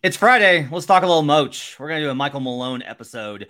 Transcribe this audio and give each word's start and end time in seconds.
It's 0.00 0.16
Friday. 0.16 0.68
Let's 0.70 0.86
talk 0.86 1.02
a 1.02 1.06
little 1.08 1.24
Moach. 1.24 1.76
We're 1.76 1.88
going 1.88 1.98
to 1.98 2.06
do 2.06 2.10
a 2.10 2.14
Michael 2.14 2.38
Malone 2.38 2.82
episode. 2.82 3.48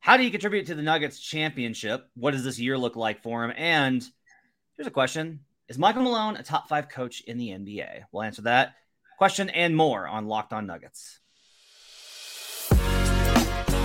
How 0.00 0.16
do 0.16 0.22
you 0.22 0.30
contribute 0.30 0.68
to 0.68 0.74
the 0.74 0.80
Nuggets 0.80 1.20
championship? 1.20 2.08
What 2.14 2.30
does 2.30 2.42
this 2.42 2.58
year 2.58 2.78
look 2.78 2.96
like 2.96 3.22
for 3.22 3.44
him? 3.44 3.52
And 3.54 4.02
here's 4.78 4.86
a 4.86 4.90
question 4.90 5.40
Is 5.68 5.76
Michael 5.76 6.04
Malone 6.04 6.36
a 6.36 6.42
top 6.42 6.70
five 6.70 6.88
coach 6.88 7.20
in 7.20 7.36
the 7.36 7.48
NBA? 7.50 8.04
We'll 8.10 8.22
answer 8.22 8.40
that 8.42 8.76
question 9.18 9.50
and 9.50 9.76
more 9.76 10.08
on 10.08 10.26
Locked 10.26 10.54
On 10.54 10.66
Nuggets. 10.66 11.20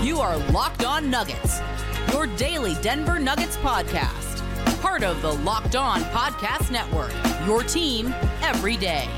You 0.02 0.22
are 0.22 0.38
Locked 0.54 0.86
On 0.86 1.10
Nuggets, 1.10 1.60
your 2.14 2.28
daily 2.38 2.76
Denver 2.76 3.20
Nuggets 3.20 3.58
podcast. 3.58 4.42
Part 4.80 5.04
of 5.04 5.22
the 5.22 5.34
Locked 5.34 5.76
On 5.76 6.00
Podcast 6.04 6.72
Network, 6.72 7.12
your 7.46 7.62
team 7.64 8.16
every 8.42 8.78
day. 8.78 9.10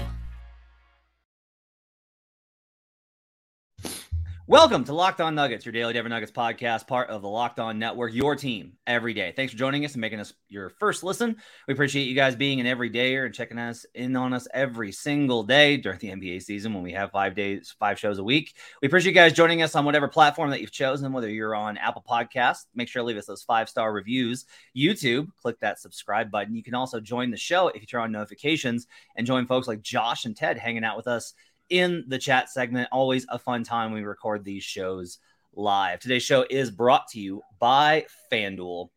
Welcome 4.47 4.83
to 4.85 4.93
Locked 4.93 5.21
On 5.21 5.35
Nuggets, 5.35 5.65
your 5.65 5.71
daily 5.71 5.93
Denver 5.93 6.09
Nuggets 6.09 6.31
podcast, 6.31 6.87
part 6.87 7.09
of 7.09 7.21
the 7.21 7.29
Locked 7.29 7.59
On 7.59 7.77
Network, 7.77 8.11
your 8.11 8.35
team 8.35 8.73
every 8.87 9.13
day. 9.13 9.31
Thanks 9.35 9.53
for 9.53 9.57
joining 9.57 9.85
us 9.85 9.93
and 9.93 10.01
making 10.01 10.19
us 10.19 10.33
your 10.49 10.71
first 10.71 11.03
listen. 11.03 11.37
We 11.67 11.75
appreciate 11.75 12.05
you 12.05 12.15
guys 12.15 12.35
being 12.35 12.59
an 12.59 12.65
everydayer 12.65 13.25
and 13.25 13.33
checking 13.35 13.59
us 13.59 13.85
in 13.93 14.15
on 14.15 14.33
us 14.33 14.47
every 14.51 14.91
single 14.91 15.43
day 15.43 15.77
during 15.77 15.99
the 15.99 16.09
NBA 16.09 16.41
season 16.41 16.73
when 16.73 16.81
we 16.81 16.91
have 16.93 17.11
five 17.11 17.35
days, 17.35 17.75
five 17.79 17.99
shows 17.99 18.17
a 18.17 18.23
week. 18.23 18.55
We 18.81 18.87
appreciate 18.87 19.11
you 19.11 19.15
guys 19.15 19.33
joining 19.33 19.61
us 19.61 19.75
on 19.75 19.85
whatever 19.85 20.07
platform 20.07 20.49
that 20.49 20.59
you've 20.59 20.71
chosen, 20.71 21.13
whether 21.13 21.29
you're 21.29 21.55
on 21.55 21.77
Apple 21.77 22.03
Podcast, 22.05 22.65
make 22.73 22.89
sure 22.89 23.03
to 23.03 23.05
leave 23.05 23.17
us 23.17 23.27
those 23.27 23.43
five 23.43 23.69
star 23.69 23.93
reviews. 23.93 24.45
YouTube, 24.75 25.27
click 25.39 25.59
that 25.59 25.79
subscribe 25.79 26.31
button. 26.31 26.55
You 26.55 26.63
can 26.63 26.73
also 26.73 26.99
join 26.99 27.29
the 27.29 27.37
show 27.37 27.67
if 27.67 27.79
you 27.79 27.87
turn 27.87 28.01
on 28.01 28.11
notifications 28.11 28.87
and 29.15 29.27
join 29.27 29.45
folks 29.45 29.67
like 29.67 29.83
Josh 29.83 30.25
and 30.25 30.35
Ted 30.35 30.57
hanging 30.57 30.83
out 30.83 30.97
with 30.97 31.07
us 31.07 31.35
in 31.71 32.03
the 32.07 32.19
chat 32.19 32.49
segment. 32.49 32.89
Always 32.91 33.25
a 33.29 33.39
fun 33.39 33.63
time 33.63 33.93
we 33.93 34.03
record 34.03 34.43
these 34.43 34.63
shows 34.63 35.17
live. 35.53 35.99
Today's 35.99 36.23
show 36.23 36.45
is 36.49 36.69
brought 36.69 37.07
to 37.09 37.19
you 37.19 37.41
by 37.59 38.05
FanDuel. 38.31 38.89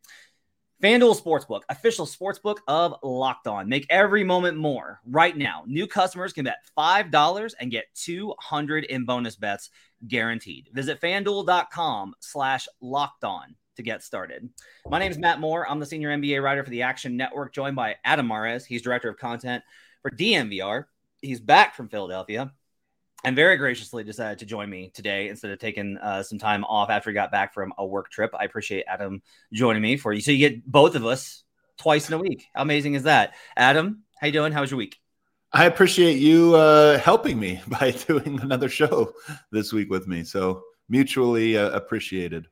FanDuel 0.83 1.19
Sportsbook, 1.19 1.61
official 1.69 2.05
sportsbook 2.05 2.57
of 2.67 2.95
Locked 3.01 3.47
On. 3.47 3.67
Make 3.67 3.87
every 3.89 4.23
moment 4.23 4.57
more. 4.57 4.99
Right 5.05 5.35
now, 5.35 5.63
new 5.65 5.87
customers 5.87 6.33
can 6.33 6.43
bet 6.43 6.57
$5 6.77 7.53
and 7.59 7.71
get 7.71 7.85
200 7.95 8.83
in 8.83 9.05
bonus 9.05 9.37
bets 9.37 9.69
guaranteed. 10.07 10.69
Visit 10.73 10.99
fanduel.com 11.01 12.13
slash 12.19 12.67
locked 12.81 13.23
on 13.23 13.55
to 13.77 13.83
get 13.83 14.03
started. 14.03 14.49
My 14.87 14.99
name 14.99 15.11
is 15.11 15.17
Matt 15.17 15.39
Moore. 15.39 15.69
I'm 15.69 15.79
the 15.79 15.85
senior 15.85 16.09
NBA 16.09 16.43
writer 16.43 16.63
for 16.63 16.69
the 16.69 16.83
Action 16.83 17.17
Network, 17.17 17.53
joined 17.53 17.75
by 17.75 17.95
Adam 18.03 18.27
Mares. 18.27 18.65
He's 18.65 18.81
director 18.81 19.09
of 19.09 19.17
content 19.17 19.63
for 20.01 20.11
DNVR. 20.11 20.85
He's 21.21 21.39
back 21.39 21.75
from 21.75 21.89
Philadelphia 21.89 22.51
and 23.25 23.35
very 23.35 23.57
graciously 23.57 24.03
decided 24.03 24.37
to 24.39 24.45
join 24.45 24.69
me 24.69 24.91
today 24.93 25.29
instead 25.29 25.49
of 25.49 25.57
taking 25.57 25.97
uh, 25.97 26.21
some 26.21 26.37
time 26.37 26.63
off 26.65 26.91
after 26.91 27.09
he 27.09 27.13
got 27.15 27.31
back 27.31 27.55
from 27.55 27.73
a 27.79 27.85
work 27.85 28.11
trip. 28.11 28.33
I 28.37 28.45
appreciate 28.45 28.85
Adam 28.87 29.23
joining 29.51 29.81
me 29.81 29.97
for 29.97 30.13
you. 30.13 30.21
So 30.21 30.31
you 30.31 30.37
get 30.37 30.63
both 30.63 30.95
of 30.95 31.05
us 31.05 31.43
twice 31.77 32.07
in 32.07 32.13
a 32.13 32.19
week. 32.19 32.45
How 32.53 32.61
amazing 32.61 32.93
is 32.93 33.03
that? 33.03 33.33
Adam, 33.57 34.03
how 34.19 34.27
you 34.27 34.33
doing? 34.33 34.51
How 34.51 34.61
was 34.61 34.69
your 34.69 34.77
week? 34.77 34.99
I 35.51 35.65
appreciate 35.65 36.19
you 36.19 36.55
uh, 36.55 36.99
helping 36.99 37.39
me 37.39 37.61
by 37.67 37.91
doing 37.91 38.39
another 38.41 38.69
show 38.69 39.13
this 39.51 39.73
week 39.73 39.89
with 39.89 40.07
me. 40.07 40.23
So 40.23 40.61
mutually 40.87 41.57
uh, 41.57 41.71
appreciated. 41.71 42.45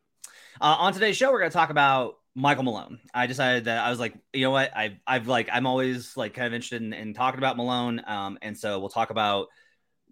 Uh, 0.59 0.75
on 0.79 0.93
today's 0.93 1.15
show, 1.15 1.31
we're 1.31 1.39
going 1.39 1.51
to 1.51 1.57
talk 1.57 1.69
about 1.69 2.15
Michael 2.33 2.63
Malone. 2.63 2.99
I 3.13 3.27
decided 3.27 3.65
that 3.65 3.85
I 3.85 3.91
was 3.91 3.99
like, 3.99 4.15
you 4.33 4.41
know 4.41 4.51
what? 4.51 4.75
I, 4.75 4.97
I've 5.05 5.27
like, 5.27 5.49
I'm 5.53 5.67
always 5.67 6.17
like 6.17 6.33
kind 6.33 6.47
of 6.47 6.53
interested 6.53 6.81
in, 6.81 6.93
in 6.93 7.13
talking 7.13 7.37
about 7.37 7.57
Malone. 7.57 8.01
Um, 8.07 8.39
and 8.41 8.57
so 8.57 8.79
we'll 8.79 8.89
talk 8.89 9.11
about 9.11 9.49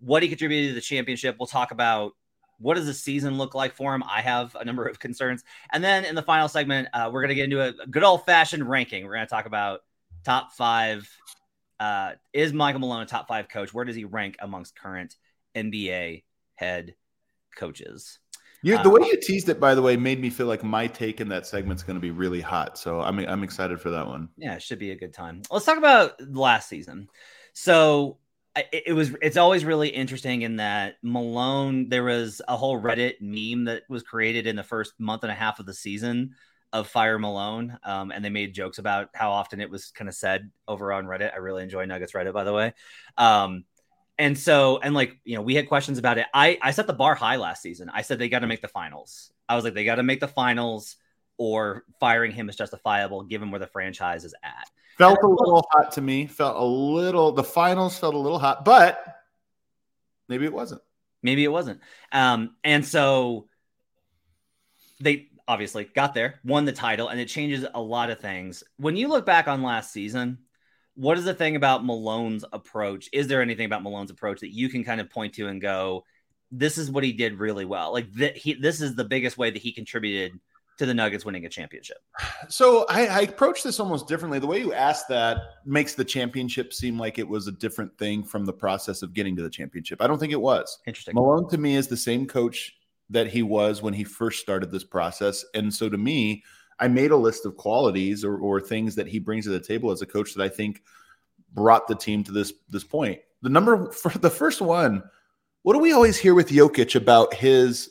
what 0.02 0.23
he 0.23 0.30
contributed 0.30 0.71
to 0.71 0.75
the 0.75 0.81
championship. 0.81 1.38
We'll 1.39 1.47
talk 1.47 1.71
about 1.71 2.13
what 2.59 2.75
does 2.75 2.85
the 2.85 2.94
season 2.94 3.38
look 3.38 3.55
like 3.55 3.75
for 3.75 3.95
him. 3.95 4.03
I 4.03 4.21
have 4.21 4.55
a 4.55 4.66
number 4.66 4.85
of 4.85 4.99
concerns, 4.99 5.44
and 5.71 5.83
then 5.83 6.06
in 6.06 6.16
the 6.16 6.22
final 6.22 6.47
segment, 6.47 6.89
uh, 6.94 7.09
we're 7.12 7.22
going 7.22 7.29
to 7.29 7.35
get 7.35 7.45
into 7.45 7.62
a, 7.62 7.73
good 7.88 8.03
old 8.03 8.25
fashioned 8.25 8.67
ranking. 8.69 9.06
We're 9.06 9.16
going 9.16 9.25
to 9.25 9.29
talk 9.29 9.45
about 9.45 9.81
top 10.23 10.53
five. 10.53 11.09
Uh, 11.79 12.13
is 12.34 12.53
Michael 12.53 12.81
Malone 12.81 13.01
a 13.01 13.06
top 13.06 13.28
five 13.28 13.50
coach? 13.50 13.73
Where 13.73 13.85
does 13.85 13.95
he 13.95 14.06
rank 14.06 14.35
amongst 14.40 14.75
current 14.75 15.16
NBA 15.56 16.23
head 16.56 16.95
coaches? 17.56 18.19
You, 18.63 18.81
the 18.84 18.91
way 18.91 19.07
you 19.07 19.19
teased 19.19 19.50
it, 19.50 19.59
by 19.59 19.73
the 19.73 19.81
way, 19.81 19.97
made 19.97 20.22
me 20.22 20.29
feel 20.29 20.45
like 20.45 20.63
my 20.63 20.85
take 20.85 21.19
in 21.19 21.29
that 21.29 21.47
segment's 21.47 21.81
going 21.81 21.95
to 21.95 22.01
be 22.01 22.11
really 22.11 22.41
hot. 22.41 22.78
So 22.78 23.01
I'm 23.01 23.17
I'm 23.19 23.44
excited 23.44 23.81
for 23.81 23.90
that 23.90 24.06
one. 24.06 24.29
Yeah, 24.38 24.53
it 24.53 24.61
should 24.61 24.78
be 24.78 24.91
a 24.91 24.95
good 24.95 25.13
time. 25.13 25.41
Let's 25.50 25.66
talk 25.66 25.79
about 25.79 26.22
last 26.22 26.69
season. 26.69 27.09
So 27.53 28.17
it, 28.56 28.84
it 28.88 28.94
was 28.94 29.16
it's 29.22 29.38
always 29.38 29.63
really 29.63 29.89
interesting 29.89 30.41
in 30.41 30.57
that 30.57 30.95
Malone 31.01 31.89
there 31.89 32.03
was 32.03 32.41
a 32.47 32.57
whole 32.57 32.79
Reddit 32.81 33.16
meme 33.22 33.66
that 33.66 33.84
was 33.89 34.03
created 34.03 34.47
in 34.47 34.56
the 34.56 34.63
first 34.63 34.94
month 35.00 35.23
and 35.23 35.31
a 35.31 35.35
half 35.35 35.59
of 35.59 35.66
the 35.66 35.73
season 35.73 36.35
of 36.73 36.88
Fire 36.88 37.19
Malone, 37.19 37.78
um, 37.84 38.11
and 38.11 38.23
they 38.23 38.29
made 38.29 38.53
jokes 38.53 38.78
about 38.78 39.09
how 39.13 39.31
often 39.31 39.59
it 39.59 39.69
was 39.69 39.91
kind 39.91 40.07
of 40.07 40.16
said 40.16 40.50
over 40.67 40.94
on 40.94 41.06
Reddit. 41.06 41.34
I 41.34 41.38
really 41.38 41.63
enjoy 41.63 41.85
Nuggets 41.85 42.13
Reddit, 42.13 42.34
by 42.34 42.44
the 42.44 42.53
way. 42.53 42.73
Um, 43.17 43.66
and 44.17 44.38
so, 44.38 44.79
and 44.79 44.94
like 44.94 45.19
you 45.23 45.35
know, 45.35 45.41
we 45.41 45.56
had 45.56 45.67
questions 45.67 45.97
about 45.97 46.17
it. 46.17 46.28
I 46.34 46.57
I 46.61 46.72
set 46.72 46.88
the 46.88 46.94
bar 46.94 47.16
high 47.16 47.38
last 47.38 47.61
season. 47.61 47.90
I 47.94 48.01
said 48.01 48.19
they 48.19 48.29
got 48.29 48.40
to 48.40 48.47
make 48.47 48.61
the 48.61 48.67
finals. 48.67 49.31
I 49.47 49.56
was 49.56 49.63
like, 49.63 49.73
they 49.73 49.84
got 49.84 49.95
to 49.95 50.03
make 50.03 50.19
the 50.19 50.28
finals, 50.28 50.97
or 51.38 51.84
firing 52.00 52.31
him 52.31 52.50
is 52.50 52.56
justifiable 52.56 53.23
given 53.23 53.51
where 53.51 53.59
the 53.59 53.67
franchise 53.67 54.23
is 54.23 54.35
at. 54.44 54.69
Felt 55.01 55.23
a 55.23 55.28
little 55.28 55.66
hot 55.72 55.91
to 55.94 56.01
me. 56.01 56.28
Felt 56.28 56.57
a 56.57 56.63
little. 56.63 57.31
The 57.31 57.44
finals 57.44 57.97
felt 57.97 58.13
a 58.13 58.19
little 58.19 58.38
hot, 58.38 58.63
but 58.63 59.03
maybe 60.28 60.45
it 60.45 60.53
wasn't. 60.53 60.81
Maybe 61.23 61.44
it 61.44 61.51
wasn't. 61.51 61.79
Um, 62.12 62.56
and 62.63 62.85
so 62.85 63.47
they 65.00 65.29
obviously 65.47 65.85
got 65.85 66.13
there, 66.13 66.40
won 66.44 66.66
the 66.66 66.72
title, 66.72 67.07
and 67.07 67.19
it 67.19 67.28
changes 67.28 67.66
a 67.73 67.81
lot 67.81 68.11
of 68.11 68.19
things. 68.19 68.63
When 68.78 68.95
you 68.95 69.07
look 69.07 69.25
back 69.25 69.47
on 69.47 69.63
last 69.63 69.91
season, 69.91 70.38
what 70.94 71.17
is 71.17 71.25
the 71.25 71.34
thing 71.34 71.56
about 71.56 71.84
Malone's 71.84 72.45
approach? 72.53 73.09
Is 73.11 73.28
there 73.28 73.41
anything 73.41 73.66
about 73.66 73.84
Malone's 73.84 74.11
approach 74.11 74.41
that 74.41 74.53
you 74.53 74.69
can 74.69 74.84
kind 74.84 75.01
of 75.01 75.09
point 75.09 75.34
to 75.35 75.47
and 75.47 75.59
go, 75.59 76.06
"This 76.51 76.78
is 76.78 76.91
what 76.91 77.03
he 77.03 77.11
did 77.11 77.40
really 77.40 77.66
well"? 77.66 77.91
Like 77.91 78.11
that, 78.13 78.38
he 78.38 78.53
this 78.53 78.81
is 78.81 78.95
the 78.95 79.03
biggest 79.03 79.38
way 79.38 79.50
that 79.50 79.61
he 79.61 79.72
contributed 79.72 80.40
to 80.78 80.86
the 80.86 80.94
Nuggets 80.94 81.26
winning 81.26 81.46
a 81.46 81.50
championship? 81.50 81.98
So 82.50 82.86
I, 82.90 83.08
I 83.08 83.20
approach 83.22 83.64
this 83.64 83.80
almost 83.80 84.08
differently. 84.08 84.40
The 84.40 84.48
way 84.48 84.59
you 84.59 84.74
asked 84.74 85.08
that 85.09 85.38
makes 85.66 85.94
the 85.94 86.06
championship 86.06 86.74
seem 86.74 86.98
like 86.98 87.20
it 87.20 87.28
was 87.28 87.48
a 87.48 87.52
different 87.52 87.98
thing 87.98 88.24
from 88.24 88.46
the 88.46 88.54
process 88.54 89.02
of 89.02 89.14
getting 89.14 89.36
to 89.36 89.44
the 89.44 89.50
championship. 89.50 90.02
I 90.02 90.08
don't 90.08 90.20
think 90.20 90.34
it 90.34 90.42
was. 90.42 90.80
Interesting. 90.88 91.16
Malone 91.16 91.50
to 91.50 91.58
me 91.58 91.76
is 91.76 91.88
the 91.88 91.98
same 91.98 92.26
coach 92.26 92.74
that 93.09 93.28
he 93.28 93.44
was 93.44 93.82
when 93.82 93.94
he 93.94 94.04
first 94.04 94.40
started 94.40 94.72
this 94.72 94.86
process. 94.86 95.46
And 95.54 95.74
so 95.74 95.90
to 95.90 95.98
me, 95.98 96.44
I 96.80 96.88
made 96.88 97.12
a 97.12 97.18
list 97.18 97.46
of 97.46 97.58
qualities 97.58 98.26
or, 98.26 98.38
or 98.38 98.59
things 98.59 98.96
that 98.96 99.08
he 99.08 99.20
brings 99.20 99.46
to 99.46 99.52
the 99.52 99.59
table 99.59 99.92
as 99.92 100.02
a 100.02 100.06
coach 100.08 100.34
that 100.34 100.44
I 100.44 100.50
think 100.50 100.82
brought 101.53 101.88
the 101.88 101.96
team 101.96 102.24
to 102.24 102.32
this 102.32 102.53
this 102.70 102.84
point. 102.84 103.20
The 103.42 103.50
number 103.50 103.92
for 103.92 104.18
the 104.18 104.30
first 104.30 104.62
one, 104.62 105.03
what 105.62 105.74
do 105.74 105.80
we 105.80 105.92
always 105.94 106.18
hear 106.18 106.34
with 106.34 106.50
Jokic 106.50 106.96
about 106.96 107.34
his 107.34 107.90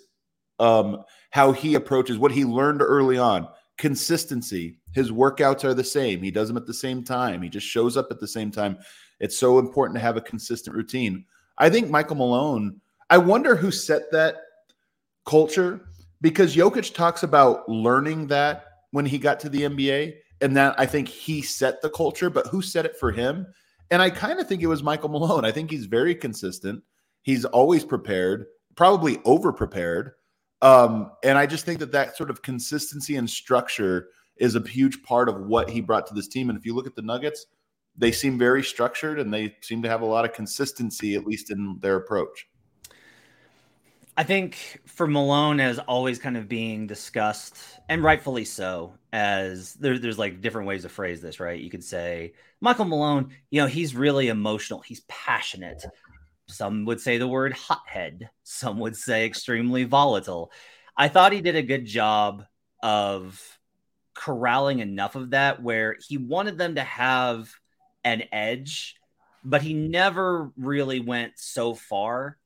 um 0.59 1.05
how 1.31 1.53
he 1.53 1.75
approaches 1.75 2.19
what 2.19 2.33
he 2.33 2.45
learned 2.45 2.83
early 2.83 3.19
on 3.19 3.49
consistency. 3.79 4.77
His 4.93 5.11
workouts 5.11 5.65
are 5.65 5.73
the 5.73 5.83
same. 5.83 6.23
He 6.23 6.31
does 6.31 6.49
them 6.49 6.59
at 6.59 6.67
the 6.67 6.75
same 6.75 7.03
time. 7.03 7.41
He 7.41 7.49
just 7.49 7.67
shows 7.67 7.97
up 7.97 8.09
at 8.11 8.21
the 8.21 8.29
same 8.29 8.51
time. 8.51 8.77
It's 9.21 9.39
so 9.39 9.59
important 9.59 9.97
to 9.97 10.03
have 10.03 10.19
a 10.19 10.21
consistent 10.21 10.77
routine. 10.77 11.25
I 11.57 11.71
think 11.71 11.89
Michael 11.89 12.17
Malone, 12.17 12.81
I 13.09 13.19
wonder 13.19 13.57
who 13.57 13.71
set 13.71 14.13
that 14.13 14.37
culture 15.25 15.81
because 16.21 16.55
Jokic 16.55 16.93
talks 16.93 17.23
about 17.23 17.69
learning 17.69 18.27
that 18.27 18.67
when 18.91 19.07
he 19.07 19.17
got 19.19 19.41
to 19.41 19.49
the 19.49 19.63
NBA. 19.63 20.15
And 20.43 20.57
that 20.57 20.75
I 20.79 20.87
think 20.87 21.07
he 21.07 21.43
set 21.43 21.83
the 21.83 21.91
culture, 21.91 22.31
but 22.31 22.47
who 22.47 22.63
set 22.63 22.87
it 22.87 22.97
for 22.97 23.13
him? 23.13 23.47
And 23.91 24.01
I 24.01 24.09
kind 24.09 24.41
of 24.41 24.49
think 24.49 24.63
it 24.63 24.69
was 24.69 24.83
Michael 24.83 25.11
Malone. 25.11 25.45
I 25.45 25.53
think 25.53 25.71
he's 25.71 25.85
very 25.85 26.15
consistent. 26.15 26.83
He's 27.23 27.45
always 27.45 27.85
prepared, 27.85 28.47
probably 28.75 29.21
over 29.27 29.53
prepared. 29.53 30.13
Um, 30.63 31.13
and 31.25 31.39
I 31.39 31.47
just 31.47 31.65
think 31.65 31.79
that 31.79 31.93
that 31.93 32.17
sort 32.17 32.31
of 32.31 32.43
consistency 32.43 33.17
and 33.17 33.29
structure 33.29 34.09
is 34.37 34.57
a 34.57 34.61
huge 34.61 35.03
part 35.03 35.29
of 35.29 35.47
what 35.47 35.71
he 35.71 35.81
brought 35.81 36.07
to 36.09 36.15
this 36.15 36.29
team. 36.29 36.51
And 36.51 36.59
if 36.59 36.67
you 36.67 36.75
look 36.75 36.87
at 36.87 36.95
the 36.97 37.03
Nuggets, 37.03 37.47
they 37.97 38.13
seem 38.13 38.39
very 38.39 38.63
structured 38.63 39.19
and 39.19 39.33
they 39.33 39.55
seem 39.61 39.83
to 39.83 39.89
have 39.89 40.01
a 40.03 40.07
lot 40.07 40.25
of 40.25 40.33
consistency, 40.33 41.15
at 41.15 41.27
least 41.27 41.51
in 41.51 41.79
their 41.81 41.97
approach. 41.97 42.47
I 44.17 44.23
think 44.23 44.81
for 44.87 45.07
Malone 45.07 45.61
as 45.61 45.79
always 45.79 46.19
kind 46.19 46.37
of 46.37 46.49
being 46.49 46.87
discussed, 46.87 47.57
and 47.89 48.03
rightfully 48.03 48.45
so, 48.45 48.93
as 49.13 49.75
there, 49.75 49.99
there's 49.99 50.19
like 50.19 50.43
different 50.43 50.69
ways 50.69 50.83
to 50.83 50.89
phrase 50.89 51.23
this, 51.23 51.41
right? 51.41 51.59
You 51.59 51.71
could 51.71 51.85
say 51.85 52.35
Michael 52.61 52.85
Malone, 52.85 53.31
you 53.51 53.61
know, 53.61 53.67
he's 53.67 53.95
really 53.95 54.29
emotional, 54.29 54.81
he's 54.81 55.01
passionate, 55.09 55.85
some 56.51 56.85
would 56.85 57.01
say 57.01 57.19
the 57.19 57.29
word 57.29 57.53
hothead. 57.53 58.31
Some 58.43 58.79
would 58.81 58.97
say 58.97 59.27
extremely 59.27 59.85
volatile. 59.85 60.53
I 60.97 61.09
thought 61.09 61.33
he 61.33 61.41
did 61.41 61.57
a 61.57 61.63
good 61.63 61.87
job 61.87 62.45
of 62.83 63.41
corralling 64.15 64.81
enough 64.81 65.15
of 65.15 65.31
that 65.31 65.63
where 65.63 65.97
he 66.07 66.19
wanted 66.19 66.59
them 66.59 66.75
to 66.75 66.83
have 66.83 67.51
an 68.05 68.25
edge, 68.33 68.97
but 69.45 69.63
he 69.63 69.73
never 69.73 70.51
really 70.57 71.01
went 71.01 71.33
so 71.37 71.75
far 71.75 72.37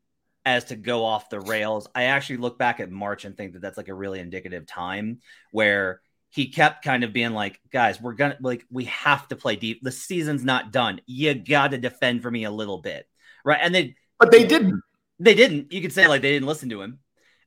as 0.47 0.67
to 0.67 0.77
go 0.77 1.05
off 1.05 1.31
the 1.31 1.41
rails. 1.41 1.89
I 1.95 2.05
actually 2.05 2.37
look 2.37 2.59
back 2.59 2.81
at 2.81 2.91
March 2.91 3.25
and 3.25 3.37
think 3.37 3.55
that 3.55 3.63
that's 3.63 3.77
like 3.77 3.89
a 3.89 3.95
really 3.95 4.21
indicative 4.21 4.67
time 4.67 5.21
where 5.51 6.01
he 6.31 6.49
kept 6.49 6.85
kind 6.85 7.05
of 7.05 7.13
being 7.13 7.33
like, 7.33 7.61
guys, 7.73 8.01
we're 8.01 8.13
gonna 8.15 8.37
like 8.41 8.65
we 8.71 8.85
have 8.87 9.27
to 9.29 9.37
play 9.37 9.57
deep. 9.57 9.81
The 9.83 9.93
season's 9.93 10.45
not 10.45 10.73
done. 10.73 11.01
You 11.07 11.35
got 11.35 11.71
to 11.71 11.79
defend 11.79 12.23
for 12.23 12.31
me 12.31 12.45
a 12.45 12.51
little 12.51 12.79
bit, 12.79 13.07
right? 13.45 13.59
And 13.61 13.75
they, 13.75 13.95
but 14.19 14.31
they 14.31 14.45
didn't. 14.45 14.81
They 15.21 15.35
didn't. 15.35 15.73
You 15.73 15.81
could 15.81 15.93
say 15.93 16.07
like 16.07 16.23
they 16.23 16.33
didn't 16.33 16.49
listen 16.49 16.69
to 16.71 16.83
him. 16.83 16.99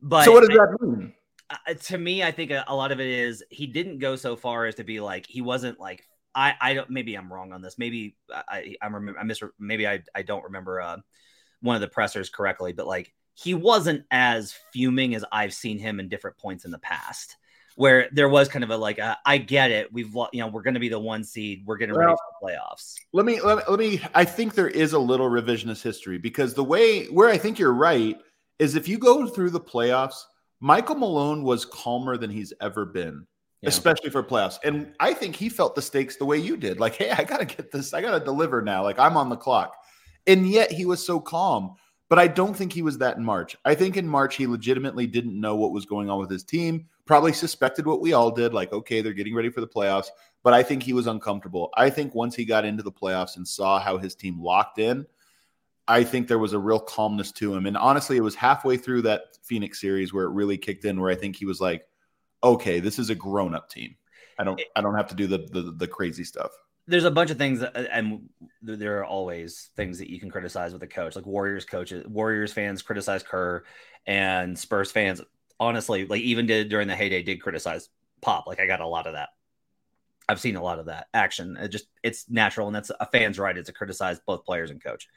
But 0.02 0.26
so 0.26 0.32
what 0.32 0.42
does 0.42 0.50
that 0.50 0.78
mean? 0.80 1.14
Uh, 1.50 1.74
to 1.74 1.98
me, 1.98 2.24
I 2.24 2.32
think 2.32 2.52
a, 2.52 2.64
a, 2.68 2.76
lot 2.76 2.92
of 2.92 3.00
it 3.00 3.08
is 3.08 3.44
he 3.50 3.68
didn't 3.68 4.00
go 4.00 4.16
so 4.16 4.36
far 4.36 4.66
as 4.66 4.76
to 4.76 4.84
be 4.84 5.00
like 5.00 5.26
he 5.26 5.42
wasn't 5.42 5.80
like 5.80 6.04
I 6.36 6.56
I 6.60 6.74
don't 6.74 6.90
maybe 6.90 7.16
I'm 7.16 7.32
wrong 7.32 7.54
on 7.54 7.62
this. 7.62 7.78
Maybe 7.78 8.16
I 8.32 8.76
I 8.82 8.88
remember 8.88 9.20
I 9.20 9.24
miss 9.24 9.42
maybe 9.60 9.88
I 9.88 10.04
I 10.14 10.22
don't 10.22 10.44
remember 10.44 10.82
uh, 10.82 10.98
one 11.62 11.76
of 11.76 11.82
the 11.82 11.88
pressers 11.88 12.30
correctly, 12.30 12.74
but 12.74 12.88
like 12.88 13.14
he 13.34 13.54
wasn't 13.54 14.04
as 14.12 14.56
fuming 14.74 15.16
as 15.16 15.24
I've 15.32 15.54
seen 15.54 15.78
him 15.78 16.00
in 16.00 16.10
different 16.10 16.38
points 16.38 16.66
in 16.66 16.72
the 16.72 16.80
past. 16.80 17.38
Where 17.78 18.10
there 18.12 18.28
was 18.28 18.50
kind 18.50 18.64
of 18.64 18.72
a 18.72 18.76
like, 18.76 18.98
uh, 18.98 19.16
I 19.24 19.38
get 19.38 19.70
it. 19.70 19.94
We've, 19.94 20.12
you 20.34 20.42
know, 20.42 20.48
we're 20.48 20.64
going 20.64 20.74
to 20.74 20.80
be 20.80 20.90
the 20.90 20.98
one 20.98 21.24
seed. 21.24 21.64
We're 21.66 21.78
getting 21.78 21.94
well, 21.94 22.08
ready 22.08 22.18
for 22.18 22.50
the 22.50 22.58
playoffs. 22.58 22.96
Let 23.14 23.26
me, 23.26 23.40
let 23.40 23.58
me, 23.58 23.64
let 23.70 23.80
me. 23.80 24.02
I 24.16 24.26
think 24.26 24.56
there 24.56 24.68
is 24.68 24.94
a 24.94 25.00
little 25.00 25.30
revisionist 25.30 25.84
history 25.84 26.18
because 26.18 26.56
the 26.56 26.64
way 26.64 27.06
where 27.06 27.30
I 27.30 27.38
think 27.38 27.60
you're 27.60 27.74
right 27.74 28.18
is 28.58 28.76
if 28.76 28.88
you 28.88 28.98
go 28.98 29.28
through 29.28 29.52
the 29.52 29.60
playoffs, 29.60 30.24
Michael 30.60 30.96
Malone 30.96 31.44
was 31.44 31.66
calmer 31.66 32.18
than 32.18 32.32
he's 32.32 32.52
ever 32.62 32.84
been, 32.84 33.28
yeah. 33.62 33.70
especially 33.70 34.10
for 34.10 34.24
playoffs. 34.24 34.58
And 34.64 34.94
I 35.00 35.14
think 35.14 35.36
he 35.36 35.48
felt 35.48 35.76
the 35.76 35.82
stakes 35.84 36.16
the 36.16 36.26
way 36.26 36.40
you 36.40 36.58
did. 36.58 36.80
Like, 36.80 36.96
hey, 36.96 37.12
I 37.12 37.24
got 37.24 37.42
to 37.42 37.46
get 37.46 37.72
this, 37.72 37.94
I 37.94 38.02
got 38.02 38.18
to 38.18 38.26
deliver 38.26 38.64
now. 38.64 38.82
Like, 38.82 38.98
I'm 38.98 39.18
on 39.18 39.30
the 39.30 39.38
clock. 39.38 39.76
And 40.26 40.50
yet 40.50 40.72
he 40.72 40.86
was 40.86 41.06
so 41.06 41.20
calm. 41.20 41.76
But 42.10 42.20
I 42.20 42.28
don't 42.28 42.56
think 42.56 42.72
he 42.72 42.82
was 42.82 42.98
that 43.00 43.18
in 43.18 43.24
March. 43.24 43.58
I 43.66 43.76
think 43.76 43.98
in 43.98 44.08
March, 44.08 44.36
he 44.36 44.48
legitimately 44.48 45.08
didn't 45.08 45.40
know 45.40 45.56
what 45.56 45.74
was 45.74 45.86
going 45.86 46.10
on 46.10 46.20
with 46.20 46.32
his 46.32 46.44
team, 46.44 46.88
probably 47.06 47.34
suspected 47.34 47.86
what 47.86 48.00
we 48.00 48.14
all 48.14 48.32
did 48.32 48.54
like, 48.54 48.72
okay, 48.72 49.02
they're 49.02 49.14
getting 49.14 49.36
ready 49.36 49.50
for 49.50 49.60
the 49.60 49.68
playoffs. 49.68 50.08
But 50.44 50.54
I 50.54 50.64
think 50.64 50.84
he 50.84 50.94
was 50.94 51.08
uncomfortable. 51.08 51.70
I 51.76 51.90
think 51.90 52.16
once 52.16 52.36
he 52.36 52.46
got 52.46 52.64
into 52.64 52.84
the 52.84 52.92
playoffs 52.92 53.36
and 53.36 53.46
saw 53.46 53.80
how 53.80 53.98
his 53.98 54.16
team 54.16 54.42
locked 54.42 54.80
in, 54.80 55.06
I 55.88 56.04
think 56.04 56.28
there 56.28 56.40
was 56.40 56.54
a 56.54 56.60
real 56.60 56.80
calmness 56.80 57.32
to 57.34 57.54
him. 57.54 57.66
And 57.66 57.78
honestly, 57.78 58.18
it 58.18 58.24
was 58.24 58.36
halfway 58.36 58.78
through 58.78 59.02
that 59.04 59.38
Phoenix 59.42 59.82
series 59.82 60.14
where 60.14 60.26
it 60.26 60.32
really 60.32 60.58
kicked 60.58 60.86
in, 60.86 61.00
where 61.00 61.12
I 61.12 61.16
think 61.16 61.36
he 61.36 61.46
was 61.46 61.60
like, 61.60 61.86
okay, 62.44 62.80
this 62.80 63.00
is 63.00 63.10
a 63.10 63.16
grown 63.16 63.56
up 63.56 63.70
team. 63.70 63.96
I 64.40 64.44
don't 64.44 64.62
I 64.76 64.82
don't 64.82 64.96
have 64.96 65.08
to 65.08 65.16
do 65.16 65.28
the, 65.28 65.40
the 65.52 65.74
the 65.76 65.88
crazy 65.88 66.24
stuff. 66.24 66.52
There's 66.88 67.04
a 67.04 67.12
bunch 67.12 67.32
of 67.32 67.38
things, 67.38 67.62
uh, 67.62 67.88
and 67.92 68.30
there 68.62 69.00
are 69.00 69.06
always 69.06 69.70
things 69.76 70.00
that 70.00 70.10
you 70.10 70.20
can 70.20 70.32
criticize 70.32 70.74
with 70.74 70.84
a 70.84 70.88
coach. 70.88 71.16
Like 71.16 71.26
Warriors 71.26 71.66
coaches, 71.66 72.06
Warriors 72.08 72.54
fans 72.54 72.82
criticize 72.82 73.24
Kerr, 73.24 73.64
and 74.06 74.58
Spurs 74.58 74.92
fans, 74.92 75.22
honestly, 75.60 76.06
like 76.06 76.22
even 76.22 76.46
did 76.46 76.70
during 76.70 76.88
the 76.88 76.96
heyday, 76.96 77.24
did 77.24 77.42
criticize 77.42 77.90
Pop. 78.22 78.48
Like 78.48 78.60
I 78.60 78.68
got 78.68 78.80
a 78.80 78.88
lot 78.88 79.06
of 79.06 79.14
that. 79.14 79.30
I've 80.30 80.40
seen 80.40 80.56
a 80.56 80.64
lot 80.64 80.80
of 80.80 80.88
that 80.88 81.08
action. 81.14 81.58
It 81.58 81.70
just 81.70 81.88
it's 82.04 82.30
natural, 82.30 82.68
and 82.68 82.76
that's 82.76 82.92
a 83.00 83.06
fan's 83.06 83.40
right. 83.40 83.58
It's 83.58 83.68
to 83.68 83.74
criticize 83.74 84.20
both 84.26 84.46
players 84.46 84.72
and 84.72 84.84
coach. 84.84 85.08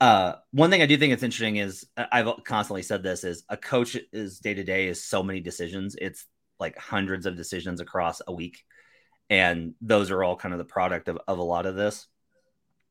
Uh, 0.00 0.34
one 0.50 0.70
thing 0.70 0.82
I 0.82 0.86
do 0.86 0.96
think 0.96 1.12
it's 1.12 1.22
interesting 1.22 1.56
is 1.56 1.86
I've 1.96 2.28
constantly 2.44 2.82
said 2.82 3.02
this 3.02 3.24
is 3.24 3.44
a 3.48 3.56
coach 3.56 3.96
is 4.12 4.38
day 4.40 4.54
to 4.54 4.64
day 4.64 4.88
is 4.88 5.04
so 5.04 5.22
many 5.22 5.40
decisions. 5.40 5.96
It's 6.00 6.26
like 6.58 6.76
hundreds 6.76 7.26
of 7.26 7.36
decisions 7.36 7.80
across 7.80 8.20
a 8.26 8.32
week. 8.32 8.64
And 9.30 9.74
those 9.80 10.10
are 10.10 10.22
all 10.22 10.36
kind 10.36 10.52
of 10.52 10.58
the 10.58 10.64
product 10.64 11.08
of, 11.08 11.18
of 11.26 11.38
a 11.38 11.42
lot 11.42 11.66
of 11.66 11.74
this. 11.74 12.06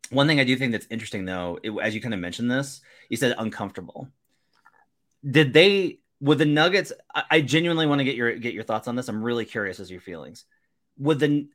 One 0.09 0.27
thing 0.27 0.39
I 0.39 0.43
do 0.43 0.55
think 0.55 0.71
that's 0.71 0.87
interesting 0.89 1.25
though, 1.25 1.59
it, 1.63 1.71
as 1.81 1.95
you 1.95 2.01
kind 2.01 2.13
of 2.13 2.19
mentioned 2.19 2.51
this, 2.51 2.81
you 3.09 3.17
said 3.17 3.35
uncomfortable. 3.37 4.09
Did 5.29 5.53
they 5.53 5.99
would 6.19 6.37
the 6.37 6.45
Nuggets? 6.45 6.91
I, 7.13 7.23
I 7.31 7.41
genuinely 7.41 7.85
want 7.85 7.99
to 7.99 8.05
get 8.05 8.15
your 8.15 8.35
get 8.35 8.53
your 8.53 8.63
thoughts 8.63 8.87
on 8.87 8.95
this. 8.95 9.07
I'm 9.07 9.23
really 9.23 9.45
curious 9.45 9.79
as 9.79 9.91
your 9.91 10.01
feelings. 10.01 10.45
Would 10.97 11.19
the 11.19 11.47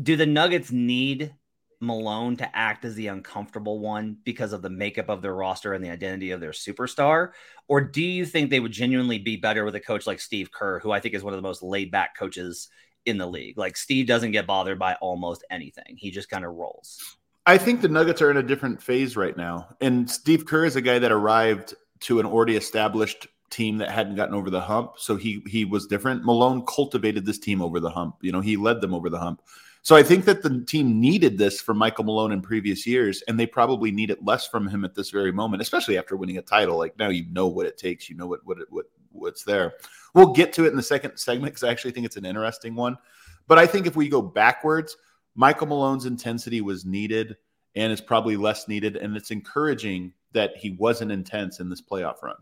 do 0.00 0.16
the 0.16 0.26
Nuggets 0.26 0.70
need 0.70 1.34
Malone 1.80 2.36
to 2.36 2.56
act 2.56 2.84
as 2.84 2.94
the 2.94 3.08
uncomfortable 3.08 3.78
one 3.78 4.18
because 4.24 4.52
of 4.52 4.62
the 4.62 4.70
makeup 4.70 5.08
of 5.08 5.22
their 5.22 5.34
roster 5.34 5.72
and 5.72 5.84
the 5.84 5.90
identity 5.90 6.30
of 6.30 6.40
their 6.40 6.52
superstar? 6.52 7.30
Or 7.68 7.80
do 7.80 8.02
you 8.02 8.26
think 8.26 8.50
they 8.50 8.60
would 8.60 8.72
genuinely 8.72 9.18
be 9.18 9.36
better 9.36 9.64
with 9.64 9.74
a 9.74 9.80
coach 9.80 10.06
like 10.06 10.20
Steve 10.20 10.52
Kerr, 10.52 10.78
who 10.78 10.92
I 10.92 11.00
think 11.00 11.14
is 11.14 11.22
one 11.22 11.32
of 11.32 11.38
the 11.38 11.48
most 11.48 11.62
laid 11.62 11.90
back 11.90 12.16
coaches 12.16 12.68
in 13.06 13.18
the 13.18 13.26
league? 13.26 13.58
Like 13.58 13.76
Steve 13.76 14.06
doesn't 14.06 14.32
get 14.32 14.46
bothered 14.46 14.78
by 14.78 14.94
almost 15.00 15.44
anything, 15.50 15.96
he 15.96 16.10
just 16.10 16.28
kind 16.28 16.44
of 16.44 16.54
rolls. 16.54 17.16
I 17.46 17.58
think 17.58 17.80
the 17.80 17.88
Nuggets 17.88 18.22
are 18.22 18.30
in 18.30 18.36
a 18.36 18.42
different 18.42 18.82
phase 18.82 19.16
right 19.16 19.36
now. 19.36 19.68
And 19.80 20.10
Steve 20.10 20.46
Kerr 20.46 20.64
is 20.66 20.76
a 20.76 20.82
guy 20.82 20.98
that 20.98 21.10
arrived 21.10 21.74
to 22.00 22.20
an 22.20 22.26
already 22.26 22.56
established 22.56 23.26
team 23.50 23.78
that 23.78 23.90
hadn't 23.90 24.14
gotten 24.14 24.34
over 24.34 24.50
the 24.50 24.60
hump. 24.60 24.92
So 24.96 25.16
he 25.16 25.42
he 25.46 25.64
was 25.64 25.86
different. 25.86 26.24
Malone 26.24 26.64
cultivated 26.66 27.26
this 27.26 27.38
team 27.38 27.60
over 27.60 27.80
the 27.80 27.90
hump. 27.90 28.16
You 28.20 28.32
know, 28.32 28.40
he 28.40 28.56
led 28.56 28.80
them 28.80 28.94
over 28.94 29.10
the 29.10 29.18
hump. 29.18 29.42
So 29.82 29.96
I 29.96 30.02
think 30.02 30.26
that 30.26 30.42
the 30.42 30.62
team 30.66 31.00
needed 31.00 31.38
this 31.38 31.60
from 31.60 31.78
Michael 31.78 32.04
Malone 32.04 32.32
in 32.32 32.42
previous 32.42 32.86
years, 32.86 33.22
and 33.22 33.40
they 33.40 33.46
probably 33.46 33.90
need 33.90 34.10
it 34.10 34.24
less 34.24 34.46
from 34.46 34.68
him 34.68 34.84
at 34.84 34.94
this 34.94 35.10
very 35.10 35.32
moment, 35.32 35.62
especially 35.62 35.96
after 35.96 36.16
winning 36.16 36.36
a 36.36 36.42
title. 36.42 36.76
Like 36.76 36.98
now, 36.98 37.08
you 37.08 37.24
know 37.30 37.46
what 37.46 37.66
it 37.66 37.78
takes, 37.78 38.10
you 38.10 38.16
know 38.16 38.26
what 38.26 38.40
what 38.44 38.58
it, 38.60 38.66
what 38.70 38.86
what's 39.10 39.42
there. 39.42 39.74
We'll 40.14 40.32
get 40.32 40.52
to 40.54 40.66
it 40.66 40.68
in 40.68 40.76
the 40.76 40.82
second 40.82 41.16
segment 41.16 41.54
because 41.54 41.64
I 41.64 41.70
actually 41.70 41.92
think 41.92 42.06
it's 42.06 42.16
an 42.16 42.26
interesting 42.26 42.74
one. 42.74 42.98
But 43.46 43.58
I 43.58 43.66
think 43.66 43.86
if 43.86 43.96
we 43.96 44.08
go 44.08 44.20
backwards, 44.20 44.96
Michael 45.34 45.66
Malone's 45.66 46.04
intensity 46.04 46.60
was 46.60 46.84
needed, 46.84 47.36
and 47.74 47.90
it's 47.90 48.02
probably 48.02 48.36
less 48.36 48.68
needed, 48.68 48.96
and 48.96 49.16
it's 49.16 49.30
encouraging 49.30 50.12
that 50.32 50.56
he 50.56 50.70
wasn't 50.70 51.10
intense 51.10 51.58
in 51.58 51.70
this 51.70 51.80
playoff 51.80 52.22
run. 52.22 52.36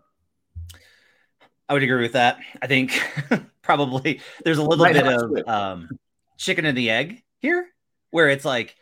I 1.69 1.75
would 1.75 1.83
agree 1.83 2.03
with 2.03 2.13
that. 2.13 2.39
I 2.61 2.67
think 2.67 3.01
probably 3.63 4.21
there's 4.45 4.59
a 4.59 4.63
little 4.63 4.85
bit 4.87 5.07
of 5.07 5.49
um, 5.49 5.89
chicken 6.37 6.65
and 6.65 6.77
the 6.77 6.91
egg 6.91 7.23
here, 7.41 7.69
where 8.11 8.29
it's 8.29 8.45
like, 8.45 8.77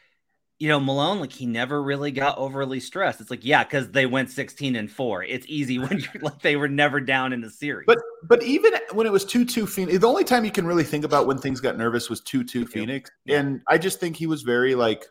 you 0.58 0.69
know, 0.69 0.81
Malone, 0.81 1.20
like 1.20 1.32
he 1.32 1.44
never 1.44 1.82
really 1.82 2.11
got 2.11 2.38
overly 2.38 2.81
stressed. 2.81 3.20
It's 3.20 3.31
like, 3.31 3.44
yeah, 3.44 3.62
because 3.62 3.91
they 3.91 4.06
went 4.06 4.31
16 4.31 4.75
and 4.76 4.91
four. 4.91 5.23
It's 5.23 5.47
easy 5.49 5.79
when 5.81 5.99
you're 5.99 6.23
like 6.23 6.41
they 6.41 6.56
were 6.56 6.69
never 6.69 7.00
down 7.00 7.32
in 7.32 7.41
the 7.41 7.50
series. 7.50 7.85
But 7.87 7.99
but 8.29 8.43
even 8.43 8.73
when 8.93 9.06
it 9.06 9.12
was 9.12 9.25
2-2 9.25 9.69
Phoenix, 9.69 9.99
the 9.99 10.08
only 10.08 10.25
time 10.25 10.44
you 10.44 10.50
can 10.50 10.67
really 10.67 10.85
think 10.85 11.05
about 11.05 11.26
when 11.26 11.38
things 11.38 11.61
got 11.61 11.76
nervous 11.76 12.08
was 12.08 12.23
2-2 12.23 12.69
Phoenix. 12.69 13.11
Yeah. 13.25 13.41
And 13.41 13.61
I 13.69 13.79
just 13.79 14.00
think 14.00 14.17
he 14.17 14.26
was 14.26 14.43
very 14.43 14.75
like, 14.75 15.05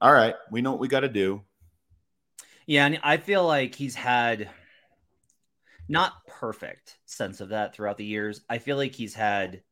all 0.00 0.12
right, 0.12 0.34
we 0.50 0.62
know 0.62 0.72
what 0.72 0.80
we 0.80 0.88
got 0.88 1.00
to 1.00 1.08
do. 1.08 1.42
Yeah, 2.66 2.86
and 2.86 2.98
I 3.02 3.16
feel 3.16 3.46
like 3.46 3.74
he's 3.74 3.94
had 3.94 4.48
not 5.88 6.12
perfect 6.26 6.98
sense 7.06 7.40
of 7.40 7.50
that 7.50 7.74
throughout 7.74 7.98
the 7.98 8.04
years. 8.04 8.40
I 8.48 8.58
feel 8.58 8.76
like 8.76 8.94
he's 8.94 9.14
had 9.14 9.62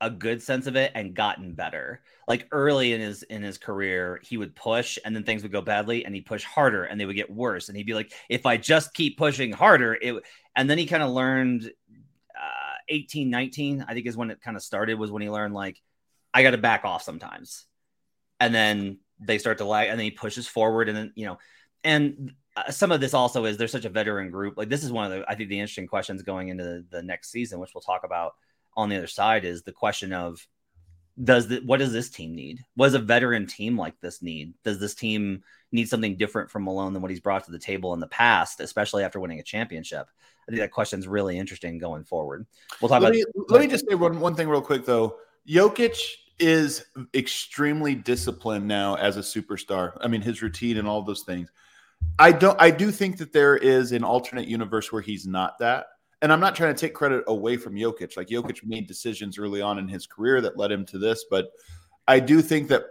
a 0.00 0.10
good 0.10 0.42
sense 0.42 0.66
of 0.66 0.76
it 0.76 0.92
and 0.94 1.14
gotten 1.14 1.54
better. 1.54 2.00
Like 2.26 2.46
early 2.52 2.92
in 2.92 3.00
his 3.00 3.22
in 3.24 3.42
his 3.42 3.58
career, 3.58 4.20
he 4.22 4.36
would 4.36 4.54
push 4.54 4.98
and 5.04 5.14
then 5.14 5.24
things 5.24 5.42
would 5.42 5.52
go 5.52 5.60
badly 5.60 6.04
and 6.04 6.14
he'd 6.14 6.26
push 6.26 6.44
harder 6.44 6.84
and 6.84 7.00
they 7.00 7.06
would 7.06 7.16
get 7.16 7.30
worse 7.30 7.68
and 7.68 7.76
he'd 7.76 7.86
be 7.86 7.94
like 7.94 8.12
if 8.28 8.46
I 8.46 8.56
just 8.56 8.94
keep 8.94 9.16
pushing 9.16 9.52
harder 9.52 9.98
it 10.00 10.22
and 10.54 10.68
then 10.68 10.78
he 10.78 10.86
kind 10.86 11.02
of 11.02 11.10
learned 11.10 11.64
uh 11.64 12.76
18 12.88 13.30
19 13.30 13.86
I 13.88 13.94
think 13.94 14.06
is 14.06 14.16
when 14.16 14.30
it 14.30 14.40
kind 14.40 14.56
of 14.56 14.62
started 14.62 14.98
was 14.98 15.10
when 15.10 15.22
he 15.22 15.30
learned 15.30 15.54
like 15.54 15.80
I 16.32 16.42
got 16.42 16.50
to 16.50 16.58
back 16.58 16.84
off 16.84 17.02
sometimes. 17.02 17.64
And 18.40 18.54
then 18.54 18.98
they 19.18 19.38
start 19.38 19.58
to 19.58 19.64
lag 19.64 19.88
and 19.88 19.98
then 19.98 20.04
he 20.04 20.12
pushes 20.12 20.46
forward 20.46 20.88
and 20.88 20.96
then 20.96 21.12
you 21.16 21.26
know 21.26 21.38
and 21.82 22.32
uh, 22.56 22.70
some 22.70 22.92
of 22.92 23.00
this 23.00 23.14
also 23.14 23.44
is 23.46 23.56
there's 23.56 23.72
such 23.72 23.84
a 23.84 23.90
veteran 23.90 24.30
group. 24.30 24.56
Like 24.56 24.68
this 24.68 24.84
is 24.84 24.92
one 24.92 25.10
of 25.10 25.18
the 25.18 25.24
I 25.28 25.34
think 25.34 25.48
the 25.48 25.58
interesting 25.58 25.86
questions 25.86 26.22
going 26.22 26.48
into 26.48 26.62
the, 26.62 26.84
the 26.90 27.02
next 27.02 27.30
season 27.30 27.58
which 27.58 27.70
we'll 27.74 27.82
talk 27.82 28.04
about 28.04 28.34
on 28.78 28.88
the 28.88 28.96
other 28.96 29.08
side 29.08 29.44
is 29.44 29.62
the 29.62 29.72
question 29.72 30.12
of 30.12 30.46
does 31.22 31.48
the, 31.48 31.58
what 31.66 31.78
does 31.78 31.92
this 31.92 32.08
team 32.08 32.32
need? 32.36 32.60
What 32.76 32.86
does 32.86 32.94
a 32.94 33.00
veteran 33.00 33.48
team 33.48 33.76
like 33.76 34.00
this 34.00 34.22
need? 34.22 34.54
Does 34.62 34.78
this 34.78 34.94
team 34.94 35.42
need 35.72 35.88
something 35.88 36.16
different 36.16 36.48
from 36.48 36.62
Malone 36.62 36.92
than 36.92 37.02
what 37.02 37.10
he's 37.10 37.20
brought 37.20 37.44
to 37.46 37.50
the 37.50 37.58
table 37.58 37.92
in 37.92 37.98
the 37.98 38.06
past, 38.06 38.60
especially 38.60 39.02
after 39.02 39.18
winning 39.18 39.40
a 39.40 39.42
championship? 39.42 40.06
I 40.46 40.52
think 40.52 40.60
that 40.60 40.70
question 40.70 41.00
is 41.00 41.08
really 41.08 41.36
interesting 41.36 41.78
going 41.78 42.04
forward. 42.04 42.46
We'll 42.80 42.88
talk 42.88 43.02
let 43.02 43.08
about. 43.08 43.14
Me, 43.16 43.24
let 43.48 43.60
me 43.60 43.66
just 43.66 43.84
say 43.88 43.96
one, 43.96 44.20
one 44.20 44.36
thing 44.36 44.48
real 44.48 44.62
quick 44.62 44.86
though. 44.86 45.16
Jokic 45.48 45.98
is 46.38 46.84
extremely 47.14 47.96
disciplined 47.96 48.68
now 48.68 48.94
as 48.94 49.16
a 49.16 49.20
superstar. 49.20 49.98
I 50.00 50.06
mean, 50.06 50.20
his 50.20 50.40
routine 50.40 50.76
and 50.76 50.86
all 50.86 51.02
those 51.02 51.24
things. 51.24 51.50
I 52.16 52.30
don't. 52.30 52.58
I 52.60 52.70
do 52.70 52.92
think 52.92 53.18
that 53.18 53.32
there 53.32 53.56
is 53.56 53.90
an 53.90 54.04
alternate 54.04 54.46
universe 54.46 54.92
where 54.92 55.02
he's 55.02 55.26
not 55.26 55.58
that 55.58 55.86
and 56.22 56.32
I'm 56.32 56.40
not 56.40 56.54
trying 56.54 56.74
to 56.74 56.80
take 56.80 56.94
credit 56.94 57.24
away 57.26 57.56
from 57.56 57.74
Jokic. 57.74 58.16
Like 58.16 58.28
Jokic 58.28 58.64
made 58.64 58.86
decisions 58.86 59.38
early 59.38 59.60
on 59.60 59.78
in 59.78 59.88
his 59.88 60.06
career 60.06 60.40
that 60.40 60.56
led 60.56 60.72
him 60.72 60.84
to 60.86 60.98
this, 60.98 61.24
but 61.30 61.50
I 62.08 62.20
do 62.20 62.40
think 62.40 62.68
that 62.68 62.84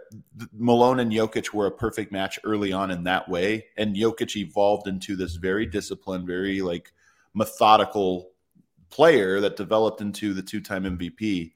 Malone 0.52 1.00
and 1.00 1.10
Jokic 1.10 1.52
were 1.52 1.66
a 1.66 1.72
perfect 1.72 2.12
match 2.12 2.38
early 2.44 2.72
on 2.72 2.92
in 2.92 3.02
that 3.04 3.28
way, 3.28 3.66
and 3.76 3.96
Jokic 3.96 4.36
evolved 4.36 4.86
into 4.86 5.16
this 5.16 5.34
very 5.34 5.66
disciplined, 5.66 6.26
very 6.26 6.62
like 6.62 6.92
methodical 7.34 8.30
player 8.90 9.40
that 9.40 9.56
developed 9.56 10.00
into 10.00 10.32
the 10.32 10.42
two-time 10.42 10.84
MVP. 10.84 11.52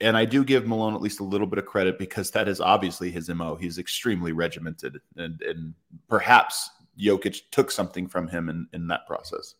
And 0.00 0.16
I 0.16 0.24
do 0.24 0.44
give 0.44 0.66
Malone 0.66 0.94
at 0.94 1.02
least 1.02 1.20
a 1.20 1.24
little 1.24 1.46
bit 1.46 1.58
of 1.58 1.66
credit 1.66 1.98
because 1.98 2.30
that 2.32 2.48
is 2.48 2.60
obviously 2.60 3.10
his 3.10 3.28
mo. 3.28 3.54
He's 3.54 3.78
extremely 3.78 4.32
regimented 4.32 4.98
and, 5.16 5.40
and 5.42 5.74
perhaps 6.08 6.70
Jokic 6.98 7.42
took 7.50 7.70
something 7.70 8.08
from 8.08 8.28
him 8.28 8.48
in, 8.48 8.66
in 8.72 8.88
that 8.88 9.06
process. 9.06 9.54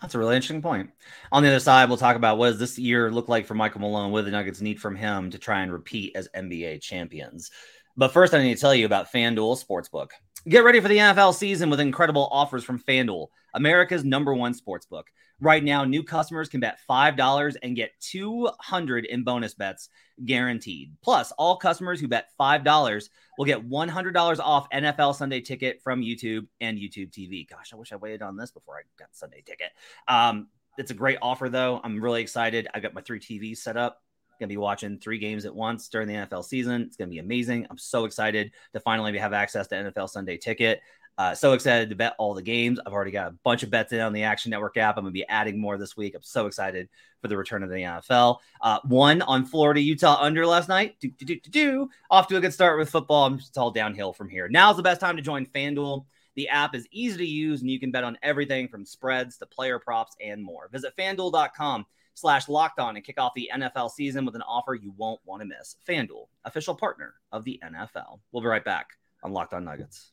That's 0.00 0.14
a 0.14 0.18
really 0.18 0.36
interesting 0.36 0.62
point. 0.62 0.90
On 1.32 1.42
the 1.42 1.48
other 1.48 1.58
side, 1.58 1.88
we'll 1.88 1.98
talk 1.98 2.16
about 2.16 2.38
what 2.38 2.50
does 2.50 2.58
this 2.58 2.78
year 2.78 3.10
look 3.10 3.28
like 3.28 3.46
for 3.46 3.54
Michael 3.54 3.80
Malone? 3.80 4.12
What 4.12 4.24
the 4.24 4.30
Nuggets 4.30 4.60
need 4.60 4.80
from 4.80 4.94
him 4.94 5.30
to 5.30 5.38
try 5.38 5.62
and 5.62 5.72
repeat 5.72 6.14
as 6.14 6.28
NBA 6.34 6.80
champions? 6.80 7.50
But 7.96 8.12
first, 8.12 8.32
I 8.32 8.42
need 8.42 8.54
to 8.54 8.60
tell 8.60 8.74
you 8.74 8.86
about 8.86 9.10
FanDuel 9.12 9.62
Sportsbook. 9.64 10.10
Get 10.46 10.64
ready 10.64 10.80
for 10.80 10.88
the 10.88 10.98
NFL 10.98 11.34
season 11.34 11.68
with 11.68 11.80
incredible 11.80 12.28
offers 12.30 12.62
from 12.62 12.78
FanDuel, 12.78 13.26
America's 13.54 14.04
number 14.04 14.32
one 14.32 14.54
sportsbook. 14.54 15.04
Right 15.40 15.62
now, 15.62 15.84
new 15.84 16.02
customers 16.02 16.48
can 16.48 16.60
bet 16.60 16.78
$5 16.88 17.56
and 17.62 17.76
get 17.76 17.90
200 18.00 19.04
in 19.04 19.24
bonus 19.24 19.54
bets 19.54 19.88
guaranteed. 20.24 20.92
Plus, 21.02 21.32
all 21.32 21.56
customers 21.56 22.00
who 22.00 22.08
bet 22.08 22.30
$5 22.40 23.08
will 23.36 23.44
get 23.44 23.68
$100 23.68 24.38
off 24.38 24.70
NFL 24.70 25.14
Sunday 25.16 25.40
ticket 25.40 25.82
from 25.82 26.02
YouTube 26.02 26.46
and 26.60 26.78
YouTube 26.78 27.10
TV. 27.10 27.48
Gosh, 27.48 27.72
I 27.72 27.76
wish 27.76 27.92
I 27.92 27.96
waited 27.96 28.22
on 28.22 28.36
this 28.36 28.50
before 28.52 28.76
I 28.76 28.82
got 28.98 29.08
Sunday 29.12 29.42
ticket. 29.44 29.70
Um, 30.06 30.48
it's 30.76 30.92
a 30.92 30.94
great 30.94 31.18
offer, 31.20 31.48
though. 31.48 31.80
I'm 31.82 32.00
really 32.00 32.22
excited. 32.22 32.68
I've 32.72 32.82
got 32.82 32.94
my 32.94 33.00
three 33.00 33.20
TVs 33.20 33.58
set 33.58 33.76
up. 33.76 34.02
Gonna 34.38 34.48
be 34.48 34.56
watching 34.56 34.98
three 34.98 35.18
games 35.18 35.44
at 35.44 35.54
once 35.54 35.88
during 35.88 36.08
the 36.08 36.14
NFL 36.14 36.44
season. 36.44 36.82
It's 36.82 36.96
gonna 36.96 37.10
be 37.10 37.18
amazing. 37.18 37.66
I'm 37.70 37.78
so 37.78 38.04
excited 38.04 38.52
to 38.72 38.80
finally 38.80 39.16
have 39.18 39.32
access 39.32 39.66
to 39.68 39.76
NFL 39.76 40.10
Sunday 40.10 40.36
ticket. 40.36 40.80
Uh, 41.18 41.34
so 41.34 41.52
excited 41.52 41.90
to 41.90 41.96
bet 41.96 42.14
all 42.16 42.32
the 42.32 42.40
games. 42.40 42.78
I've 42.86 42.92
already 42.92 43.10
got 43.10 43.26
a 43.26 43.34
bunch 43.42 43.64
of 43.64 43.70
bets 43.70 43.92
in 43.92 43.98
on 43.98 44.12
the 44.12 44.22
Action 44.22 44.50
Network 44.50 44.76
app. 44.76 44.96
I'm 44.96 45.02
going 45.02 45.12
to 45.12 45.18
be 45.18 45.26
adding 45.26 45.60
more 45.60 45.76
this 45.76 45.96
week. 45.96 46.14
I'm 46.14 46.22
so 46.22 46.46
excited 46.46 46.88
for 47.20 47.26
the 47.26 47.36
return 47.36 47.64
of 47.64 47.70
the 47.70 47.74
NFL. 47.74 48.36
Uh, 48.60 48.78
one 48.84 49.22
on 49.22 49.44
Florida, 49.44 49.80
Utah 49.80 50.18
under 50.20 50.46
last 50.46 50.68
night. 50.68 50.94
Do, 51.00 51.10
do, 51.10 51.24
do, 51.24 51.50
do, 51.50 51.90
Off 52.08 52.28
to 52.28 52.36
a 52.36 52.40
good 52.40 52.54
start 52.54 52.78
with 52.78 52.88
football. 52.88 53.34
It's 53.34 53.56
all 53.56 53.72
downhill 53.72 54.12
from 54.12 54.28
here. 54.28 54.48
Now's 54.48 54.76
the 54.76 54.82
best 54.84 55.00
time 55.00 55.16
to 55.16 55.22
join 55.22 55.44
FanDuel. 55.44 56.04
The 56.36 56.50
app 56.50 56.76
is 56.76 56.86
easy 56.92 57.18
to 57.18 57.26
use 57.26 57.62
and 57.62 57.70
you 57.70 57.80
can 57.80 57.90
bet 57.90 58.04
on 58.04 58.16
everything 58.22 58.68
from 58.68 58.84
spreads 58.84 59.38
to 59.38 59.46
player 59.46 59.80
props 59.80 60.14
and 60.20 60.40
more. 60.40 60.68
Visit 60.70 60.96
fanduel.com 60.96 61.84
slash 62.18 62.48
locked 62.48 62.78
on 62.78 62.96
and 62.96 63.04
kick 63.04 63.20
off 63.20 63.32
the 63.34 63.50
NFL 63.54 63.90
season 63.90 64.24
with 64.24 64.34
an 64.34 64.42
offer 64.42 64.74
you 64.74 64.92
won't 64.96 65.20
want 65.24 65.40
to 65.40 65.46
miss. 65.46 65.76
FanDuel, 65.88 66.26
official 66.44 66.74
partner 66.74 67.14
of 67.32 67.44
the 67.44 67.60
NFL. 67.64 68.20
We'll 68.32 68.42
be 68.42 68.48
right 68.48 68.64
back 68.64 68.90
on 69.22 69.32
Locked 69.32 69.54
On 69.54 69.64
Nuggets. 69.64 70.10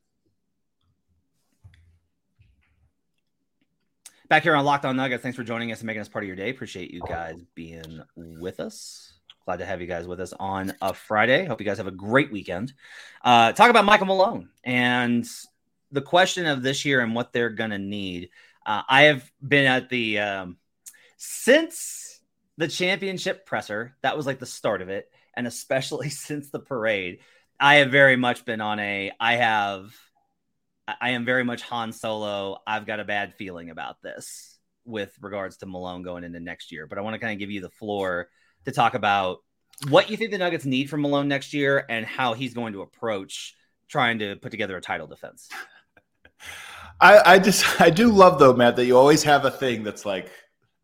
Back 4.27 4.43
here 4.43 4.55
on 4.55 4.65
Locked 4.65 4.85
On 4.85 4.95
Nuggets, 4.95 5.21
thanks 5.21 5.35
for 5.35 5.43
joining 5.43 5.71
us 5.71 5.79
and 5.79 5.87
making 5.87 6.01
us 6.01 6.09
part 6.09 6.23
of 6.23 6.27
your 6.27 6.35
day. 6.35 6.49
Appreciate 6.49 6.91
you 6.91 7.01
guys 7.01 7.35
being 7.53 8.01
with 8.15 8.59
us. 8.59 9.13
Glad 9.45 9.57
to 9.57 9.65
have 9.65 9.81
you 9.81 9.87
guys 9.87 10.07
with 10.07 10.19
us 10.19 10.33
on 10.39 10.73
a 10.81 10.93
Friday. 10.93 11.45
Hope 11.45 11.59
you 11.59 11.65
guys 11.65 11.77
have 11.77 11.85
a 11.85 11.91
great 11.91 12.31
weekend. 12.31 12.73
Uh, 13.23 13.51
talk 13.51 13.69
about 13.69 13.85
Michael 13.85 14.07
Malone 14.07 14.49
and 14.63 15.27
the 15.91 16.01
question 16.01 16.47
of 16.47 16.63
this 16.63 16.85
year 16.85 17.01
and 17.01 17.13
what 17.13 17.31
they're 17.31 17.51
going 17.51 17.69
to 17.69 17.77
need. 17.77 18.29
Uh, 18.65 18.81
I 18.89 19.03
have 19.03 19.31
been 19.47 19.67
at 19.67 19.89
the 19.89 20.19
um, 20.19 20.57
since 21.17 22.19
the 22.57 22.67
championship 22.67 23.45
presser. 23.45 23.95
That 24.01 24.17
was 24.17 24.25
like 24.25 24.39
the 24.39 24.45
start 24.45 24.81
of 24.81 24.89
it, 24.89 25.09
and 25.35 25.47
especially 25.47 26.09
since 26.09 26.49
the 26.49 26.59
parade, 26.59 27.19
I 27.59 27.75
have 27.75 27.91
very 27.91 28.15
much 28.15 28.45
been 28.45 28.61
on 28.61 28.79
a. 28.79 29.11
I 29.19 29.35
have 29.35 29.93
I 30.87 31.11
am 31.11 31.25
very 31.25 31.43
much 31.43 31.61
Han 31.63 31.91
Solo. 31.91 32.57
I've 32.67 32.85
got 32.85 32.99
a 32.99 33.05
bad 33.05 33.33
feeling 33.33 33.69
about 33.69 34.01
this 34.01 34.57
with 34.85 35.11
regards 35.19 35.57
to 35.57 35.65
Malone 35.65 36.03
going 36.03 36.23
into 36.23 36.39
next 36.39 36.71
year. 36.71 36.85
But 36.85 36.97
I 36.97 37.01
want 37.01 37.15
to 37.15 37.19
kind 37.19 37.33
of 37.33 37.39
give 37.39 37.49
you 37.49 37.61
the 37.61 37.71
floor 37.71 38.29
to 38.65 38.71
talk 38.71 38.93
about 38.93 39.39
what 39.89 40.09
you 40.09 40.17
think 40.17 40.31
the 40.31 40.37
Nuggets 40.37 40.65
need 40.65 40.89
from 40.89 41.01
Malone 41.01 41.27
next 41.27 41.53
year 41.53 41.83
and 41.89 42.05
how 42.05 42.33
he's 42.33 42.53
going 42.53 42.73
to 42.73 42.81
approach 42.81 43.55
trying 43.87 44.19
to 44.19 44.35
put 44.35 44.51
together 44.51 44.77
a 44.77 44.81
title 44.81 45.07
defense. 45.07 45.49
I, 47.01 47.33
I 47.33 47.39
just 47.39 47.81
I 47.81 47.89
do 47.89 48.09
love 48.11 48.39
though, 48.39 48.53
Matt, 48.53 48.75
that 48.77 48.85
you 48.85 48.97
always 48.97 49.23
have 49.23 49.43
a 49.43 49.51
thing 49.51 49.83
that's 49.83 50.05
like 50.05 50.29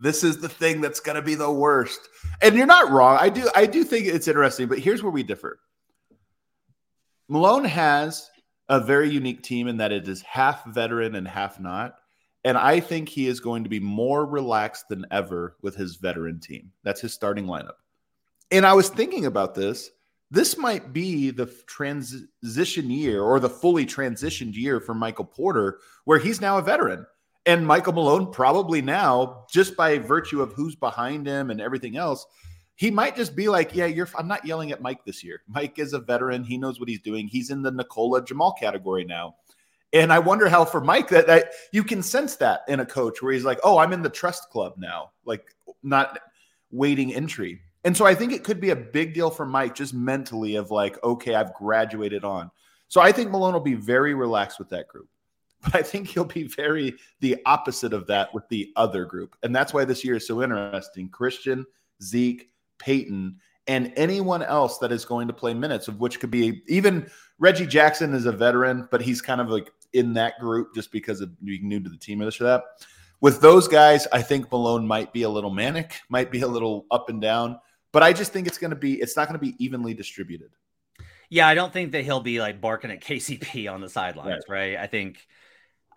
this 0.01 0.24
is 0.24 0.39
the 0.39 0.50
thing 0.50 0.81
that's 0.81 1.00
going 1.00 1.15
to 1.15 1.22
be 1.22 1.36
the 1.36 1.51
worst. 1.51 2.00
And 2.41 2.55
you're 2.55 2.65
not 2.65 2.91
wrong. 2.91 3.17
I 3.22 3.29
do 3.29 3.50
I 3.55 3.67
do 3.67 3.84
think 3.84 4.08
it's 4.08 4.27
interesting, 4.27 4.67
but 4.67 4.79
here's 4.79 5.03
where 5.03 5.12
we 5.12 5.24
differ. 5.24 5.60
Malone 7.29 7.63
has 7.65 8.29
a 8.67 8.79
very 8.79 9.10
unique 9.10 9.43
team 9.43 9.67
in 9.67 9.77
that 9.77 9.91
it 9.91 10.08
is 10.08 10.22
half 10.22 10.65
veteran 10.65 11.15
and 11.15 11.27
half 11.27 11.60
not. 11.60 11.96
And 12.43 12.58
I 12.58 12.79
think 12.79 13.08
he 13.08 13.27
is 13.27 13.39
going 13.39 13.63
to 13.63 13.70
be 13.70 13.79
more 13.79 14.25
relaxed 14.25 14.89
than 14.89 15.05
ever 15.12 15.55
with 15.62 15.75
his 15.75 15.98
veteran 15.98 16.39
team. 16.39 16.72
That's 16.84 17.01
his 17.01 17.13
starting 17.13 17.46
lineup. 17.46 17.75
And 18.50 18.65
I 18.65 18.74
was 18.74 18.89
thinking 18.89 19.27
about 19.27 19.53
this. 19.53 19.91
This 20.31 20.58
might 20.58 20.93
be 20.93 21.29
the 21.29 21.46
transition 21.67 22.89
year 22.89 23.22
or 23.22 23.39
the 23.39 23.50
fully 23.50 23.86
transitioned 23.86 24.55
year 24.55 24.79
for 24.79 24.93
Michael 24.93 25.25
Porter, 25.25 25.79
where 26.05 26.20
he's 26.20 26.41
now 26.41 26.58
a 26.58 26.62
veteran. 26.62 27.05
And 27.45 27.65
Michael 27.65 27.93
Malone, 27.93 28.31
probably 28.31 28.81
now, 28.81 29.45
just 29.51 29.75
by 29.75 29.98
virtue 29.98 30.41
of 30.41 30.53
who's 30.53 30.75
behind 30.75 31.25
him 31.25 31.50
and 31.50 31.60
everything 31.60 31.98
else, 31.98 32.25
he 32.75 32.91
might 32.91 33.15
just 33.15 33.36
be 33.36 33.50
like, 33.50 33.75
yeah, 33.75 33.86
you're. 33.86 34.07
I'm 34.17 34.27
not 34.27 34.45
yelling 34.45 34.71
at 34.71 34.81
Mike 34.81 35.05
this 35.05 35.24
year. 35.24 35.41
Mike 35.48 35.79
is 35.79 35.93
a 35.93 36.00
veteran. 36.00 36.43
He 36.43 36.57
knows 36.57 36.79
what 36.79 36.89
he's 36.89 37.01
doing. 37.01 37.27
He's 37.27 37.50
in 37.50 37.62
the 37.62 37.71
Nikola 37.71 38.24
Jamal 38.24 38.53
category 38.53 39.03
now. 39.03 39.36
And 39.93 40.13
I 40.13 40.19
wonder 40.19 40.48
how 40.48 40.65
for 40.65 40.81
Mike 40.81 41.10
that, 41.10 41.27
that 41.27 41.51
you 41.71 41.83
can 41.83 42.01
sense 42.01 42.38
that 42.38 42.62
in 42.67 42.79
a 42.79 42.86
coach 42.86 43.21
where 43.21 43.33
he's 43.33 43.43
like, 43.43 43.60
oh, 43.63 43.77
I'm 43.77 43.93
in 43.93 44.01
the 44.01 44.10
trust 44.10 44.50
club 44.50 44.75
now, 44.77 45.12
like 45.25 45.53
not 45.83 46.17
waiting 46.71 47.13
entry. 47.13 47.62
And 47.83 47.98
so 47.98 48.05
I 48.05 48.15
think 48.15 48.31
it 48.31 48.43
could 48.43 48.62
be 48.62 48.69
a 48.69 48.75
big 48.75 49.13
deal 49.13 49.29
for 49.29 49.45
Mike 49.45 49.75
just 49.75 49.93
mentally 49.93 50.55
of 50.55 50.71
like, 50.71 51.03
okay, 51.03 51.36
I've 51.36 51.53
graduated 51.53 52.24
on. 52.24 52.51
So 52.88 53.01
I 53.01 53.12
think 53.12 53.31
Malone 53.31 53.53
will 53.53 53.60
be 53.60 53.74
very 53.74 54.13
relaxed 54.13 54.60
with 54.60 54.69
that 54.69 54.88
group. 54.88 55.10
But 55.63 55.75
I 55.75 55.83
think 55.83 56.07
he'll 56.07 56.25
be 56.25 56.47
very 56.47 56.95
the 57.19 57.37
opposite 57.45 57.93
of 57.93 58.07
that 58.07 58.33
with 58.33 58.47
the 58.49 58.71
other 58.75 59.05
group. 59.05 59.35
And 59.43 59.55
that's 59.55 59.73
why 59.73 59.85
this 59.85 60.03
year 60.03 60.15
is 60.15 60.25
so 60.25 60.41
interesting. 60.41 61.07
Christian, 61.09 61.65
Zeke, 62.01 62.49
Peyton, 62.79 63.37
and 63.67 63.93
anyone 63.95 64.41
else 64.41 64.79
that 64.79 64.91
is 64.91 65.05
going 65.05 65.27
to 65.27 65.33
play 65.33 65.53
minutes, 65.53 65.87
of 65.87 65.99
which 65.99 66.19
could 66.19 66.31
be 66.31 66.63
even 66.67 67.09
Reggie 67.37 67.67
Jackson 67.67 68.13
is 68.13 68.25
a 68.25 68.31
veteran, 68.31 68.87
but 68.91 69.01
he's 69.01 69.21
kind 69.21 69.39
of 69.39 69.49
like 69.49 69.71
in 69.93 70.13
that 70.13 70.39
group 70.39 70.73
just 70.73 70.91
because 70.91 71.21
of 71.21 71.39
being 71.43 71.67
new 71.67 71.79
to 71.79 71.89
the 71.89 71.97
team 71.97 72.21
or 72.21 72.25
this 72.25 72.41
or 72.41 72.45
that. 72.45 72.63
With 73.19 73.39
those 73.39 73.67
guys, 73.67 74.07
I 74.11 74.23
think 74.23 74.51
Malone 74.51 74.87
might 74.87 75.13
be 75.13 75.23
a 75.23 75.29
little 75.29 75.51
manic, 75.51 75.99
might 76.09 76.31
be 76.31 76.41
a 76.41 76.47
little 76.47 76.87
up 76.89 77.09
and 77.09 77.21
down, 77.21 77.59
but 77.91 78.01
I 78.01 78.13
just 78.13 78.33
think 78.33 78.47
it's 78.47 78.57
going 78.57 78.71
to 78.71 78.75
be, 78.75 78.95
it's 78.95 79.15
not 79.15 79.27
going 79.27 79.39
to 79.39 79.45
be 79.45 79.55
evenly 79.63 79.93
distributed. 79.93 80.49
Yeah, 81.29 81.47
I 81.47 81.53
don't 81.53 81.71
think 81.71 81.91
that 81.91 82.03
he'll 82.03 82.19
be 82.19 82.41
like 82.41 82.59
barking 82.59 82.91
at 82.91 82.99
KCP 83.01 83.71
on 83.71 83.79
the 83.79 83.89
sidelines, 83.89 84.43
right? 84.49 84.75
right? 84.75 84.77
I 84.77 84.87
think 84.87 85.27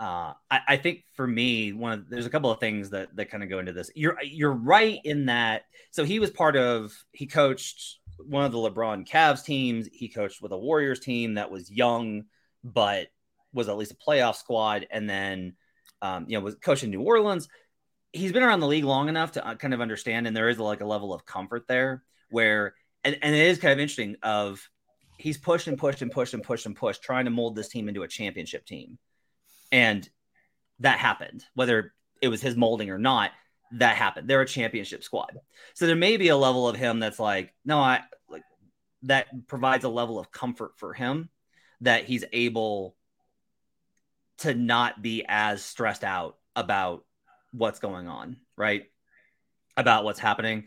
uh, 0.01 0.33
I, 0.51 0.61
I, 0.69 0.77
think 0.77 1.05
for 1.15 1.27
me, 1.27 1.73
one 1.73 1.93
of 1.93 2.11
there's 2.11 2.27
a 2.27 2.31
couple 2.31 2.51
of 2.51 2.59
things 2.59 2.91
that 2.91 3.15
that 3.15 3.31
kind 3.31 3.45
of 3.45 3.49
go 3.49 3.61
into 3.61 3.73
this. 3.73 3.91
You're 3.95 4.17
you're 4.23 4.53
right 4.53 4.99
in 5.05 5.27
that. 5.27 5.63
So 5.93 6.05
he 6.05 6.19
was 6.19 6.31
part 6.31 6.57
of 6.57 6.93
he 7.13 7.27
coached 7.27 7.99
one 8.19 8.45
of 8.45 8.51
the 8.51 8.59
LeBron 8.59 9.09
Cavs 9.09 9.45
teams. 9.45 9.89
He 9.93 10.09
coached 10.09 10.43
with 10.43 10.51
a 10.51 10.59
Warriors 10.59 10.99
team 10.99 11.35
that 11.35 11.51
was 11.51 11.71
young, 11.71 12.25
but 12.65 13.07
was 13.53 13.69
at 13.69 13.77
least 13.77 13.93
a 13.93 13.97
playoff 13.97 14.35
squad. 14.35 14.87
And 14.91 15.09
then 15.09 15.55
um, 16.03 16.27
you 16.29 16.37
know 16.37 16.45
was 16.45 16.57
coaching 16.57 16.91
New 16.91 17.03
Orleans. 17.03 17.49
He's 18.13 18.33
been 18.33 18.43
around 18.43 18.61
the 18.61 18.69
league 18.69 18.85
long 18.85 19.09
enough 19.09 19.33
to 19.33 19.47
uh, 19.47 19.55
kind 19.55 19.75
of 19.75 19.81
understand, 19.81 20.27
and 20.27 20.37
there 20.37 20.49
is 20.49 20.59
like 20.59 20.81
a 20.81 20.87
level 20.87 21.15
of 21.15 21.25
comfort 21.25 21.67
there 21.69 22.03
where, 22.31 22.75
and, 23.05 23.17
and 23.23 23.35
it 23.35 23.47
is 23.47 23.59
kind 23.59 23.73
of 23.73 23.79
interesting. 23.79 24.17
Of 24.25 24.69
he's 25.19 25.39
pushed 25.39 25.69
and 25.69 25.79
pushed 25.79 26.03
and 26.03 26.11
pushed 26.11 26.35
and 26.35 26.43
pushed 26.43 26.67
and 26.67 26.75
pushed, 26.75 27.03
trying 27.03 27.27
to 27.27 27.31
mold 27.31 27.55
this 27.55 27.69
team 27.69 27.89
into 27.89 28.03
a 28.03 28.09
championship 28.09 28.67
team 28.67 28.99
and 29.75 30.09
that 30.78 31.00
happened, 31.00 31.45
whether 31.54 31.93
it 32.23 32.28
was 32.28 32.40
his 32.40 32.57
molding 32.57 32.90
or 32.90 32.99
not. 32.99 33.33
That 33.73 33.97
happened. 33.97 34.31
They're 34.31 34.40
a 34.40 34.47
championship 34.47 35.02
squad. 35.02 35.37
So 35.75 35.88
there 35.88 35.97
may 35.97 36.16
be 36.16 36.28
a 36.28 36.37
level 36.37 36.69
of 36.69 36.76
him 36.76 37.00
that's 37.00 37.19
like, 37.19 37.52
no, 37.64 37.81
I 37.81 38.02
like 38.28 38.45
that 39.02 39.49
provides 39.49 39.83
a 39.83 39.88
level 39.88 40.21
of 40.21 40.31
comfort 40.31 40.75
for 40.76 40.95
him 40.95 41.28
that 41.81 42.04
he's 42.04 42.25
able 42.33 42.95
to 44.38 44.54
not 44.54 45.02
be 45.02 45.25
as 45.26 45.64
stressed 45.64 46.04
out 46.04 46.38
about 46.54 47.04
what's 47.50 47.81
going 47.81 48.07
on, 48.07 48.37
right? 48.57 48.85
About 49.76 50.04
what's 50.04 50.21
happening. 50.21 50.66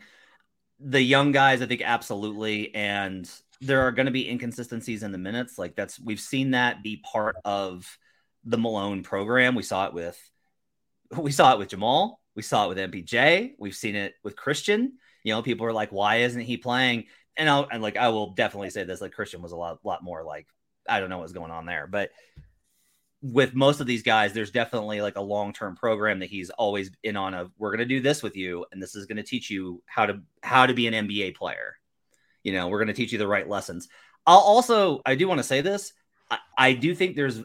The 0.80 1.00
young 1.00 1.32
guys, 1.32 1.62
I 1.62 1.66
think, 1.66 1.80
absolutely. 1.82 2.74
And 2.74 3.30
there 3.62 3.80
are 3.86 3.92
going 3.92 4.06
to 4.06 4.12
be 4.12 4.28
inconsistencies 4.28 5.02
in 5.02 5.12
the 5.12 5.18
minutes. 5.18 5.56
Like 5.56 5.76
that's, 5.76 5.98
we've 5.98 6.20
seen 6.20 6.50
that 6.50 6.82
be 6.82 6.98
part 6.98 7.36
of 7.46 7.98
the 8.48 8.58
Malone 8.58 9.02
program. 9.02 9.54
We 9.54 9.62
saw 9.62 9.86
it 9.86 9.94
with 9.94 10.18
we 11.16 11.32
saw 11.32 11.52
it 11.52 11.58
with 11.58 11.68
Jamal. 11.68 12.20
We 12.34 12.42
saw 12.42 12.64
it 12.64 12.68
with 12.68 12.78
MPJ. 12.78 13.54
We've 13.58 13.74
seen 13.74 13.96
it 13.96 14.14
with 14.22 14.36
Christian. 14.36 14.94
You 15.24 15.34
know, 15.34 15.42
people 15.42 15.66
are 15.66 15.72
like, 15.72 15.90
why 15.90 16.16
isn't 16.16 16.40
he 16.40 16.56
playing? 16.56 17.04
And 17.36 17.48
I'll 17.48 17.68
and 17.70 17.82
like 17.82 17.96
I 17.96 18.08
will 18.08 18.30
definitely 18.30 18.70
say 18.70 18.84
this: 18.84 19.00
like 19.00 19.12
Christian 19.12 19.42
was 19.42 19.52
a 19.52 19.56
lot 19.56 19.78
lot 19.84 20.02
more 20.02 20.24
like 20.24 20.46
I 20.88 21.00
don't 21.00 21.10
know 21.10 21.18
what's 21.18 21.32
going 21.32 21.50
on 21.50 21.66
there, 21.66 21.86
but 21.86 22.10
with 23.20 23.54
most 23.54 23.80
of 23.80 23.86
these 23.86 24.02
guys, 24.02 24.32
there's 24.32 24.52
definitely 24.52 25.00
like 25.00 25.16
a 25.16 25.20
long 25.20 25.52
term 25.52 25.76
program 25.76 26.20
that 26.20 26.30
he's 26.30 26.50
always 26.50 26.90
in 27.02 27.16
on. 27.16 27.34
Of 27.34 27.52
we're 27.58 27.70
going 27.70 27.80
to 27.80 27.84
do 27.84 28.00
this 28.00 28.22
with 28.22 28.36
you, 28.36 28.64
and 28.72 28.82
this 28.82 28.94
is 28.94 29.06
going 29.06 29.16
to 29.16 29.22
teach 29.22 29.50
you 29.50 29.82
how 29.86 30.06
to 30.06 30.20
how 30.42 30.66
to 30.66 30.74
be 30.74 30.86
an 30.86 30.94
NBA 30.94 31.36
player. 31.36 31.76
You 32.42 32.52
know, 32.52 32.68
we're 32.68 32.78
going 32.78 32.88
to 32.88 32.94
teach 32.94 33.12
you 33.12 33.18
the 33.18 33.28
right 33.28 33.48
lessons. 33.48 33.88
I'll 34.26 34.38
also 34.38 35.02
I 35.04 35.14
do 35.14 35.28
want 35.28 35.38
to 35.38 35.44
say 35.44 35.60
this. 35.60 35.92
I, 36.30 36.38
I 36.56 36.72
do 36.74 36.94
think 36.94 37.16
there's 37.16 37.42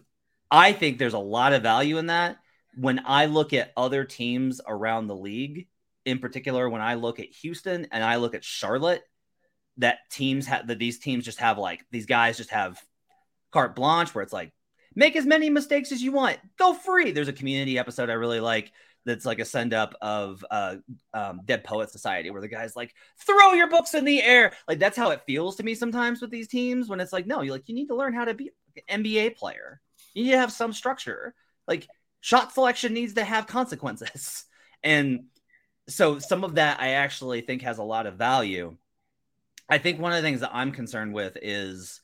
I 0.53 0.71
think 0.71 0.99
there's 0.99 1.15
a 1.15 1.19
lot 1.19 1.51
of 1.53 1.63
value 1.63 1.97
in 1.97 2.05
that. 2.05 2.37
When 2.75 3.01
I 3.05 3.25
look 3.25 3.53
at 3.53 3.73
other 3.75 4.05
teams 4.05 4.61
around 4.67 5.07
the 5.07 5.15
league, 5.15 5.67
in 6.05 6.19
particular, 6.19 6.69
when 6.69 6.81
I 6.81 6.93
look 6.93 7.19
at 7.19 7.33
Houston 7.41 7.87
and 7.91 8.03
I 8.03 8.17
look 8.17 8.35
at 8.35 8.43
Charlotte, 8.43 9.01
that 9.77 9.97
teams 10.11 10.45
have 10.45 10.67
that 10.67 10.77
these 10.77 10.99
teams 10.99 11.25
just 11.25 11.39
have 11.39 11.57
like 11.57 11.83
these 11.89 12.05
guys 12.05 12.37
just 12.37 12.51
have 12.51 12.79
carte 13.51 13.75
blanche 13.75 14.13
where 14.13 14.21
it's 14.21 14.31
like 14.31 14.53
make 14.93 15.15
as 15.15 15.25
many 15.25 15.49
mistakes 15.49 15.91
as 15.91 16.03
you 16.03 16.11
want, 16.11 16.37
go 16.59 16.75
free. 16.75 17.11
There's 17.11 17.27
a 17.27 17.33
community 17.33 17.79
episode 17.79 18.11
I 18.11 18.13
really 18.13 18.39
like 18.39 18.71
that's 19.05 19.25
like 19.25 19.39
a 19.39 19.45
send 19.45 19.73
up 19.73 19.95
of 20.01 20.45
uh, 20.51 20.75
um, 21.15 21.41
Dead 21.45 21.63
Poet 21.63 21.89
Society 21.89 22.29
where 22.29 22.41
the 22.41 22.47
guy's 22.47 22.75
like, 22.75 22.93
throw 23.25 23.53
your 23.53 23.69
books 23.69 23.95
in 23.95 24.05
the 24.05 24.21
air. 24.21 24.53
Like 24.67 24.77
that's 24.77 24.97
how 24.97 25.09
it 25.09 25.23
feels 25.25 25.55
to 25.55 25.63
me 25.63 25.73
sometimes 25.73 26.21
with 26.21 26.29
these 26.29 26.47
teams 26.47 26.89
when 26.89 26.99
it's 26.99 27.11
like, 27.11 27.25
no, 27.25 27.41
you 27.41 27.51
like 27.51 27.67
you 27.67 27.73
need 27.73 27.87
to 27.87 27.95
learn 27.95 28.13
how 28.13 28.25
to 28.25 28.35
be 28.35 28.51
an 28.87 29.03
NBA 29.03 29.35
player. 29.35 29.81
You 30.13 30.25
need 30.25 30.31
to 30.31 30.39
have 30.39 30.51
some 30.51 30.73
structure. 30.73 31.33
Like 31.67 31.87
shot 32.21 32.53
selection 32.53 32.93
needs 32.93 33.13
to 33.13 33.23
have 33.23 33.47
consequences. 33.47 34.45
And 34.85 35.27
so 35.87 36.19
some 36.19 36.43
of 36.43 36.55
that 36.55 36.81
I 36.81 36.89
actually 36.89 37.39
think 37.39 37.61
has 37.61 37.77
a 37.77 37.83
lot 37.83 38.05
of 38.05 38.15
value. 38.15 38.75
I 39.69 39.77
think 39.77 39.97
one 39.97 40.11
of 40.11 40.17
the 40.17 40.21
things 40.21 40.41
that 40.41 40.51
I'm 40.53 40.73
concerned 40.73 41.13
with 41.13 41.37
is 41.41 42.01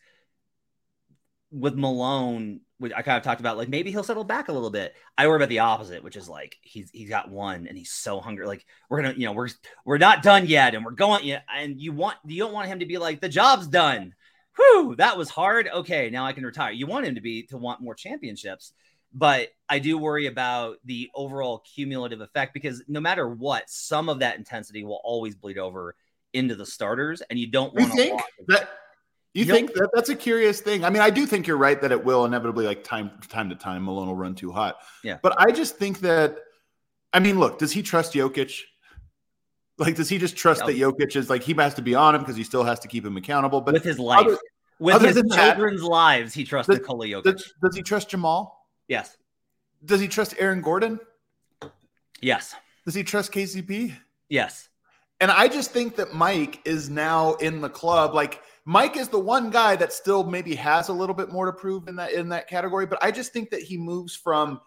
with 1.51 1.75
Malone, 1.75 2.61
which 2.77 2.93
I 2.95 3.01
kind 3.01 3.17
of 3.17 3.23
talked 3.23 3.41
about, 3.41 3.57
like 3.57 3.69
maybe 3.69 3.91
he'll 3.91 4.03
settle 4.03 4.23
back 4.23 4.47
a 4.47 4.53
little 4.53 4.69
bit. 4.69 4.95
I 5.17 5.27
worry 5.27 5.37
about 5.37 5.49
the 5.49 5.59
opposite, 5.59 6.03
which 6.03 6.15
is 6.15 6.29
like 6.29 6.57
he's 6.61 6.89
he's 6.91 7.09
got 7.09 7.29
one 7.29 7.67
and 7.67 7.77
he's 7.77 7.91
so 7.91 8.19
hungry. 8.19 8.47
Like 8.47 8.65
we're 8.89 9.01
gonna, 9.01 9.15
you 9.17 9.25
know, 9.25 9.33
we're 9.33 9.49
we're 9.85 9.97
not 9.97 10.23
done 10.23 10.47
yet, 10.47 10.75
and 10.75 10.85
we're 10.85 10.91
going. 10.91 11.25
Yeah, 11.25 11.41
and 11.53 11.79
you 11.79 11.91
want 11.91 12.17
you 12.25 12.39
don't 12.43 12.53
want 12.53 12.67
him 12.67 12.79
to 12.79 12.85
be 12.85 12.97
like 12.97 13.19
the 13.19 13.29
job's 13.29 13.67
done. 13.67 14.13
Whew, 14.59 14.95
that 14.97 15.17
was 15.17 15.29
hard. 15.29 15.69
Okay, 15.73 16.09
now 16.09 16.25
I 16.25 16.33
can 16.33 16.45
retire. 16.45 16.73
You 16.73 16.85
want 16.85 17.05
him 17.05 17.15
to 17.15 17.21
be 17.21 17.43
to 17.43 17.57
want 17.57 17.79
more 17.79 17.95
championships, 17.95 18.73
but 19.13 19.49
I 19.69 19.79
do 19.79 19.97
worry 19.97 20.27
about 20.27 20.77
the 20.83 21.09
overall 21.15 21.59
cumulative 21.59 22.19
effect 22.19 22.53
because 22.53 22.83
no 22.87 22.99
matter 22.99 23.27
what, 23.27 23.69
some 23.69 24.09
of 24.09 24.19
that 24.19 24.37
intensity 24.37 24.83
will 24.83 24.99
always 25.03 25.35
bleed 25.35 25.57
over 25.57 25.95
into 26.33 26.55
the 26.55 26.65
starters, 26.65 27.21
and 27.29 27.39
you 27.39 27.47
don't 27.47 27.73
want 27.73 27.91
to 27.91 27.97
think 27.97 28.21
that 28.49 28.69
you 29.33 29.45
think 29.45 29.73
that 29.73 29.89
that's 29.93 30.09
a 30.09 30.15
curious 30.15 30.59
thing? 30.59 30.83
I 30.83 30.89
mean, 30.89 31.01
I 31.01 31.09
do 31.09 31.25
think 31.25 31.47
you're 31.47 31.57
right 31.57 31.79
that 31.81 31.91
it 31.91 32.03
will 32.03 32.25
inevitably, 32.25 32.65
like 32.65 32.83
time 32.83 33.11
time 33.29 33.49
to 33.49 33.55
time, 33.55 33.85
Malone 33.85 34.07
will 34.07 34.15
run 34.15 34.35
too 34.35 34.51
hot. 34.51 34.77
Yeah. 35.03 35.19
But 35.21 35.39
I 35.39 35.51
just 35.51 35.77
think 35.77 36.01
that, 36.01 36.35
I 37.13 37.19
mean, 37.19 37.39
look, 37.39 37.59
does 37.59 37.71
he 37.71 37.81
trust 37.81 38.13
Jokic? 38.13 38.59
Like, 39.77 39.95
does 39.95 40.09
he 40.09 40.17
just 40.17 40.35
trust 40.35 40.65
that 40.65 40.75
Jokic 40.75 41.15
is 41.15 41.29
like 41.29 41.41
he 41.41 41.53
has 41.53 41.73
to 41.75 41.81
be 41.81 41.95
on 41.95 42.13
him 42.13 42.21
because 42.21 42.35
he 42.35 42.43
still 42.43 42.65
has 42.65 42.79
to 42.79 42.89
keep 42.89 43.05
him 43.05 43.15
accountable? 43.15 43.61
But 43.61 43.75
with 43.75 43.83
his 43.83 43.97
life, 43.97 44.25
other, 44.25 44.37
with 44.79 44.95
other 44.95 45.07
his 45.07 45.23
children's 45.31 45.81
that, 45.81 45.87
lives, 45.87 46.33
he 46.33 46.43
trusts 46.43 46.69
does, 46.69 46.79
Jokic. 46.79 47.23
Does, 47.23 47.53
does 47.61 47.75
he 47.75 47.81
trust 47.81 48.09
Jamal? 48.09 48.65
Yes. 48.87 49.17
Does 49.85 49.99
he 49.99 50.07
trust 50.07 50.35
Aaron 50.39 50.61
Gordon? 50.61 50.99
Yes. 52.21 52.55
Does 52.85 52.95
he 52.95 53.03
trust 53.03 53.31
KCP? 53.31 53.95
Yes. 54.29 54.69
And 55.21 55.31
I 55.31 55.47
just 55.47 55.71
think 55.71 55.95
that 55.97 56.13
Mike 56.13 56.61
is 56.65 56.89
now 56.89 57.33
in 57.35 57.61
the 57.61 57.69
club. 57.69 58.13
Like 58.13 58.41
Mike 58.65 58.97
is 58.97 59.09
the 59.09 59.19
one 59.19 59.49
guy 59.49 59.75
that 59.75 59.91
still 59.91 60.23
maybe 60.23 60.55
has 60.55 60.89
a 60.89 60.93
little 60.93 61.15
bit 61.15 61.31
more 61.31 61.45
to 61.45 61.53
prove 61.53 61.87
in 61.87 61.95
that 61.97 62.13
in 62.13 62.29
that 62.29 62.47
category, 62.47 62.85
but 62.85 62.99
I 63.01 63.11
just 63.11 63.33
think 63.33 63.49
that 63.49 63.61
he 63.61 63.77
moves 63.77 64.15
from 64.15 64.61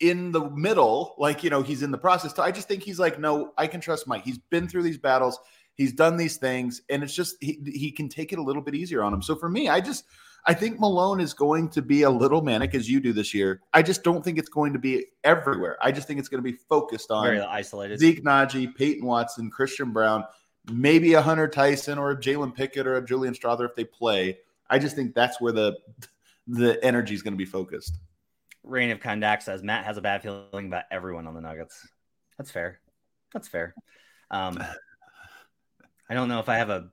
in 0.00 0.30
the 0.30 0.48
middle, 0.50 1.14
like 1.18 1.42
you 1.42 1.50
know, 1.50 1.62
he's 1.62 1.82
in 1.82 1.90
the 1.90 1.98
process. 1.98 2.32
To, 2.34 2.42
I 2.42 2.50
just 2.50 2.68
think 2.68 2.82
he's 2.82 2.98
like, 2.98 3.18
no, 3.18 3.52
I 3.58 3.66
can 3.66 3.80
trust 3.80 4.06
Mike. 4.06 4.24
He's 4.24 4.38
been 4.38 4.68
through 4.68 4.84
these 4.84 4.98
battles, 4.98 5.38
he's 5.78 5.94
done 5.94 6.18
these 6.18 6.36
things, 6.36 6.82
and 6.90 7.02
it's 7.02 7.14
just 7.14 7.36
he 7.40 7.58
he 7.64 7.90
can 7.90 8.10
take 8.10 8.34
it 8.34 8.38
a 8.38 8.42
little 8.42 8.60
bit 8.60 8.74
easier 8.74 9.02
on 9.02 9.14
him. 9.14 9.22
So 9.22 9.34
for 9.34 9.48
me, 9.48 9.70
I 9.70 9.80
just 9.80 10.04
I 10.44 10.52
think 10.52 10.78
Malone 10.78 11.20
is 11.20 11.32
going 11.32 11.70
to 11.70 11.80
be 11.80 12.02
a 12.02 12.10
little 12.10 12.42
manic 12.42 12.74
as 12.74 12.90
you 12.90 13.00
do 13.00 13.14
this 13.14 13.32
year. 13.32 13.62
I 13.72 13.82
just 13.82 14.02
don't 14.02 14.22
think 14.22 14.38
it's 14.38 14.48
going 14.50 14.74
to 14.74 14.78
be 14.78 15.06
everywhere. 15.24 15.78
I 15.80 15.92
just 15.92 16.06
think 16.06 16.20
it's 16.20 16.28
going 16.28 16.42
to 16.42 16.50
be 16.50 16.58
focused 16.68 17.10
on 17.10 17.24
very 17.24 17.40
isolated. 17.40 17.98
Zeke 17.98 18.22
Nnaji, 18.22 18.74
Peyton 18.74 19.06
Watson, 19.06 19.50
Christian 19.50 19.92
Braun, 19.92 20.24
maybe 20.70 21.14
a 21.14 21.22
Hunter 21.22 21.48
Tyson 21.48 21.96
or 21.96 22.10
a 22.10 22.16
Jalen 22.16 22.54
Pickett 22.54 22.86
or 22.86 22.96
a 22.96 23.04
Julian 23.04 23.32
Strawther 23.32 23.64
if 23.64 23.74
they 23.74 23.84
play. 23.84 24.38
I 24.68 24.78
just 24.78 24.94
think 24.94 25.14
that's 25.14 25.40
where 25.40 25.52
the 25.52 25.76
the 26.46 26.82
energy 26.84 27.14
is 27.14 27.22
going 27.22 27.34
to 27.34 27.38
be 27.38 27.46
focused. 27.46 27.98
Reign 28.64 28.90
of 28.90 29.00
Kondak 29.00 29.42
says 29.42 29.62
Matt 29.62 29.84
has 29.84 29.96
a 29.96 30.02
bad 30.02 30.22
feeling 30.22 30.66
about 30.66 30.84
everyone 30.90 31.26
on 31.26 31.34
the 31.34 31.40
Nuggets. 31.40 31.86
That's 32.36 32.50
fair. 32.50 32.80
That's 33.32 33.48
fair. 33.48 33.74
Um, 34.30 34.58
I 36.08 36.14
don't 36.14 36.28
know 36.28 36.40
if 36.40 36.48
I 36.48 36.56
have 36.56 36.70
a 36.70 36.88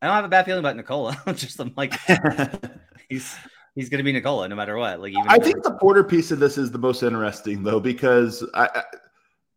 I 0.00 0.06
don't 0.06 0.16
have 0.16 0.24
a 0.24 0.28
bad 0.28 0.44
feeling 0.44 0.60
about 0.60 0.76
Nikola. 0.76 1.20
just 1.34 1.60
I'm 1.60 1.72
like 1.76 1.94
he's 3.08 3.34
he's 3.74 3.88
going 3.88 3.98
to 3.98 4.04
be 4.04 4.12
Nikola 4.12 4.48
no 4.48 4.56
matter 4.56 4.76
what. 4.76 5.00
Like 5.00 5.12
even 5.12 5.24
I 5.28 5.38
think 5.38 5.62
the 5.62 5.72
Porter 5.72 6.04
piece 6.04 6.30
of 6.30 6.38
this 6.38 6.58
is 6.58 6.70
the 6.70 6.78
most 6.78 7.02
interesting 7.02 7.62
though 7.62 7.80
because 7.80 8.44
I, 8.54 8.68
I 8.74 8.82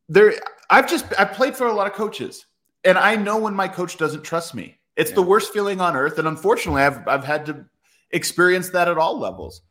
there 0.07 0.33
I've 0.69 0.89
just 0.89 1.05
I've 1.17 1.33
played 1.33 1.55
for 1.55 1.67
a 1.67 1.73
lot 1.73 1.88
of 1.88 1.93
coaches 1.93 2.45
and 2.83 2.97
I 2.97 3.15
know 3.15 3.38
when 3.38 3.53
my 3.53 3.67
coach 3.67 3.97
doesn't 3.97 4.23
trust 4.23 4.55
me. 4.55 4.77
It's 4.95 5.12
yeah. 5.12 5.15
the 5.15 5.21
worst 5.23 5.53
feeling 5.53 5.81
on 5.81 5.95
earth. 5.95 6.17
And 6.19 6.27
unfortunately, 6.27 6.83
I've, 6.83 7.07
I've 7.07 7.23
had 7.23 7.45
to 7.47 7.65
experience 8.12 8.69
that 8.69 8.88
at 8.88 8.97
all 8.97 9.19
levels. 9.19 9.62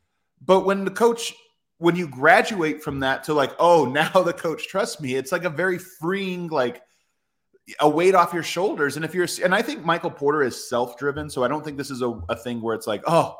But 0.45 0.61
when 0.61 0.85
the 0.85 0.91
coach, 0.91 1.35
when 1.79 1.97
you 1.97 2.09
graduate 2.09 2.83
from 2.83 3.01
that 3.01 3.25
to 3.25 3.35
like, 3.35 3.53
oh, 3.59 3.85
now 3.93 4.11
the 4.11 4.33
coach 4.33 4.69
trusts 4.69 5.01
me, 5.01 5.15
it's 5.15 5.33
like 5.33 5.45
a 5.45 5.51
very 5.51 5.79
freeing, 5.79 6.49
like 6.49 6.83
a 7.81 7.89
weight 7.89 8.15
off 8.15 8.33
your 8.33 8.43
shoulders. 8.43 8.97
And 8.97 9.05
if 9.05 9.15
you're, 9.15 9.29
and 9.43 9.55
I 9.55 9.63
think 9.63 9.85
Michael 9.85 10.11
Porter 10.11 10.43
is 10.43 10.69
self 10.69 10.97
driven. 10.97 11.29
So 11.29 11.45
I 11.45 11.49
don't 11.49 11.65
think 11.65 11.77
this 11.77 11.91
is 11.91 12.03
a, 12.03 12.21
a 12.29 12.37
thing 12.37 12.61
where 12.61 12.75
it's 12.75 12.87
like, 12.87 13.03
oh, 13.07 13.37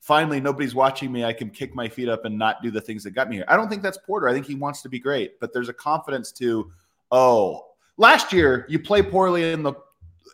finally 0.00 0.40
nobody's 0.40 0.74
watching 0.74 1.12
me. 1.12 1.24
I 1.24 1.32
can 1.32 1.50
kick 1.50 1.74
my 1.74 1.88
feet 1.88 2.08
up 2.08 2.24
and 2.24 2.38
not 2.38 2.62
do 2.62 2.70
the 2.70 2.80
things 2.80 3.04
that 3.04 3.10
got 3.10 3.28
me 3.28 3.36
here. 3.36 3.44
I 3.48 3.56
don't 3.56 3.68
think 3.68 3.82
that's 3.82 3.98
Porter. 4.06 4.28
I 4.28 4.32
think 4.32 4.46
he 4.46 4.54
wants 4.54 4.82
to 4.82 4.88
be 4.88 4.98
great, 4.98 5.38
but 5.40 5.52
there's 5.52 5.68
a 5.68 5.74
confidence 5.74 6.32
to, 6.32 6.70
oh, 7.10 7.66
Last 7.98 8.32
year, 8.32 8.66
you 8.68 8.78
play 8.78 9.02
poorly 9.02 9.52
in 9.52 9.62
the 9.62 9.72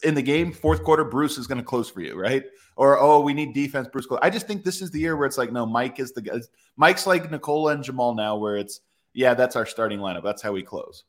in 0.03 0.15
the 0.15 0.23
game, 0.23 0.53
fourth 0.53 0.83
quarter, 0.83 1.05
Bruce 1.05 1.39
is 1.39 1.47
going 1.47 1.59
to 1.59 1.65
close 1.65 1.89
for 1.89 2.01
you, 2.01 2.19
right? 2.19 2.45
Or 2.75 2.99
oh, 2.99 3.21
we 3.21 3.35
need 3.35 3.55
defense, 3.55 3.87
Bruce. 3.87 4.07
Close. 4.07 4.19
I 4.23 4.31
just 4.31 4.49
think 4.49 4.65
this 4.65 4.83
is 4.83 4.91
the 4.91 4.99
year 4.99 5.17
where 5.17 5.27
it's 5.27 5.39
like, 5.39 5.53
no, 5.53 5.65
Mike 5.65 6.01
is 6.01 6.13
the 6.13 6.23
guy. 6.23 6.41
Mike's 6.77 7.07
like 7.07 7.31
Nikola 7.31 7.73
and 7.73 7.85
Jamal 7.85 8.15
now, 8.15 8.37
where 8.37 8.57
it's 8.57 8.81
yeah, 9.15 9.35
that's 9.35 9.55
our 9.55 9.67
starting 9.67 10.01
lineup. 10.01 10.25
That's 10.25 10.43
how 10.43 10.53
we 10.53 10.63
close. 10.63 11.05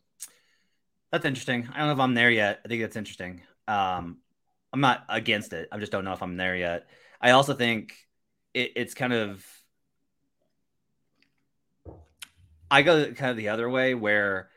That's 1.13 1.25
interesting. 1.25 1.69
I 1.71 1.77
don't 1.77 1.89
know 1.89 1.93
if 1.93 1.99
I'm 1.99 2.15
there 2.15 2.31
yet. 2.31 2.61
I 2.65 2.67
think 2.67 2.81
that's 2.81 2.95
interesting. 2.95 3.41
Um, 3.67 4.17
I'm 4.73 4.81
not 4.81 5.05
against 5.07 5.53
it. 5.53 5.69
I 5.71 5.77
just 5.77 5.91
don't 5.91 6.03
know 6.03 6.13
if 6.13 6.23
I'm 6.23 6.37
there 6.37 6.55
yet. 6.55 6.87
I 7.21 7.29
also 7.29 7.53
think 7.53 7.93
it, 8.51 8.71
it's 8.75 8.95
kind 8.95 9.13
of 9.13 9.45
I 12.71 12.81
go 12.81 13.11
kind 13.13 13.29
of 13.29 13.37
the 13.37 13.49
other 13.49 13.69
way 13.69 13.93
where 13.93 14.49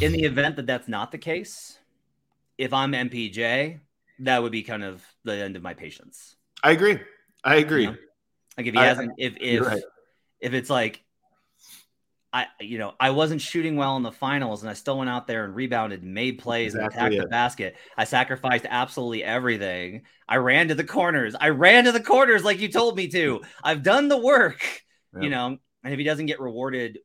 in 0.00 0.12
the 0.12 0.24
event 0.24 0.56
that 0.56 0.66
that's 0.66 0.88
not 0.88 1.12
the 1.12 1.18
case, 1.18 1.76
if 2.56 2.72
I'm 2.72 2.92
MPJ, 2.92 3.78
that 4.20 4.42
would 4.42 4.52
be 4.52 4.62
kind 4.62 4.84
of 4.84 5.04
the 5.24 5.34
end 5.34 5.54
of 5.54 5.62
my 5.62 5.74
patience. 5.74 6.36
I 6.64 6.70
agree. 6.70 6.98
I 7.44 7.56
agree. 7.56 7.82
You 7.82 7.90
know? 7.90 7.96
Like 8.56 8.66
if 8.68 8.72
he 8.72 8.80
I, 8.80 8.86
hasn't, 8.86 9.12
if 9.18 9.34
if 9.38 9.66
right. 9.66 9.82
if 10.40 10.54
it's 10.54 10.70
like, 10.70 11.02
I 12.32 12.46
you 12.60 12.78
know 12.78 12.94
I 12.98 13.10
wasn't 13.10 13.40
shooting 13.40 13.76
well 13.76 13.96
in 13.96 14.02
the 14.02 14.12
finals 14.12 14.62
and 14.62 14.70
I 14.70 14.72
still 14.72 14.98
went 14.98 15.10
out 15.10 15.26
there 15.26 15.44
and 15.44 15.54
rebounded, 15.54 16.02
and 16.02 16.14
made 16.14 16.38
plays, 16.38 16.74
exactly 16.74 16.84
and 16.84 16.94
attacked 16.94 17.14
it. 17.14 17.22
the 17.22 17.28
basket. 17.28 17.76
I 17.96 18.04
sacrificed 18.04 18.66
absolutely 18.68 19.22
everything. 19.22 20.02
I 20.28 20.36
ran 20.36 20.68
to 20.68 20.74
the 20.74 20.84
corners. 20.84 21.34
I 21.38 21.50
ran 21.50 21.84
to 21.84 21.92
the 21.92 22.02
corners 22.02 22.44
like 22.44 22.60
you 22.60 22.68
told 22.68 22.96
me 22.96 23.08
to. 23.08 23.42
I've 23.62 23.82
done 23.82 24.08
the 24.08 24.18
work. 24.18 24.62
You 25.14 25.28
know, 25.28 25.58
and 25.84 25.92
if 25.92 25.98
he 25.98 26.04
doesn't 26.04 26.24
get 26.24 26.40
rewarded 26.40 26.98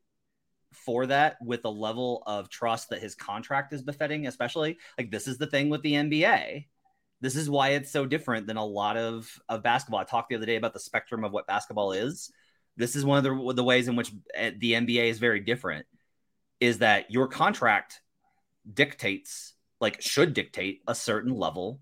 for 0.72 1.06
that 1.06 1.36
with 1.42 1.64
a 1.64 1.70
level 1.70 2.22
of 2.26 2.48
trust 2.48 2.88
that 2.88 3.00
his 3.00 3.14
contract 3.14 3.74
is 3.74 3.82
befitting, 3.82 4.26
especially 4.26 4.78
like 4.96 5.10
this 5.10 5.28
is 5.28 5.36
the 5.36 5.46
thing 5.46 5.68
with 5.68 5.82
the 5.82 5.92
NBA. 5.92 6.66
This 7.20 7.36
is 7.36 7.50
why 7.50 7.70
it's 7.70 7.90
so 7.90 8.06
different 8.06 8.46
than 8.46 8.56
a 8.56 8.64
lot 8.64 8.96
of, 8.96 9.28
of 9.48 9.62
basketball. 9.62 10.00
I 10.00 10.04
talked 10.04 10.30
the 10.30 10.36
other 10.36 10.46
day 10.46 10.56
about 10.56 10.72
the 10.72 10.80
spectrum 10.80 11.24
of 11.24 11.32
what 11.32 11.46
basketball 11.46 11.92
is. 11.92 12.32
This 12.78 12.96
is 12.96 13.04
one 13.04 13.18
of 13.18 13.24
the, 13.24 13.52
the 13.52 13.64
ways 13.64 13.88
in 13.88 13.96
which 13.96 14.12
eh, 14.34 14.52
the 14.56 14.72
NBA 14.72 15.10
is 15.10 15.18
very 15.18 15.40
different 15.40 15.84
is 16.60 16.78
that 16.78 17.10
your 17.10 17.26
contract 17.26 18.00
dictates, 18.72 19.54
like, 19.80 20.00
should 20.00 20.32
dictate 20.32 20.82
a 20.86 20.94
certain 20.94 21.34
level 21.34 21.80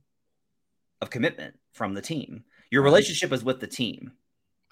of 1.01 1.11
commitment 1.11 1.55
from 1.73 1.95
the 1.95 2.03
team. 2.03 2.45
Your 2.71 2.83
relationship 2.83 3.33
is 3.33 3.45
with 3.45 3.61
the 3.61 3.67
team. 3.67 4.13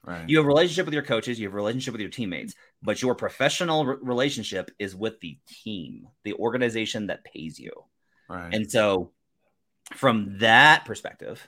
Right. 0.06 0.28
You 0.28 0.38
have 0.38 0.44
a 0.44 0.48
relationship 0.48 0.86
with 0.86 0.94
your 0.94 1.02
coaches, 1.02 1.38
you 1.38 1.46
have 1.46 1.54
a 1.54 1.56
relationship 1.56 1.92
with 1.92 2.00
your 2.00 2.10
teammates, 2.10 2.54
but 2.82 3.00
your 3.00 3.14
professional 3.14 3.86
re- 3.86 3.96
relationship 4.02 4.70
is 4.78 4.94
with 4.94 5.20
the 5.20 5.38
team, 5.48 6.08
the 6.24 6.34
organization 6.34 7.06
that 7.06 7.24
pays 7.24 7.58
you. 7.58 7.72
Right. 8.28 8.52
And 8.52 8.70
so, 8.70 9.12
from 9.94 10.38
that 10.38 10.84
perspective, 10.84 11.46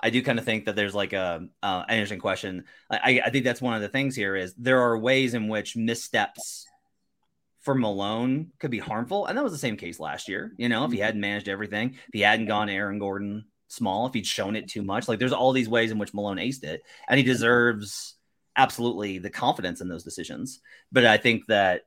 I 0.00 0.10
do 0.10 0.22
kind 0.22 0.38
of 0.38 0.44
think 0.44 0.66
that 0.66 0.76
there's 0.76 0.94
like 0.94 1.12
a 1.12 1.48
uh, 1.62 1.84
an 1.88 1.94
interesting 1.94 2.20
question. 2.20 2.64
I, 2.90 3.22
I 3.24 3.30
think 3.30 3.44
that's 3.44 3.62
one 3.62 3.74
of 3.74 3.82
the 3.82 3.88
things 3.88 4.14
here 4.14 4.36
is 4.36 4.54
there 4.54 4.82
are 4.82 4.98
ways 4.98 5.34
in 5.34 5.48
which 5.48 5.76
missteps 5.76 6.66
for 7.60 7.74
Malone 7.74 8.52
could 8.58 8.70
be 8.70 8.78
harmful, 8.78 9.26
and 9.26 9.36
that 9.36 9.44
was 9.44 9.52
the 9.52 9.58
same 9.58 9.76
case 9.76 9.98
last 9.98 10.28
year. 10.28 10.52
You 10.58 10.68
know, 10.68 10.84
if 10.84 10.90
he 10.90 10.98
mm-hmm. 10.98 11.04
hadn't 11.04 11.20
managed 11.20 11.48
everything, 11.48 11.94
if 11.94 12.12
he 12.12 12.20
hadn't 12.20 12.46
gone 12.46 12.68
Aaron 12.68 12.98
Gordon 12.98 13.46
small 13.68 14.06
if 14.06 14.14
he'd 14.14 14.26
shown 14.26 14.56
it 14.56 14.68
too 14.68 14.82
much. 14.82 15.08
Like 15.08 15.18
there's 15.18 15.32
all 15.32 15.52
these 15.52 15.68
ways 15.68 15.90
in 15.90 15.98
which 15.98 16.14
Malone 16.14 16.36
aced 16.36 16.64
it, 16.64 16.82
and 17.08 17.18
he 17.18 17.24
deserves 17.24 18.14
absolutely 18.56 19.18
the 19.18 19.30
confidence 19.30 19.80
in 19.80 19.88
those 19.88 20.04
decisions. 20.04 20.60
But 20.92 21.06
I 21.06 21.16
think 21.16 21.46
that 21.46 21.82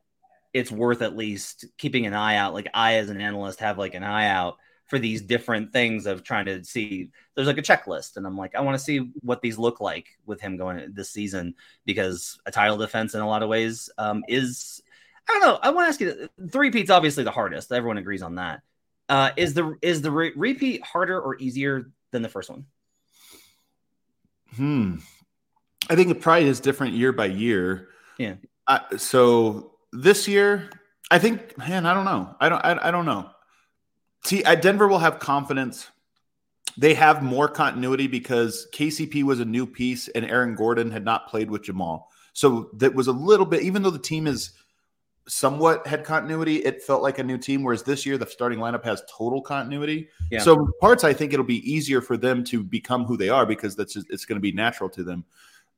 it's 0.54 0.72
worth 0.72 1.02
at 1.02 1.15
least 1.15 1.65
keeping 1.78 2.06
an 2.06 2.13
eye 2.13 2.36
out. 2.36 2.54
Like 2.54 2.69
I, 2.74 2.95
as 2.95 3.10
an 3.10 3.22
analyst, 3.22 3.60
have 3.60 3.78
like 3.78 3.93
an 3.93 4.04
eye 4.04 4.28
out 4.28 4.58
for 4.89 4.99
these 4.99 5.21
different 5.21 5.71
things 5.71 6.06
of 6.06 6.23
trying 6.23 6.45
to 6.45 6.63
see. 6.63 7.12
There's 7.36 7.47
like 7.47 7.58
a 7.58 7.62
checklist, 7.62 8.17
and 8.17 8.25
I'm 8.25 8.38
like, 8.38 8.56
I 8.56 8.62
want 8.62 8.78
to 8.78 8.84
see 8.84 9.12
what 9.21 9.41
these 9.41 9.58
look 9.58 9.80
like 9.80 10.08
with 10.25 10.41
him 10.41 10.58
going 10.58 10.91
this 10.93 11.12
season 11.12 11.56
because 11.86 12.39
a 12.45 12.52
title 12.52 12.78
defense 12.78 13.13
in 13.13 13.21
a 13.21 13.28
lot 13.28 13.43
of 13.43 13.49
ways 13.49 13.89
um, 13.97 14.23
is. 14.28 14.82
I 15.28 15.34
don't 15.34 15.41
know. 15.41 15.60
I 15.62 15.69
want 15.69 15.86
to 15.86 15.89
ask 15.89 16.02
you. 16.02 16.30
Three 16.49 16.71
peats 16.71 16.89
obviously 16.89 17.23
the 17.23 17.32
hardest. 17.32 17.71
Everyone 17.71 17.99
agrees 17.99 18.23
on 18.23 18.36
that. 18.36 18.62
Uh, 19.08 19.30
is 19.38 19.54
the 19.54 19.78
is 19.82 20.02
the 20.02 20.12
re- 20.12 20.34
repeat 20.36 20.84
harder 20.84 21.19
or 21.21 21.38
easier 21.38 21.91
than 22.12 22.23
the 22.23 22.30
first 22.30 22.49
one? 22.49 22.65
Hmm. 24.56 24.95
I 25.89 25.95
think 25.95 26.10
it 26.10 26.21
probably 26.21 26.47
is 26.47 26.60
different 26.60 26.93
year 26.93 27.12
by 27.12 27.28
year. 27.28 27.89
Yeah. 28.17 28.36
Uh, 28.67 28.97
so 28.97 29.73
this 29.91 30.28
year, 30.28 30.69
I 31.10 31.17
think, 31.19 31.58
man, 31.58 31.86
I 31.86 31.93
don't 31.93 32.06
know. 32.06 32.36
I 32.39 32.49
don't. 32.49 32.63
I, 32.63 32.88
I 32.88 32.91
don't 32.91 33.06
know. 33.06 33.30
See, 34.23 34.43
at 34.43 34.62
Denver 34.62 34.88
will 34.88 34.99
have 34.99 35.19
confidence. 35.19 35.88
They 36.77 36.93
have 36.93 37.23
more 37.23 37.47
continuity 37.47 38.08
because 38.08 38.67
KCP 38.73 39.23
was 39.23 39.39
a 39.39 39.45
new 39.45 39.65
piece 39.65 40.08
and 40.10 40.25
Aaron 40.25 40.55
Gordon 40.55 40.91
had 40.91 41.03
not 41.03 41.27
played 41.27 41.49
with 41.49 41.63
Jamal. 41.63 42.10
So 42.34 42.69
that 42.73 42.93
was 42.95 43.08
a 43.08 43.12
little 43.12 43.45
bit, 43.45 43.63
even 43.63 43.82
though 43.82 43.89
the 43.89 43.99
team 43.99 44.27
is 44.27 44.51
somewhat 45.27 45.86
had 45.86 46.03
continuity, 46.03 46.58
it 46.58 46.82
felt 46.82 47.03
like 47.03 47.19
a 47.19 47.23
new 47.23 47.38
team. 47.38 47.63
Whereas 47.63 47.84
this 47.84 48.05
year, 48.05 48.17
the 48.17 48.25
starting 48.25 48.60
lineup 48.60 48.84
has 48.84 49.03
total 49.10 49.41
continuity. 49.41 50.10
Yeah. 50.32 50.39
So 50.39 50.69
parts, 50.79 51.03
I 51.03 51.13
think 51.13 51.34
it'll 51.34 51.45
be 51.45 51.69
easier 51.69 52.01
for 52.01 52.17
them 52.17 52.43
to 52.45 52.63
become 52.63 53.05
who 53.05 53.17
they 53.17 53.29
are 53.29 53.45
because 53.45 53.75
that's 53.75 53.93
just, 53.93 54.08
it's 54.10 54.25
going 54.25 54.38
to 54.38 54.41
be 54.41 54.51
natural 54.51 54.89
to 54.91 55.03
them. 55.03 55.25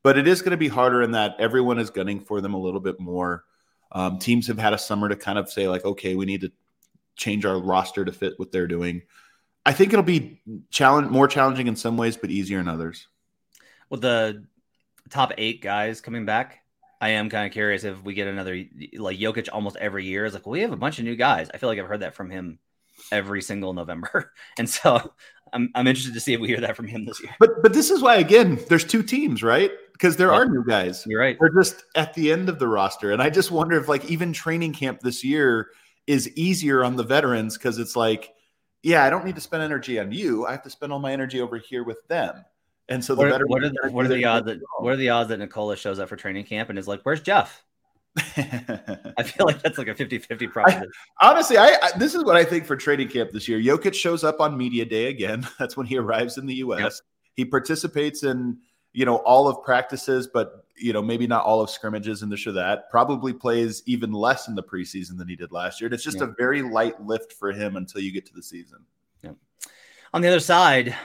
But 0.04 0.18
it 0.18 0.28
is 0.28 0.42
going 0.42 0.52
to 0.52 0.58
be 0.58 0.68
harder 0.68 1.02
in 1.02 1.12
that 1.12 1.36
everyone 1.40 1.80
is 1.80 1.90
gunning 1.90 2.22
for 2.22 2.42
them 2.42 2.54
a 2.54 2.60
little 2.60 2.80
bit 2.80 3.00
more. 3.00 3.44
Um, 3.92 4.20
teams 4.20 4.48
have 4.48 4.58
had 4.58 4.74
a 4.74 4.78
summer 4.78 5.10
to 5.10 5.16
kind 5.16 5.38
of 5.38 5.50
say 5.50 5.68
like, 5.68 5.84
okay, 5.84 6.16
we 6.16 6.26
need 6.26 6.42
to 6.42 6.52
change 7.16 7.46
our 7.46 7.60
roster 7.60 8.06
to 8.06 8.12
fit 8.12 8.34
what 8.38 8.52
they're 8.52 8.68
doing. 8.68 9.04
I 9.66 9.74
think 9.74 9.94
it'll 9.94 10.04
be 10.04 10.42
challenge 10.72 11.10
more 11.10 11.28
challenging 11.28 11.68
in 11.68 11.76
some 11.76 11.98
ways, 11.98 12.18
but 12.18 12.32
easier 12.32 12.60
in 12.60 12.68
others. 12.68 13.08
With 13.90 14.02
the 14.02 14.46
top 15.10 15.34
eight 15.38 15.62
guys 15.62 16.02
coming 16.02 16.26
back, 16.26 16.62
I 17.00 17.10
am 17.10 17.30
kind 17.30 17.46
of 17.46 17.52
curious 17.52 17.84
if 17.84 18.04
we 18.04 18.14
get 18.14 18.28
another 18.28 18.64
like 18.98 19.18
Jokic 19.18 19.50
almost 19.52 19.76
every 19.78 20.06
year 20.06 20.26
is 20.26 20.34
like, 20.34 20.46
well, 20.46 20.54
we 20.54 20.62
have 20.62 20.72
a 20.72 20.78
bunch 20.78 21.00
of 21.00 21.06
new 21.06 21.16
guys. 21.16 21.50
I 21.54 21.58
feel 21.58 21.70
like 21.70 21.80
I've 21.80 21.88
heard 21.88 22.02
that 22.02 22.16
from 22.16 22.30
him 22.30 22.60
every 23.12 23.42
single 23.42 23.74
November. 23.74 24.32
And 24.58 24.70
so 24.70 25.14
I'm, 25.54 25.70
I'm 25.76 25.88
interested 25.88 26.14
to 26.14 26.20
see 26.20 26.34
if 26.34 26.40
we 26.40 26.48
hear 26.48 26.62
that 26.62 26.76
from 26.76 26.88
him 26.88 27.06
this 27.06 27.22
year. 27.22 27.34
But 27.40 27.62
but 27.64 27.74
this 27.74 27.90
is 27.90 28.02
why 28.02 28.16
again, 28.18 28.60
there's 28.70 28.86
two 28.86 29.02
teams, 29.02 29.42
right? 29.42 29.72
Because 29.94 30.16
there 30.18 30.32
are 30.32 30.46
new 30.46 30.64
guys. 30.64 31.04
You're 31.08 31.20
right. 31.20 31.38
They're 31.40 31.50
just 31.50 31.84
at 31.96 32.14
the 32.14 32.32
end 32.32 32.50
of 32.50 32.60
the 32.60 32.68
roster. 32.68 33.12
And 33.12 33.22
I 33.22 33.30
just 33.30 33.52
wonder 33.52 33.78
if 33.78 33.88
like 33.88 34.06
even 34.06 34.34
training 34.34 34.74
camp 34.74 35.00
this 35.00 35.24
year 35.24 35.70
is 36.08 36.30
easier 36.36 36.84
on 36.84 36.96
the 36.96 37.04
veterans 37.04 37.58
because 37.58 37.78
it's 37.78 37.96
like, 37.96 38.34
yeah, 38.84 39.04
I 39.04 39.10
don't 39.10 39.26
need 39.26 39.36
to 39.36 39.42
spend 39.42 39.64
energy 39.64 40.00
on 40.00 40.12
you. 40.12 40.46
I 40.46 40.52
have 40.52 40.64
to 40.64 40.70
spend 40.70 40.92
all 40.92 41.00
my 41.00 41.12
energy 41.12 41.42
over 41.42 41.58
here 41.58 41.84
with 41.84 42.08
them. 42.08 42.44
And 42.90 43.04
so 43.04 43.16
the 43.16 43.22
what, 43.22 43.48
what 43.48 43.64
are 43.64 43.70
the, 43.70 43.90
what 43.92 44.06
are 44.06 44.10
the 44.10 44.26
odds 44.26 44.46
that 44.48 44.60
what 44.80 44.92
are 44.92 44.98
the 44.98 45.10
odds 45.10 45.30
that 45.30 45.38
Nikola 45.38 45.78
shows 45.78 46.00
up 46.00 46.10
for 46.10 46.18
training 46.18 46.46
camp 46.46 46.70
and 46.70 46.78
is 46.78 46.88
like, 46.88 47.02
"Where's 47.04 47.22
Jeff?" 47.22 47.64
I 48.18 49.24
feel 49.24 49.46
like 49.46 49.62
that's 49.62 49.78
like 49.78 49.88
a 49.88 49.94
50-50 49.94 50.52
problem. 50.52 50.84
honestly, 51.22 51.58
I, 51.58 51.78
I, 51.82 51.98
this 51.98 52.14
is 52.14 52.26
what 52.26 52.36
I 52.36 52.44
think 52.44 52.66
for 52.66 52.76
training 52.76 53.08
camp 53.08 53.32
this 53.32 53.48
year. 53.48 53.60
Jokic 53.60 53.94
shows 53.94 54.26
up 54.26 54.42
on 54.42 54.58
media 54.58 54.84
day 54.84 55.06
again. 55.06 55.48
That's 55.60 55.78
when 55.78 55.86
he 55.86 55.98
arrives 55.98 56.38
in 56.38 56.46
the 56.46 56.56
US. 56.56 56.82
Yep. 56.82 56.92
He 57.36 57.46
participates 57.46 58.24
in, 58.24 58.58
you 58.92 59.06
know, 59.06 59.18
all 59.18 59.48
of 59.48 59.64
practices, 59.64 60.28
but 60.28 60.66
you 60.82 60.94
know, 60.94 61.02
maybe 61.02 61.28
not 61.28 61.46
all 61.46 61.62
of 61.62 61.70
scrimmages 61.70 62.22
and 62.22 62.32
this 62.32 62.46
or 62.48 62.52
that. 62.54 62.90
Probably 62.90 63.34
plays 63.34 63.84
even 63.86 64.12
less 64.12 64.48
in 64.48 64.56
the 64.56 64.64
preseason 64.64 65.18
than 65.18 65.28
he 65.28 65.36
did 65.36 65.52
last 65.52 65.80
year. 65.80 65.88
And 65.88 65.94
it's 65.94 66.04
just 66.04 66.20
yep. 66.20 66.30
a 66.30 66.34
very 66.38 66.62
light 66.62 67.02
lift 67.02 67.34
for 67.34 67.52
him 67.52 67.76
until 67.76 68.02
you 68.02 68.12
get 68.12 68.26
to 68.28 68.34
the 68.34 68.44
season. 68.44 68.80
Yep. 69.24 69.36
On 70.14 70.22
the 70.22 70.28
other 70.28 70.40
side, 70.40 70.96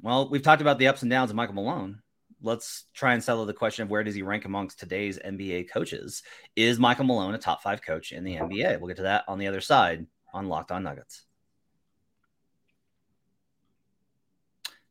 well, 0.00 0.28
we've 0.28 0.42
talked 0.42 0.62
about 0.62 0.78
the 0.78 0.88
ups 0.88 1.02
and 1.02 1.10
downs 1.10 1.30
of 1.30 1.36
Michael 1.36 1.54
Malone 1.54 2.02
let's 2.42 2.84
try 2.92 3.14
and 3.14 3.22
settle 3.22 3.46
the 3.46 3.54
question 3.54 3.84
of 3.84 3.90
where 3.90 4.04
does 4.04 4.14
he 4.14 4.22
rank 4.22 4.44
amongst 4.44 4.78
today's 4.78 5.18
NBA 5.18 5.70
coaches? 5.70 6.22
Is 6.56 6.78
Michael 6.78 7.04
Malone 7.04 7.34
a 7.34 7.38
top 7.38 7.62
five 7.62 7.82
coach 7.82 8.12
in 8.12 8.24
the 8.24 8.36
NBA? 8.36 8.78
We'll 8.78 8.88
get 8.88 8.96
to 8.96 9.04
that 9.04 9.24
on 9.28 9.38
the 9.38 9.46
other 9.46 9.60
side 9.60 10.06
on 10.34 10.48
Locked 10.48 10.72
On 10.72 10.82
Nuggets. 10.82 11.24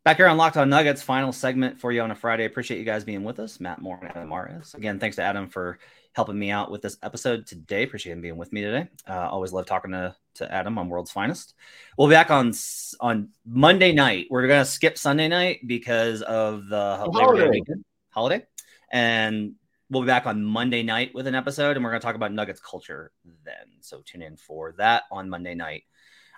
Back 0.04 0.18
here 0.18 0.26
on 0.26 0.36
Locked 0.36 0.58
On 0.58 0.68
Nuggets, 0.68 1.04
final 1.04 1.32
segment 1.32 1.80
for 1.80 1.92
you 1.92 2.02
on 2.02 2.10
a 2.10 2.16
Friday. 2.16 2.46
Appreciate 2.46 2.80
you 2.80 2.86
guys 2.86 3.04
being 3.04 3.24
with 3.24 3.40
us. 3.40 3.60
Matt 3.60 3.84
Moore 3.84 4.00
and 4.02 4.10
Adam 4.10 4.30
Mares. 4.30 4.74
Again, 4.74 4.98
thanks 4.98 5.18
to 5.18 5.22
Adam 5.22 5.48
for 5.48 5.78
helping 6.14 6.40
me 6.40 6.50
out 6.50 6.72
with 6.72 6.82
this 6.82 6.98
episode 7.04 7.46
today. 7.46 7.84
Appreciate 7.84 8.14
him 8.14 8.22
being 8.22 8.36
with 8.36 8.52
me 8.52 8.62
today. 8.62 8.88
Uh, 9.08 9.30
always 9.30 9.54
love 9.54 9.68
talking 9.68 9.92
to, 9.92 10.16
to 10.36 10.52
Adam 10.52 10.80
on 10.80 10.90
World's 10.90 11.12
Finest. 11.12 11.54
We'll 12.00 12.08
be 12.08 12.16
back 12.16 12.32
on 12.32 12.52
on 13.00 13.30
Monday 13.46 13.92
night. 13.92 14.26
We're 14.32 14.48
gonna 14.48 14.66
skip 14.66 14.98
Sunday 14.98 15.28
night 15.28 15.60
because 15.68 16.24
of 16.24 16.68
the 16.68 16.98
holiday. 16.98 17.50
Weekend, 17.50 17.86
holiday, 18.10 18.44
and 18.92 19.54
we'll 19.92 20.02
be 20.02 20.08
back 20.08 20.26
on 20.26 20.44
Monday 20.44 20.82
night 20.82 21.14
with 21.14 21.28
an 21.28 21.36
episode, 21.36 21.78
and 21.78 21.86
we're 21.86 21.92
gonna 21.92 22.02
talk 22.02 22.16
about 22.16 22.34
Nuggets 22.34 22.60
culture 22.60 23.12
then. 23.46 23.68
So 23.82 24.02
tune 24.04 24.24
in 24.24 24.36
for 24.36 24.74
that 24.80 25.04
on 25.12 25.30
Monday 25.30 25.54
night. 25.54 25.84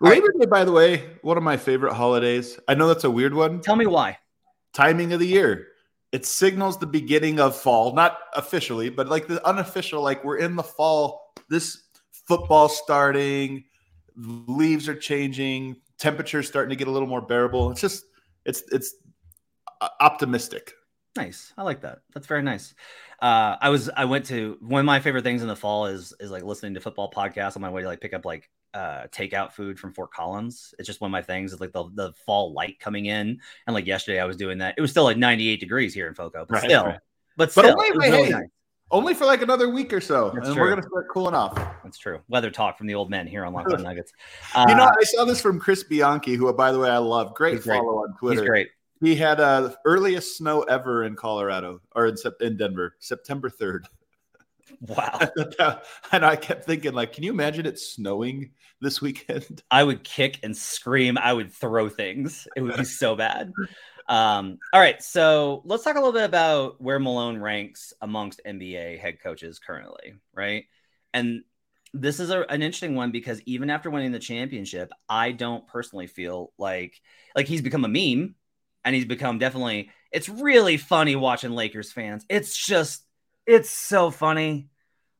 Labor 0.03 0.27
right. 0.27 0.39
Day, 0.41 0.45
by 0.47 0.65
the 0.65 0.71
way, 0.71 1.03
one 1.21 1.37
of 1.37 1.43
my 1.43 1.55
favorite 1.55 1.93
holidays. 1.93 2.59
I 2.67 2.73
know 2.73 2.87
that's 2.87 3.05
a 3.05 3.11
weird 3.11 3.33
one. 3.33 3.61
Tell 3.61 3.77
me 3.77 3.85
why. 3.85 4.17
Timing 4.73 5.13
of 5.13 5.19
the 5.19 5.27
year 5.27 5.67
it 6.11 6.27
signals 6.27 6.77
the 6.77 6.85
beginning 6.85 7.39
of 7.39 7.55
fall, 7.55 7.93
not 7.93 8.19
officially, 8.33 8.89
but 8.89 9.07
like 9.07 9.27
the 9.27 9.45
unofficial, 9.47 10.03
like 10.03 10.23
we're 10.23 10.37
in 10.37 10.55
the 10.55 10.63
fall. 10.63 11.33
This 11.49 11.83
football 12.11 12.69
starting, 12.69 13.63
leaves 14.15 14.87
are 14.87 14.95
changing, 14.95 15.77
temperatures 15.97 16.47
starting 16.47 16.69
to 16.69 16.75
get 16.75 16.87
a 16.87 16.91
little 16.91 17.07
more 17.07 17.21
bearable. 17.21 17.71
It's 17.71 17.81
just 17.81 18.05
it's 18.45 18.63
it's 18.71 18.93
optimistic. 19.99 20.73
Nice. 21.15 21.53
I 21.57 21.63
like 21.63 21.81
that. 21.81 21.99
That's 22.13 22.27
very 22.27 22.43
nice. 22.43 22.75
Uh, 23.21 23.55
I 23.59 23.69
was 23.69 23.89
I 23.95 24.05
went 24.05 24.25
to 24.25 24.57
one 24.59 24.81
of 24.81 24.85
my 24.85 24.99
favorite 24.99 25.23
things 25.23 25.41
in 25.41 25.47
the 25.47 25.55
fall 25.55 25.87
is 25.87 26.13
is 26.19 26.29
like 26.29 26.43
listening 26.43 26.73
to 26.73 26.81
football 26.81 27.09
podcasts 27.09 27.55
on 27.55 27.61
my 27.61 27.69
way 27.69 27.81
to 27.81 27.87
like 27.87 28.01
pick 28.01 28.13
up 28.13 28.25
like 28.25 28.49
uh 28.73 29.07
takeout 29.07 29.53
food 29.53 29.79
from 29.79 29.93
Fort 29.93 30.11
Collins. 30.11 30.73
It's 30.79 30.87
just 30.87 31.01
one 31.01 31.09
of 31.09 31.11
my 31.11 31.21
things. 31.21 31.51
It's 31.51 31.61
like 31.61 31.73
the 31.73 31.89
the 31.93 32.13
fall 32.25 32.53
light 32.53 32.79
coming 32.79 33.05
in. 33.05 33.39
And 33.67 33.73
like 33.73 33.85
yesterday 33.85 34.19
I 34.19 34.25
was 34.25 34.37
doing 34.37 34.57
that. 34.59 34.75
It 34.77 34.81
was 34.81 34.91
still 34.91 35.03
like 35.03 35.17
98 35.17 35.59
degrees 35.59 35.93
here 35.93 36.07
in 36.07 36.13
Foco, 36.13 36.45
but 36.47 36.55
right, 36.55 36.63
still. 36.63 36.85
Right. 36.85 36.99
But 37.37 37.51
still, 37.51 37.63
but 37.63 37.71
only, 37.73 37.91
really 37.97 38.29
nice. 38.29 38.43
only 38.91 39.13
for 39.13 39.25
like 39.25 39.41
another 39.41 39.69
week 39.69 39.91
or 39.93 40.01
so. 40.01 40.31
That's 40.33 40.47
and 40.47 40.55
true. 40.55 40.63
we're 40.63 40.69
gonna 40.69 40.83
start 40.83 41.07
cooling 41.09 41.35
off. 41.35 41.55
That's 41.83 41.97
true. 41.97 42.19
Weather 42.27 42.51
talk 42.51 42.77
from 42.77 42.87
the 42.87 42.95
old 42.95 43.09
men 43.09 43.27
here 43.27 43.45
on 43.45 43.53
Locked 43.53 43.73
On 43.73 43.83
Nuggets. 43.83 44.13
Uh, 44.53 44.65
you 44.67 44.75
know, 44.75 44.83
I 44.85 45.03
saw 45.03 45.25
this 45.25 45.41
from 45.41 45.59
Chris 45.59 45.83
Bianchi, 45.83 46.35
who 46.35 46.51
by 46.53 46.71
the 46.71 46.79
way 46.79 46.89
I 46.89 46.99
love. 46.99 47.33
Great 47.33 47.63
follow 47.63 47.81
great. 47.81 48.09
on 48.09 48.17
Twitter. 48.17 48.41
He's 48.41 48.49
great. 48.49 48.69
He 49.01 49.15
had 49.15 49.41
uh, 49.41 49.71
earliest 49.83 50.37
snow 50.37 50.61
ever 50.61 51.03
in 51.03 51.15
Colorado 51.15 51.81
or 51.93 52.07
in, 52.07 52.15
in 52.39 52.55
Denver, 52.55 52.95
September 52.99 53.49
3rd. 53.49 53.81
Wow. 54.87 55.19
and 56.11 56.25
I 56.25 56.35
kept 56.35 56.65
thinking, 56.65 56.93
like, 56.93 57.13
can 57.13 57.23
you 57.23 57.31
imagine 57.31 57.65
it 57.65 57.79
snowing 57.79 58.51
this 58.81 59.01
weekend? 59.01 59.63
I 59.71 59.83
would 59.83 60.03
kick 60.03 60.39
and 60.43 60.55
scream. 60.55 61.17
I 61.17 61.31
would 61.31 61.53
throw 61.53 61.89
things. 61.89 62.47
It 62.55 62.61
would 62.61 62.77
be 62.77 62.83
so 62.83 63.15
bad. 63.15 63.51
Um, 64.05 64.57
all 64.73 64.81
right. 64.81 65.01
So 65.01 65.61
let's 65.63 65.85
talk 65.85 65.95
a 65.95 65.99
little 65.99 66.11
bit 66.11 66.25
about 66.25 66.81
where 66.81 66.99
Malone 66.99 67.37
ranks 67.37 67.93
amongst 68.01 68.41
NBA 68.45 68.97
head 68.97 69.21
coaches 69.21 69.59
currently, 69.59 70.15
right? 70.33 70.65
And 71.13 71.43
this 71.93 72.19
is 72.19 72.29
a, 72.29 72.41
an 72.41 72.61
interesting 72.61 72.95
one 72.95 73.11
because 73.11 73.41
even 73.45 73.69
after 73.69 73.89
winning 73.89 74.11
the 74.11 74.19
championship, 74.19 74.91
I 75.07 75.31
don't 75.31 75.65
personally 75.67 76.07
feel 76.07 76.51
like 76.57 76.99
like 77.33 77.47
he's 77.47 77.61
become 77.61 77.85
a 77.85 77.87
meme 77.87 78.35
and 78.83 78.93
he's 78.93 79.05
become 79.05 79.39
definitely 79.39 79.89
it's 80.11 80.27
really 80.27 80.75
funny 80.75 81.15
watching 81.15 81.51
Lakers 81.51 81.93
fans. 81.93 82.25
It's 82.29 82.57
just 82.57 83.05
it's 83.45 83.69
so 83.69 84.11
funny. 84.11 84.69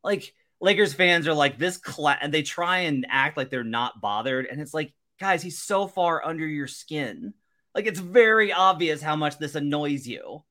Like 0.04 0.34
Lakers 0.60 0.94
fans 0.94 1.26
are 1.26 1.34
like 1.34 1.58
this 1.58 1.78
class 1.78 2.18
and 2.22 2.32
they 2.32 2.42
try 2.42 2.80
and 2.80 3.06
act 3.08 3.36
like 3.36 3.50
they're 3.50 3.64
not 3.64 4.00
bothered 4.00 4.46
and 4.46 4.60
it's 4.60 4.74
like 4.74 4.94
guys, 5.18 5.42
he's 5.42 5.60
so 5.60 5.86
far 5.86 6.24
under 6.24 6.46
your 6.46 6.66
skin. 6.66 7.34
Like 7.74 7.86
it's 7.86 8.00
very 8.00 8.52
obvious 8.52 9.02
how 9.02 9.16
much 9.16 9.38
this 9.38 9.54
annoys 9.54 10.06
you. 10.06 10.44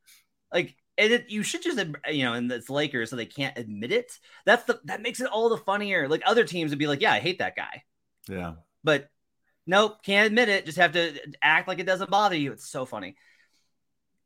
Like 0.52 0.76
it, 0.98 1.30
you 1.30 1.44
should 1.44 1.64
just 1.64 1.80
you 2.10 2.24
know, 2.26 2.34
and 2.34 2.52
it's 2.52 2.70
Lakers, 2.70 3.10
so 3.10 3.16
they 3.16 3.26
can't 3.26 3.58
admit 3.58 3.92
it. 3.92 4.12
That's 4.46 4.64
the 4.66 4.80
that 4.86 5.02
makes 5.02 5.22
it 5.22 5.28
all 5.28 5.50
the 5.50 5.58
funnier. 5.58 6.10
Like 6.10 6.24
other 6.26 6.44
teams 6.44 6.72
would 6.72 6.80
be 6.80 6.88
like, 6.88 7.02
yeah, 7.02 7.14
I 7.14 7.20
hate 7.20 7.40
that 7.40 7.56
guy. 7.56 7.84
Yeah, 8.28 8.54
but 8.84 9.10
Nope, 9.66 10.04
can't 10.04 10.28
admit 10.28 10.50
it. 10.50 10.66
Just 10.66 10.78
have 10.78 10.94
to 10.94 11.14
act 11.42 11.68
like 11.68 11.80
it 11.80 11.86
doesn't 11.86 12.10
bother 12.10 12.36
you. 12.36 12.52
It's 12.52 12.70
so 12.70 12.86
funny. 12.86 13.16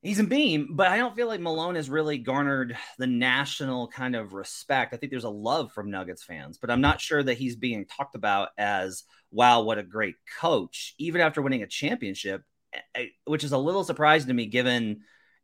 He's 0.02 0.20
a 0.20 0.24
beam, 0.24 0.70
but 0.72 0.88
I 0.88 0.98
don't 0.98 1.16
feel 1.16 1.28
like 1.28 1.40
Malone 1.40 1.76
has 1.76 1.90
really 1.90 2.20
garnered 2.20 2.78
the 3.00 3.08
national 3.08 3.88
kind 3.88 4.16
of 4.16 4.34
respect. 4.34 4.94
I 4.94 4.98
think 4.98 5.10
there's 5.10 5.24
a 5.24 5.30
love 5.30 5.72
from 5.72 5.90
Nuggets 5.90 6.24
fans, 6.24 6.60
but 6.60 6.70
I'm 6.70 6.82
not 6.82 7.02
sure 7.02 7.22
that 7.24 7.38
he's 7.38 7.56
being 7.56 7.86
talked 7.86 8.16
about 8.16 8.50
as, 8.58 9.04
wow, 9.32 9.64
what 9.64 9.80
a 9.80 9.84
great 9.84 10.16
coach, 10.40 10.94
even 11.00 11.20
after 11.20 11.42
winning 11.42 11.64
a 11.64 11.68
championship, 11.68 12.44
eh, 12.74 12.80
eh, 12.96 13.06
which 13.26 13.44
is 13.44 13.54
a 13.54 13.58
little 13.58 13.84
surprising 13.84 14.28
to 14.28 14.34
me 14.34 14.46
given 14.46 15.02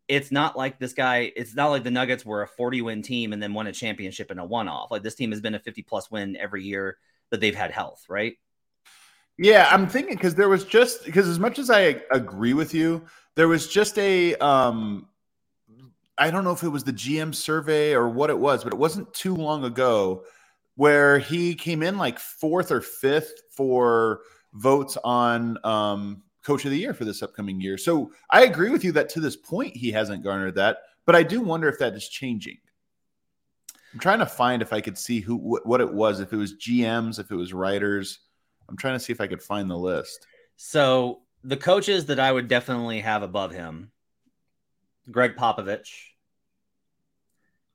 it's 0.08 0.32
not 0.32 0.58
like 0.58 0.80
this 0.80 0.94
guy, 0.94 1.32
it's 1.36 1.56
not 1.56 1.70
like 1.70 1.84
the 1.84 1.92
Nuggets 1.92 2.26
were 2.26 2.44
a 2.44 2.48
40 2.48 2.82
win 2.82 3.02
team 3.02 3.34
and 3.34 3.42
then 3.42 3.54
won 3.54 3.68
a 3.68 3.74
championship 3.74 4.32
in 4.32 4.40
a 4.40 4.46
one 4.46 4.68
off. 4.68 4.92
Like 4.92 5.02
this 5.02 5.16
team 5.16 5.32
has 5.32 5.42
been 5.42 5.56
a 5.56 5.60
50 5.60 5.82
plus 5.84 6.12
win 6.12 6.36
every 6.36 6.64
year 6.64 6.98
that 7.32 7.40
they've 7.40 7.56
had 7.56 7.72
health, 7.72 8.06
right? 8.10 8.34
Yeah, 9.38 9.68
I'm 9.72 9.88
thinking 9.88 10.16
because 10.16 10.36
there 10.36 10.50
was 10.50 10.64
just 10.64 11.06
because 11.06 11.28
as 11.28 11.40
much 11.40 11.58
as 11.58 11.70
I 11.70 12.02
agree 12.12 12.54
with 12.54 12.74
you, 12.74 13.04
there 13.36 13.48
was 13.48 13.68
just 13.68 13.98
a 13.98 14.36
um 14.36 15.08
I 16.18 16.30
don't 16.30 16.44
know 16.44 16.52
if 16.52 16.64
it 16.64 16.70
was 16.70 16.84
the 16.84 16.94
GM 16.94 17.34
survey 17.34 17.94
or 17.94 18.08
what 18.10 18.30
it 18.30 18.38
was, 18.38 18.64
but 18.64 18.74
it 18.74 18.80
wasn't 18.80 19.12
too 19.14 19.36
long 19.36 19.64
ago 19.64 20.24
where 20.76 21.18
he 21.18 21.56
came 21.56 21.82
in 21.82 21.98
like 21.98 22.20
fourth 22.20 22.72
or 22.72 22.82
fifth 22.82 23.34
for 23.52 24.22
votes 24.54 24.98
on 25.04 25.58
um 25.66 26.22
coach 26.46 26.66
of 26.66 26.72
the 26.72 26.78
year 26.78 26.94
for 26.94 27.06
this 27.06 27.24
upcoming 27.24 27.60
year. 27.60 27.78
So 27.78 28.12
I 28.30 28.44
agree 28.44 28.70
with 28.70 28.84
you 28.84 28.92
that 28.94 29.10
to 29.10 29.20
this 29.20 29.36
point 29.36 29.76
he 29.76 29.92
hasn't 29.92 30.24
garnered 30.24 30.56
that, 30.56 30.78
but 31.06 31.16
I 31.16 31.24
do 31.24 31.42
wonder 31.42 31.68
if 31.68 31.80
that 31.80 31.94
is 31.94 32.08
changing. 32.08 32.58
I'm 33.94 34.00
trying 34.00 34.20
to 34.20 34.26
find 34.26 34.62
if 34.62 34.74
I 34.74 34.82
could 34.82 34.98
see 34.98 35.22
who 35.22 35.38
what 35.64 35.82
it 35.82 35.92
was, 35.92 36.20
if 36.20 36.34
it 36.34 36.38
was 36.38 36.56
GMs, 36.58 37.20
if 37.20 37.32
it 37.32 37.36
was 37.36 37.54
writers. 37.54 38.20
I'm 38.70 38.78
trying 38.78 38.96
to 38.96 39.00
see 39.00 39.14
if 39.14 39.22
I 39.22 39.28
could 39.28 39.42
find 39.42 39.70
the 39.70 39.78
list. 39.78 40.26
So 40.56 41.22
the 41.44 41.58
coaches 41.58 42.06
that 42.06 42.20
I 42.20 42.32
would 42.32 42.48
definitely 42.48 43.02
have 43.02 43.24
above 43.24 43.52
him, 43.52 43.92
Gregg 45.12 45.36
Popovich, 45.36 45.90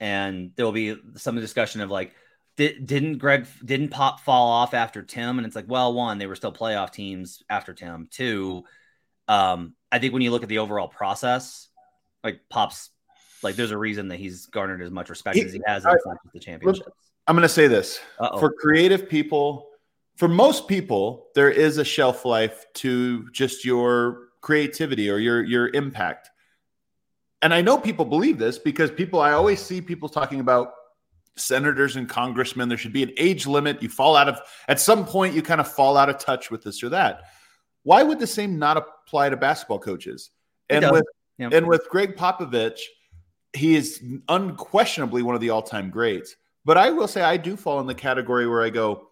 and 0.01 0.53
there 0.57 0.64
will 0.64 0.72
be 0.72 0.96
some 1.16 1.37
discussion 1.37 1.81
of 1.81 1.90
like, 1.90 2.14
did, 2.57 2.87
didn't 2.87 3.18
Gregg 3.18 3.46
didn't 3.64 3.90
Pop 3.90 4.20
fall 4.20 4.48
off 4.48 4.74
after 4.74 5.03
Tim? 5.03 5.38
And 5.38 5.46
it's 5.46 5.55
like, 5.55 5.66
well, 5.68 5.92
one, 5.92 6.18
they 6.18 6.27
were 6.27 6.37
still 6.37 6.53
playoff 6.53 6.92
teams 6.92 7.42
after 7.48 7.74
Tim. 7.74 8.09
Two, 8.11 8.64
um, 9.29 9.74
I 9.92 9.98
think 9.98 10.12
when 10.12 10.22
you 10.22 10.31
look 10.31 10.42
at 10.42 10.48
the 10.48 10.59
overall 10.59 10.88
process, 10.88 11.68
like 12.24 12.40
Pop's, 12.48 12.90
like 13.42 13.55
there's 13.55 13.70
a 13.70 13.79
reason 13.79 14.09
that 14.09 14.18
he's 14.18 14.46
garnered 14.46 14.83
as 14.83 14.90
much 14.90 15.09
respect 15.09 15.37
he, 15.37 15.42
as 15.42 15.53
he 15.53 15.61
has 15.66 15.85
in 15.85 15.92
the 16.35 16.40
championships. 16.40 16.88
I'm 17.27 17.37
going 17.37 17.42
to 17.42 17.48
say 17.48 17.68
this 17.68 18.01
Uh-oh. 18.18 18.40
for 18.40 18.51
creative 18.51 19.09
people 19.09 19.67
for 20.18 20.26
most 20.26 20.66
people, 20.66 21.28
there 21.37 21.48
is 21.48 21.78
a 21.78 21.85
shelf 21.85 22.24
life 22.24 22.66
to 22.74 23.31
just 23.31 23.64
your 23.64 24.31
creativity 24.40 25.09
or 25.09 25.18
your 25.18 25.44
your 25.44 25.68
impact. 25.68 26.28
And 27.40 27.54
I 27.54 27.61
know 27.61 27.78
people 27.78 28.04
believe 28.04 28.37
this 28.37 28.59
because 28.59 28.90
people 28.90 29.20
I 29.20 29.31
always 29.31 29.61
see 29.61 29.81
people 29.81 30.09
talking 30.09 30.40
about 30.40 30.72
senators 31.37 31.94
and 31.94 32.09
congressmen. 32.09 32.68
There 32.68 32.76
should 32.76 32.92
be 32.92 33.04
an 33.04 33.12
age 33.16 33.46
limit. 33.46 33.81
You 33.81 33.88
fall 33.88 34.16
out 34.16 34.28
of 34.28 34.40
at 34.66 34.81
some 34.81 35.07
point 35.07 35.37
you 35.37 35.42
kind 35.42 35.61
of 35.61 35.70
fall 35.70 35.96
out 35.96 36.09
of 36.09 36.18
touch 36.18 36.50
with 36.50 36.64
this 36.64 36.83
or 36.83 36.88
that. 36.88 37.22
Why 37.85 38.02
would 38.02 38.18
the 38.18 38.26
same 38.26 38.59
not 38.59 38.76
apply 38.76 39.31
to 39.31 39.37
basketball 39.37 39.78
coaches? 39.78 40.31
And 40.68 40.90
with 40.90 41.04
and 41.38 41.68
with 41.68 41.88
Gregg 41.88 42.16
Popovich 42.16 42.81
he 43.52 43.76
is 43.76 44.02
unquestionably 44.28 45.22
one 45.22 45.37
of 45.37 45.40
the 45.40 45.50
all-time 45.50 45.90
greats. 45.90 46.35
But 46.64 46.76
I 46.76 46.90
will 46.90 47.09
say 47.09 47.22
I 47.22 47.37
do 47.37 47.57
fall 47.57 47.78
in 47.78 47.87
the 47.87 47.94
category 47.94 48.48
where 48.48 48.62
I 48.62 48.70
go 48.70 49.09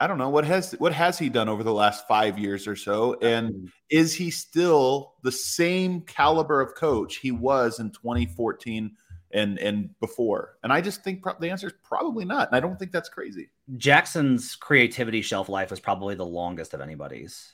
I 0.00 0.06
don't 0.06 0.18
know 0.18 0.28
what 0.28 0.44
has 0.44 0.72
what 0.72 0.92
has 0.92 1.18
he 1.18 1.28
done 1.28 1.48
over 1.48 1.62
the 1.62 1.72
last 1.72 2.06
five 2.08 2.38
years 2.38 2.66
or 2.66 2.76
so, 2.76 3.14
and 3.20 3.70
is 3.90 4.12
he 4.12 4.30
still 4.30 5.14
the 5.22 5.32
same 5.32 6.00
caliber 6.02 6.60
of 6.60 6.74
coach 6.74 7.16
he 7.16 7.30
was 7.30 7.78
in 7.80 7.90
2014 7.90 8.96
and 9.32 9.58
and 9.58 9.98
before? 10.00 10.58
And 10.62 10.72
I 10.72 10.80
just 10.80 11.04
think 11.04 11.22
pro- 11.22 11.38
the 11.38 11.48
answer 11.50 11.68
is 11.68 11.74
probably 11.84 12.24
not, 12.24 12.48
and 12.48 12.56
I 12.56 12.60
don't 12.60 12.78
think 12.78 12.90
that's 12.92 13.08
crazy. 13.08 13.50
Jackson's 13.76 14.56
creativity 14.56 15.22
shelf 15.22 15.48
life 15.48 15.70
was 15.70 15.80
probably 15.80 16.16
the 16.16 16.26
longest 16.26 16.74
of 16.74 16.80
anybody's. 16.80 17.52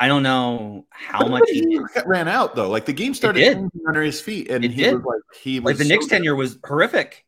I 0.00 0.08
don't 0.08 0.22
know 0.22 0.86
how 0.90 1.20
but 1.20 1.30
much 1.30 1.48
he 1.50 1.80
ran 2.06 2.28
out 2.28 2.54
though. 2.56 2.70
Like 2.70 2.86
the 2.86 2.92
game 2.92 3.14
started 3.14 3.68
under 3.86 4.02
his 4.02 4.20
feet, 4.20 4.50
and 4.50 4.64
it 4.64 4.70
he 4.70 4.82
did. 4.84 4.94
was 4.94 5.04
like 5.04 5.40
he 5.42 5.60
was 5.60 5.72
like 5.72 5.78
the 5.78 5.84
so 5.84 5.88
Knicks 5.88 6.06
good. 6.06 6.16
tenure 6.16 6.34
was 6.34 6.58
horrific. 6.64 7.24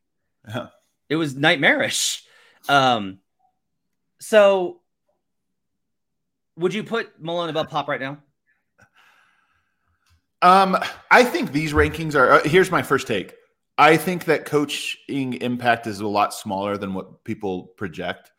Yeah. 0.48 0.68
It 1.09 1.16
was 1.16 1.37
nightmarish. 1.37 2.24
Um, 2.68 3.19
so, 4.20 4.80
would 6.56 6.74
you 6.74 6.85
put 6.85 7.20
Malone 7.20 7.48
above 7.48 7.68
Pop 7.68 7.88
right 7.88 8.00
now? 8.00 8.18
Um, 10.42 10.76
I 11.11 11.24
think 11.24 11.52
these 11.52 11.72
rankings 11.72 12.14
are. 12.14 12.33
Uh, 12.33 12.42
here's 12.44 12.70
my 12.70 12.83
first 12.83 13.06
take. 13.06 13.35
I 13.78 13.96
think 13.96 14.26
that 14.26 14.44
coaching 14.44 15.35
impact 15.35 15.87
is 15.87 16.00
a 16.00 16.06
lot 16.06 16.35
smaller 16.35 16.76
than 16.76 16.92
what 16.92 17.24
people 17.24 17.68
project. 17.78 18.30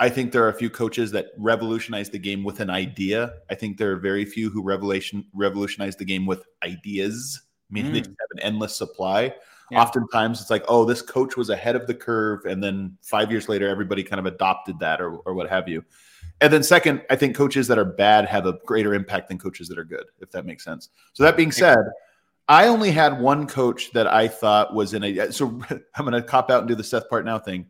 I 0.00 0.08
think 0.08 0.32
there 0.32 0.42
are 0.42 0.48
a 0.48 0.54
few 0.54 0.70
coaches 0.70 1.12
that 1.12 1.26
revolutionize 1.38 2.10
the 2.10 2.18
game 2.18 2.42
with 2.42 2.60
an 2.60 2.70
idea. 2.70 3.34
I 3.50 3.54
think 3.54 3.76
there 3.76 3.92
are 3.92 3.96
very 3.96 4.24
few 4.24 4.50
who 4.50 4.62
revolution 4.62 5.26
revolutionize 5.34 5.94
the 5.94 6.04
game 6.04 6.26
with 6.26 6.44
ideas, 6.64 7.40
meaning 7.68 7.92
mm. 7.92 7.94
they 7.94 8.00
just 8.00 8.10
have 8.10 8.30
an 8.32 8.40
endless 8.40 8.74
supply. 8.74 9.34
Yeah. 9.70 9.82
Oftentimes 9.82 10.40
it's 10.40 10.50
like, 10.50 10.64
oh, 10.68 10.84
this 10.84 11.02
coach 11.02 11.36
was 11.36 11.50
ahead 11.50 11.76
of 11.76 11.86
the 11.86 11.94
curve. 11.94 12.44
And 12.44 12.62
then 12.62 12.96
five 13.02 13.30
years 13.30 13.48
later, 13.48 13.68
everybody 13.68 14.02
kind 14.02 14.18
of 14.18 14.26
adopted 14.26 14.78
that 14.80 15.00
or, 15.00 15.18
or 15.18 15.34
what 15.34 15.48
have 15.48 15.68
you. 15.68 15.84
And 16.40 16.52
then, 16.52 16.62
second, 16.62 17.02
I 17.10 17.16
think 17.16 17.36
coaches 17.36 17.68
that 17.68 17.78
are 17.78 17.84
bad 17.84 18.26
have 18.26 18.46
a 18.46 18.58
greater 18.64 18.94
impact 18.94 19.28
than 19.28 19.38
coaches 19.38 19.68
that 19.68 19.78
are 19.78 19.84
good, 19.84 20.04
if 20.20 20.30
that 20.30 20.46
makes 20.46 20.64
sense. 20.64 20.88
So, 21.12 21.22
that 21.22 21.36
being 21.36 21.52
said, 21.52 21.78
I 22.48 22.66
only 22.66 22.90
had 22.90 23.20
one 23.20 23.46
coach 23.46 23.92
that 23.92 24.06
I 24.06 24.26
thought 24.26 24.74
was 24.74 24.94
in 24.94 25.04
a. 25.04 25.20
Uh, 25.20 25.30
so, 25.30 25.46
I'm 25.70 26.04
going 26.04 26.12
to 26.12 26.22
cop 26.22 26.50
out 26.50 26.60
and 26.60 26.68
do 26.68 26.74
the 26.74 26.84
Seth 26.84 27.10
Partnow 27.10 27.44
thing. 27.44 27.66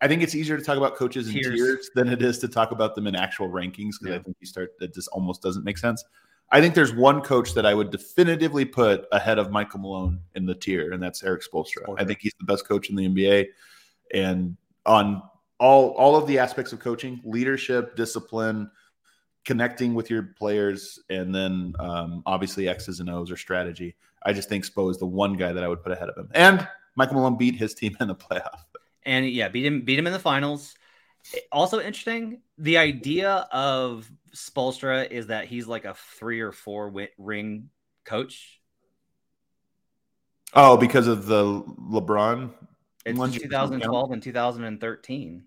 I 0.00 0.08
think 0.08 0.22
it's 0.22 0.34
easier 0.34 0.56
to 0.56 0.64
talk 0.64 0.76
about 0.76 0.96
coaches 0.96 1.28
in 1.28 1.34
tiers, 1.34 1.54
tiers 1.54 1.90
than 1.94 2.08
it 2.08 2.22
is 2.22 2.38
to 2.40 2.48
talk 2.48 2.72
about 2.72 2.94
them 2.94 3.06
in 3.06 3.14
actual 3.14 3.48
rankings 3.48 3.92
because 4.00 4.08
yeah. 4.08 4.16
I 4.16 4.18
think 4.18 4.36
you 4.40 4.46
start 4.46 4.72
that 4.78 4.94
just 4.94 5.08
almost 5.08 5.40
doesn't 5.40 5.64
make 5.64 5.78
sense. 5.78 6.04
I 6.54 6.60
think 6.60 6.76
there's 6.76 6.94
one 6.94 7.20
coach 7.20 7.52
that 7.54 7.66
I 7.66 7.74
would 7.74 7.90
definitively 7.90 8.64
put 8.64 9.06
ahead 9.10 9.40
of 9.40 9.50
Michael 9.50 9.80
Malone 9.80 10.20
in 10.36 10.46
the 10.46 10.54
tier, 10.54 10.92
and 10.92 11.02
that's 11.02 11.24
Erik 11.24 11.42
Spoelstra. 11.42 11.82
Spoelstra. 11.82 12.00
I 12.00 12.04
think 12.04 12.20
he's 12.20 12.32
the 12.38 12.44
best 12.44 12.64
coach 12.68 12.90
in 12.90 12.94
the 12.94 13.08
NBA, 13.08 13.48
and 14.14 14.56
on 14.86 15.20
all 15.58 15.88
all 15.94 16.14
of 16.14 16.28
the 16.28 16.38
aspects 16.38 16.72
of 16.72 16.78
coaching, 16.78 17.20
leadership, 17.24 17.96
discipline, 17.96 18.70
connecting 19.44 19.94
with 19.94 20.10
your 20.10 20.22
players, 20.38 21.00
and 21.10 21.34
then 21.34 21.74
um, 21.80 22.22
obviously 22.24 22.68
X's 22.68 23.00
and 23.00 23.10
O's 23.10 23.32
or 23.32 23.36
strategy. 23.36 23.96
I 24.22 24.32
just 24.32 24.48
think 24.48 24.64
Spo 24.64 24.88
is 24.92 24.98
the 24.98 25.06
one 25.06 25.32
guy 25.32 25.52
that 25.52 25.64
I 25.64 25.66
would 25.66 25.82
put 25.82 25.90
ahead 25.90 26.08
of 26.08 26.16
him. 26.16 26.30
And 26.34 26.68
Michael 26.94 27.16
Malone 27.16 27.36
beat 27.36 27.56
his 27.56 27.74
team 27.74 27.96
in 27.98 28.06
the 28.06 28.14
playoff. 28.14 28.60
And 29.04 29.28
yeah, 29.28 29.48
beat 29.48 29.66
him 29.66 29.80
beat 29.80 29.98
him 29.98 30.06
in 30.06 30.12
the 30.12 30.20
finals. 30.20 30.76
Also 31.50 31.80
interesting, 31.80 32.42
the 32.58 32.78
idea 32.78 33.48
of 33.50 34.10
Spoelstra 34.34 35.10
is 35.10 35.28
that 35.28 35.46
he's 35.46 35.66
like 35.66 35.84
a 35.84 35.94
three 36.18 36.40
or 36.40 36.52
four 36.52 36.92
ring 37.18 37.70
coach. 38.04 38.60
Oh, 40.52 40.76
because 40.76 41.06
of 41.06 41.26
the 41.26 41.62
LeBron. 41.62 42.52
It's 43.06 43.18
2012 43.18 44.10
and 44.12 44.22
2013. 44.22 45.44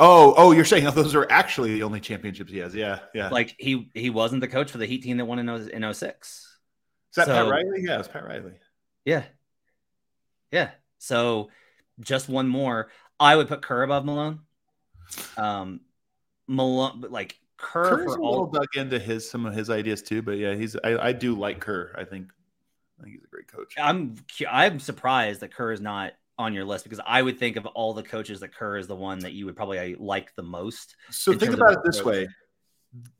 Oh, 0.00 0.34
oh, 0.36 0.52
you're 0.52 0.64
saying 0.64 0.84
those 0.84 1.14
are 1.16 1.26
actually 1.30 1.74
the 1.74 1.82
only 1.82 1.98
championships 2.00 2.52
he 2.52 2.58
has. 2.58 2.74
Yeah, 2.74 3.00
yeah. 3.14 3.28
Like 3.30 3.56
he 3.58 3.90
he 3.94 4.10
wasn't 4.10 4.40
the 4.40 4.48
coach 4.48 4.70
for 4.70 4.78
the 4.78 4.86
Heat 4.86 5.02
team 5.02 5.16
that 5.16 5.24
won 5.24 5.40
in, 5.40 5.48
oh, 5.48 5.56
in 5.56 5.92
06. 5.92 6.28
Is 6.28 7.16
that 7.16 7.26
so, 7.26 7.34
Pat 7.34 7.50
Riley? 7.50 7.82
Yeah, 7.82 7.98
it's 7.98 8.08
Pat 8.08 8.24
Riley. 8.24 8.52
Yeah. 9.04 9.24
Yeah. 10.52 10.70
So 10.98 11.50
just 12.00 12.28
one 12.28 12.46
more. 12.46 12.90
I 13.18 13.34
would 13.34 13.48
put 13.48 13.62
Kerr 13.62 13.82
above 13.82 14.04
Malone. 14.04 14.40
Um 15.36 15.80
Malone 16.46 17.04
like 17.10 17.38
Kerr 17.58 17.98
Kerr's 17.98 18.14
a 18.14 18.20
little 18.20 18.46
dug 18.46 18.68
into 18.76 18.98
his 18.98 19.28
some 19.28 19.44
of 19.44 19.54
his 19.54 19.68
ideas 19.68 20.02
too, 20.02 20.22
but 20.22 20.38
yeah, 20.38 20.54
he's 20.54 20.76
I, 20.82 21.08
I 21.08 21.12
do 21.12 21.34
like 21.34 21.60
Kerr. 21.60 21.92
I 21.96 22.04
think 22.04 22.30
I 22.98 23.02
think 23.02 23.16
he's 23.16 23.24
a 23.24 23.28
great 23.28 23.48
coach. 23.48 23.74
I'm 23.76 24.14
I'm 24.48 24.80
surprised 24.80 25.40
that 25.40 25.52
Kerr 25.52 25.72
is 25.72 25.80
not 25.80 26.12
on 26.38 26.54
your 26.54 26.64
list 26.64 26.84
because 26.84 27.00
I 27.04 27.20
would 27.20 27.38
think 27.38 27.56
of 27.56 27.66
all 27.66 27.92
the 27.92 28.02
coaches 28.02 28.40
that 28.40 28.54
Kerr 28.54 28.78
is 28.78 28.86
the 28.86 28.96
one 28.96 29.18
that 29.20 29.32
you 29.32 29.44
would 29.46 29.56
probably 29.56 29.96
like 29.96 30.34
the 30.36 30.42
most. 30.42 30.94
So 31.10 31.36
think 31.36 31.52
about 31.52 31.72
it 31.72 31.80
this 31.84 32.04
way: 32.04 32.28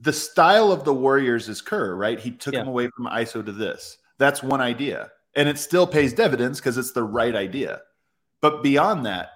the 0.00 0.12
style 0.12 0.70
of 0.70 0.84
the 0.84 0.94
Warriors 0.94 1.48
is 1.48 1.60
Kerr, 1.60 1.96
right? 1.96 2.18
He 2.18 2.30
took 2.30 2.54
yeah. 2.54 2.62
him 2.62 2.68
away 2.68 2.88
from 2.96 3.06
ISO 3.06 3.44
to 3.44 3.52
this. 3.52 3.98
That's 4.18 4.42
one 4.42 4.60
idea, 4.60 5.10
and 5.34 5.48
it 5.48 5.58
still 5.58 5.86
pays 5.86 6.12
dividends 6.12 6.60
because 6.60 6.78
it's 6.78 6.92
the 6.92 7.02
right 7.02 7.34
idea. 7.34 7.80
But 8.40 8.62
beyond 8.62 9.04
that, 9.06 9.30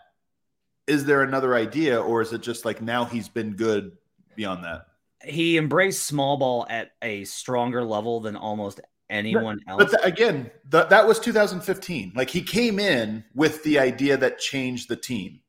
is 0.87 1.05
there 1.05 1.23
another 1.23 1.55
idea, 1.55 2.01
or 2.01 2.23
is 2.23 2.33
it 2.33 2.43
just 2.43 2.65
like 2.65 2.83
now 2.83 3.05
he's 3.05 3.29
been 3.29 3.55
good 3.55 3.97
beyond 4.37 4.65
that? 4.65 4.87
he 5.25 5.59
embraced 5.59 6.05
small 6.05 6.37
ball 6.37 6.67
at 6.69 6.93
a 7.03 7.25
stronger 7.25 7.85
level 7.85 8.21
than 8.21 8.37
almost 8.37 8.81
anyone 9.11 9.61
else. 9.69 9.79
But 9.79 9.91
the, 9.91 10.05
again, 10.05 10.51
the, 10.69 10.85
that 10.85 11.07
was 11.07 11.19
2015. 11.21 12.13
Like 12.15 12.31
he 12.31 12.43
came 12.43 12.79
in 12.79 13.25
with 13.35 13.63
the 13.65 13.79
idea 13.79 14.17
that 14.17 14.39
changed 14.39 14.89
the 14.89 14.97
team. 14.97 15.41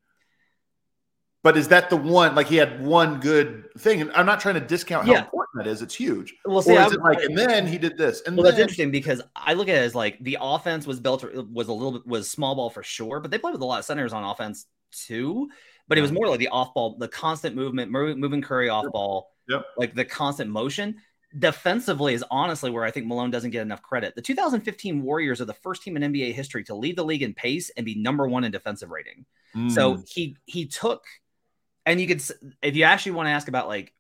But 1.42 1.58
is 1.58 1.68
that 1.70 1.90
the 1.90 1.98
one? 1.98 2.36
Like 2.36 2.48
he 2.48 2.56
had 2.56 2.82
one 2.82 3.20
good 3.20 3.66
thing, 3.78 4.00
and 4.00 4.10
I'm 4.14 4.26
not 4.26 4.40
trying 4.40 4.56
to 4.56 4.62
discount 4.62 5.08
how 5.08 5.12
yeah. 5.12 5.24
important 5.26 5.66
that 5.66 5.70
is. 5.70 5.82
It's 5.82 5.94
huge. 5.94 6.34
Well, 6.46 6.62
see, 6.62 6.78
or 6.78 6.82
is 6.84 6.94
it 6.94 7.02
like, 7.02 7.22
and 7.22 7.38
then 7.38 7.68
he 7.68 7.78
did 7.78 7.98
this, 7.98 8.22
and 8.26 8.38
well, 8.38 8.46
then, 8.46 8.54
that's 8.54 8.62
interesting 8.62 8.92
because 8.92 9.22
I 9.36 9.52
look 9.52 9.68
at 9.68 9.76
it 9.76 9.80
as 9.80 9.94
like 9.94 10.24
the 10.24 10.38
offense 10.40 10.88
was 10.88 11.02
built 11.02 11.26
was 11.52 11.68
a 11.68 11.74
little 11.74 11.92
bit 11.92 12.08
was 12.08 12.30
small 12.30 12.56
ball 12.56 12.70
for 12.70 12.82
sure, 12.82 13.20
but 13.20 13.30
they 13.30 13.38
played 13.38 13.52
with 13.52 13.62
a 13.62 13.66
lot 13.66 13.80
of 13.80 13.84
centers 13.84 14.14
on 14.14 14.24
offense 14.24 14.68
too. 14.94 15.50
But 15.88 15.98
it 15.98 16.02
was 16.02 16.12
more 16.12 16.30
like 16.30 16.40
the 16.40 16.48
off 16.48 16.74
ball, 16.74 16.98
the 16.98 17.10
constant 17.10 17.56
movement, 17.56 17.92
moving 17.92 18.42
Curry 18.42 18.70
off 18.70 18.86
ball, 18.92 19.34
Yep. 19.50 19.66
Like 19.78 19.94
the 19.94 20.06
constant 20.06 20.50
motion. 20.50 20.96
defensively 21.38 22.14
is 22.14 22.24
honestly 22.30 22.70
where 22.70 22.84
I 22.84 22.92
think 22.92 23.08
Malone 23.08 23.32
doesn't 23.32 23.52
get 23.52 23.62
enough 23.62 23.82
credit. 23.82 24.16
The 24.16 24.22
2015 24.22 25.02
Warriors 25.02 25.42
are 25.42 25.46
the 25.46 25.54
first 25.54 25.84
team 25.84 25.98
in 25.98 26.14
NBA 26.14 26.34
history 26.34 26.64
to 26.66 26.76
lead 26.76 26.96
the 26.96 27.04
league 27.04 27.24
in 27.24 27.34
pace 27.34 27.72
and 27.72 27.86
be 27.86 27.96
number 27.96 28.28
one 28.28 28.44
in 28.44 28.52
defensive 28.52 28.92
rating. 28.92 29.26
Mm. 29.56 29.72
So 29.72 30.04
he 30.08 30.38
he 30.46 30.68
took, 30.68 31.04
and 31.86 32.00
you 32.00 32.08
could 32.08 32.24
if 32.62 32.76
you 32.76 32.84
actually 32.84 33.14
want 33.14 33.28
to 33.28 33.32
ask 33.32 33.48
about 33.48 33.68
like 33.68 33.94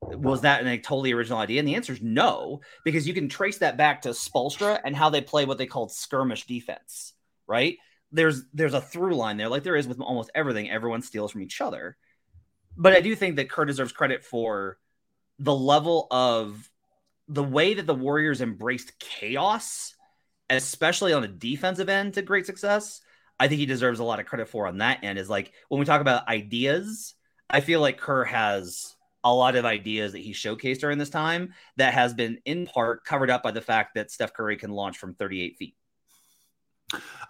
was 0.00 0.40
that 0.40 0.66
a 0.66 0.78
totally 0.78 1.12
original 1.12 1.38
idea? 1.38 1.60
And 1.60 1.68
the 1.68 1.76
answer 1.76 1.92
is 1.92 2.02
no, 2.02 2.60
because 2.84 3.06
you 3.06 3.14
can 3.14 3.28
trace 3.28 3.58
that 3.58 3.76
back 3.76 4.02
to 4.02 4.08
Spoelstra 4.08 4.80
and 4.84 4.96
how 4.96 5.10
they 5.10 5.20
play 5.20 5.44
what 5.44 5.58
they 5.58 5.66
called 5.66 5.92
skirmish 5.92 6.44
defense, 6.46 7.12
right? 7.46 7.78
There's 8.12 8.44
there's 8.52 8.74
a 8.74 8.80
through 8.80 9.16
line 9.16 9.36
there, 9.36 9.48
like 9.48 9.62
there 9.62 9.76
is 9.76 9.88
with 9.88 10.00
almost 10.00 10.30
everything. 10.34 10.70
Everyone 10.70 11.02
steals 11.02 11.32
from 11.32 11.42
each 11.42 11.60
other. 11.60 11.96
But 12.76 12.92
I 12.92 13.00
do 13.00 13.14
think 13.14 13.36
that 13.36 13.50
Kerr 13.50 13.64
deserves 13.64 13.92
credit 13.92 14.24
for 14.24 14.78
the 15.38 15.54
level 15.54 16.06
of 16.10 16.70
the 17.28 17.42
way 17.42 17.74
that 17.74 17.86
the 17.86 17.94
Warriors 17.94 18.40
embraced 18.40 18.98
chaos, 18.98 19.94
especially 20.50 21.12
on 21.12 21.22
the 21.22 21.28
defensive 21.28 21.88
end 21.88 22.14
to 22.14 22.22
great 22.22 22.46
success. 22.46 23.00
I 23.40 23.48
think 23.48 23.58
he 23.58 23.66
deserves 23.66 23.98
a 23.98 24.04
lot 24.04 24.20
of 24.20 24.26
credit 24.26 24.48
for 24.48 24.66
on 24.66 24.78
that 24.78 25.02
end. 25.02 25.18
Is 25.18 25.30
like 25.30 25.52
when 25.68 25.78
we 25.78 25.86
talk 25.86 26.00
about 26.00 26.28
ideas, 26.28 27.14
I 27.48 27.60
feel 27.60 27.80
like 27.80 27.98
Kerr 27.98 28.24
has 28.24 28.94
a 29.24 29.32
lot 29.32 29.56
of 29.56 29.64
ideas 29.64 30.12
that 30.12 30.18
he 30.18 30.32
showcased 30.32 30.80
during 30.80 30.98
this 30.98 31.10
time 31.10 31.54
that 31.76 31.94
has 31.94 32.12
been 32.12 32.38
in 32.44 32.66
part 32.66 33.04
covered 33.04 33.30
up 33.30 33.42
by 33.42 33.52
the 33.52 33.60
fact 33.60 33.94
that 33.94 34.10
Steph 34.10 34.32
Curry 34.32 34.56
can 34.56 34.70
launch 34.70 34.98
from 34.98 35.14
38 35.14 35.56
feet. 35.56 35.76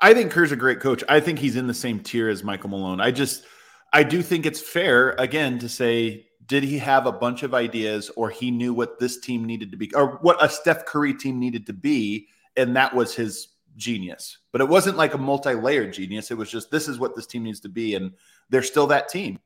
I 0.00 0.14
think 0.14 0.32
Kerr's 0.32 0.52
a 0.52 0.56
great 0.56 0.80
coach. 0.80 1.04
I 1.08 1.20
think 1.20 1.38
he's 1.38 1.56
in 1.56 1.66
the 1.66 1.74
same 1.74 2.00
tier 2.00 2.28
as 2.28 2.42
Michael 2.42 2.70
Malone. 2.70 3.00
I 3.00 3.10
just, 3.10 3.44
I 3.92 4.02
do 4.02 4.22
think 4.22 4.46
it's 4.46 4.60
fair, 4.60 5.10
again, 5.18 5.58
to 5.60 5.68
say, 5.68 6.26
did 6.46 6.64
he 6.64 6.78
have 6.78 7.06
a 7.06 7.12
bunch 7.12 7.42
of 7.42 7.54
ideas 7.54 8.10
or 8.16 8.28
he 8.28 8.50
knew 8.50 8.74
what 8.74 8.98
this 8.98 9.20
team 9.20 9.44
needed 9.44 9.70
to 9.70 9.76
be 9.76 9.94
or 9.94 10.18
what 10.22 10.42
a 10.42 10.48
Steph 10.48 10.86
Curry 10.86 11.14
team 11.14 11.38
needed 11.38 11.66
to 11.66 11.72
be? 11.72 12.26
And 12.56 12.76
that 12.76 12.94
was 12.94 13.14
his 13.14 13.48
genius. 13.76 14.38
But 14.50 14.60
it 14.60 14.68
wasn't 14.68 14.96
like 14.96 15.14
a 15.14 15.18
multi 15.18 15.54
layered 15.54 15.92
genius. 15.92 16.30
It 16.30 16.36
was 16.36 16.50
just, 16.50 16.70
this 16.70 16.88
is 16.88 16.98
what 16.98 17.14
this 17.14 17.26
team 17.26 17.44
needs 17.44 17.60
to 17.60 17.68
be. 17.68 17.94
And 17.94 18.12
they're 18.50 18.62
still 18.62 18.88
that 18.88 19.08
team 19.08 19.38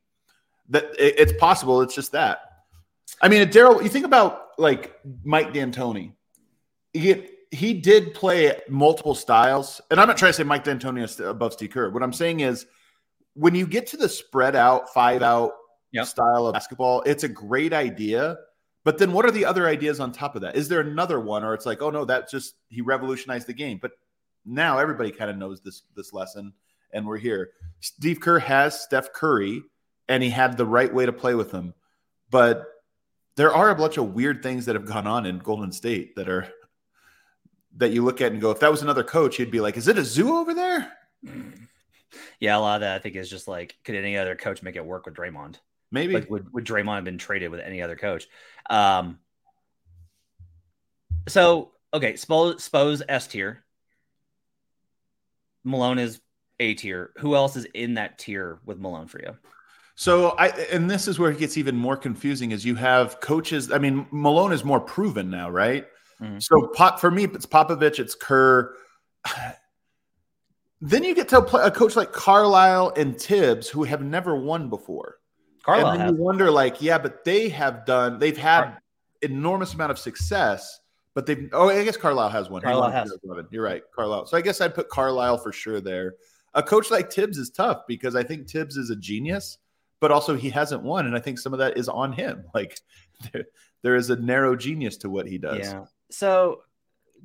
that 0.70 0.86
it's 0.98 1.32
possible. 1.38 1.82
It's 1.82 1.94
just 1.94 2.12
that. 2.12 2.40
I 3.20 3.28
mean, 3.28 3.46
Daryl, 3.48 3.82
you 3.82 3.88
think 3.88 4.04
about 4.04 4.48
like 4.58 4.98
Mike 5.22 5.52
D'Antoni. 5.52 6.12
He 6.92 7.28
he 7.50 7.74
did 7.74 8.14
play 8.14 8.60
multiple 8.68 9.14
styles, 9.14 9.80
and 9.90 10.00
I'm 10.00 10.08
not 10.08 10.16
trying 10.16 10.30
to 10.30 10.36
say 10.36 10.44
Mike 10.44 10.64
D'Antoni 10.64 11.02
is 11.02 11.20
above 11.20 11.52
Steve 11.52 11.70
Kerr. 11.70 11.90
What 11.90 12.02
I'm 12.02 12.12
saying 12.12 12.40
is, 12.40 12.66
when 13.34 13.54
you 13.54 13.66
get 13.66 13.86
to 13.88 13.96
the 13.96 14.08
spread 14.08 14.56
out, 14.56 14.92
five 14.92 15.22
out 15.22 15.52
yep. 15.92 16.06
style 16.06 16.46
of 16.46 16.54
basketball, 16.54 17.02
it's 17.02 17.24
a 17.24 17.28
great 17.28 17.72
idea. 17.72 18.36
But 18.84 18.98
then, 18.98 19.12
what 19.12 19.24
are 19.24 19.30
the 19.30 19.44
other 19.44 19.66
ideas 19.66 20.00
on 20.00 20.12
top 20.12 20.36
of 20.36 20.42
that? 20.42 20.56
Is 20.56 20.68
there 20.68 20.80
another 20.80 21.20
one, 21.20 21.44
or 21.44 21.54
it's 21.54 21.66
like, 21.66 21.82
oh 21.82 21.90
no, 21.90 22.04
that 22.04 22.30
just 22.30 22.54
he 22.68 22.80
revolutionized 22.80 23.46
the 23.46 23.54
game? 23.54 23.78
But 23.80 23.92
now 24.44 24.78
everybody 24.78 25.10
kind 25.10 25.30
of 25.30 25.36
knows 25.36 25.60
this 25.60 25.82
this 25.94 26.12
lesson, 26.12 26.52
and 26.92 27.06
we're 27.06 27.18
here. 27.18 27.50
Steve 27.80 28.20
Kerr 28.20 28.38
has 28.38 28.80
Steph 28.80 29.12
Curry 29.12 29.62
and 30.08 30.22
he 30.22 30.30
had 30.30 30.56
the 30.56 30.66
right 30.66 30.92
way 30.92 31.06
to 31.06 31.12
play 31.12 31.34
with 31.34 31.50
him. 31.50 31.74
But 32.30 32.64
there 33.36 33.54
are 33.54 33.70
a 33.70 33.74
bunch 33.74 33.98
of 33.98 34.14
weird 34.14 34.42
things 34.42 34.66
that 34.66 34.74
have 34.74 34.86
gone 34.86 35.06
on 35.06 35.26
in 35.26 35.38
Golden 35.38 35.72
State 35.72 36.16
that 36.16 36.28
are 36.28 36.48
that 37.76 37.90
you 37.90 38.04
look 38.04 38.20
at 38.20 38.32
and 38.32 38.40
go, 38.40 38.50
if 38.50 38.60
that 38.60 38.70
was 38.70 38.82
another 38.82 39.04
coach, 39.04 39.36
he'd 39.36 39.50
be 39.50 39.60
like, 39.60 39.76
"Is 39.76 39.88
it 39.88 39.98
a 39.98 40.04
zoo 40.04 40.36
over 40.36 40.54
there?" 40.54 40.92
Yeah, 42.40 42.56
a 42.56 42.60
lot 42.60 42.76
of 42.76 42.80
that 42.82 42.96
I 42.96 42.98
think 42.98 43.16
is 43.16 43.30
just 43.30 43.48
like, 43.48 43.76
could 43.84 43.94
any 43.94 44.16
other 44.16 44.36
coach 44.36 44.62
make 44.62 44.76
it 44.76 44.84
work 44.84 45.06
with 45.06 45.14
Draymond? 45.14 45.56
Maybe 45.90 46.14
like, 46.14 46.30
would 46.30 46.52
would 46.52 46.64
Draymond 46.64 46.96
have 46.96 47.04
been 47.04 47.18
traded 47.18 47.50
with 47.50 47.60
any 47.60 47.82
other 47.82 47.96
coach? 47.96 48.26
Um. 48.68 49.18
So 51.28 51.72
okay, 51.92 52.14
Spo, 52.14 52.54
Spo's 52.54 53.02
S 53.08 53.26
tier. 53.26 53.64
Malone 55.64 55.98
is 55.98 56.20
A 56.60 56.74
tier. 56.74 57.12
Who 57.18 57.34
else 57.34 57.56
is 57.56 57.64
in 57.66 57.94
that 57.94 58.18
tier 58.18 58.60
with 58.64 58.78
Malone 58.78 59.06
for 59.06 59.20
you? 59.20 59.36
So 59.94 60.30
I 60.30 60.48
and 60.48 60.90
this 60.90 61.08
is 61.08 61.18
where 61.18 61.30
it 61.30 61.38
gets 61.38 61.56
even 61.56 61.76
more 61.76 61.96
confusing 61.96 62.50
is 62.52 62.64
you 62.64 62.74
have 62.74 63.20
coaches. 63.20 63.72
I 63.72 63.78
mean, 63.78 64.06
Malone 64.10 64.52
is 64.52 64.64
more 64.64 64.80
proven 64.80 65.30
now, 65.30 65.48
right? 65.50 65.86
Mm-hmm. 66.20 66.38
So 66.38 66.68
pop 66.74 67.00
for 67.00 67.10
me, 67.10 67.24
it's 67.24 67.46
Popovich, 67.46 67.98
it's 67.98 68.14
Kerr. 68.14 68.74
Then 70.82 71.04
you 71.04 71.14
get 71.14 71.30
to 71.30 71.38
a, 71.38 71.68
a 71.68 71.70
coach 71.70 71.96
like 71.96 72.12
Carlisle 72.12 72.92
and 72.98 73.18
Thibs 73.18 73.66
who 73.66 73.84
have 73.84 74.02
never 74.02 74.36
won 74.36 74.68
before. 74.68 75.16
Carlisle 75.62 75.92
and 75.92 76.00
then 76.00 76.08
you 76.14 76.22
wonder, 76.22 76.50
like, 76.50 76.82
yeah, 76.82 76.98
but 76.98 77.24
they 77.24 77.48
have 77.48 77.86
done. 77.86 78.18
They've 78.18 78.36
had 78.36 78.60
Car- 78.60 78.82
enormous 79.22 79.72
amount 79.72 79.90
of 79.90 79.98
success, 79.98 80.80
but 81.14 81.24
they've. 81.24 81.48
Oh, 81.54 81.70
I 81.70 81.82
guess 81.82 81.96
Carlisle 81.96 82.28
has 82.28 82.50
one. 82.50 82.60
Carlisle 82.60 82.90
has. 82.90 83.10
You're 83.50 83.64
right, 83.64 83.82
Carlisle. 83.94 84.26
So 84.26 84.36
I 84.36 84.42
guess 84.42 84.60
I'd 84.60 84.74
put 84.74 84.90
Carlisle 84.90 85.38
for 85.38 85.50
sure 85.50 85.80
there. 85.80 86.16
A 86.52 86.62
coach 86.62 86.90
like 86.90 87.10
Thibs 87.10 87.38
is 87.38 87.48
tough 87.48 87.86
because 87.88 88.14
I 88.14 88.22
think 88.22 88.46
Thibs 88.46 88.76
is 88.76 88.90
a 88.90 88.96
genius 88.96 89.56
but 90.00 90.12
also 90.12 90.36
he 90.36 90.50
hasn't 90.50 90.82
won. 90.82 91.06
And 91.06 91.16
I 91.16 91.20
think 91.20 91.38
some 91.38 91.52
of 91.52 91.58
that 91.58 91.76
is 91.76 91.88
on 91.88 92.12
him. 92.12 92.44
Like 92.54 92.78
there, 93.32 93.44
there 93.82 93.96
is 93.96 94.10
a 94.10 94.16
narrow 94.16 94.56
genius 94.56 94.96
to 94.98 95.10
what 95.10 95.26
he 95.26 95.38
does. 95.38 95.58
Yeah. 95.58 95.84
So 96.10 96.62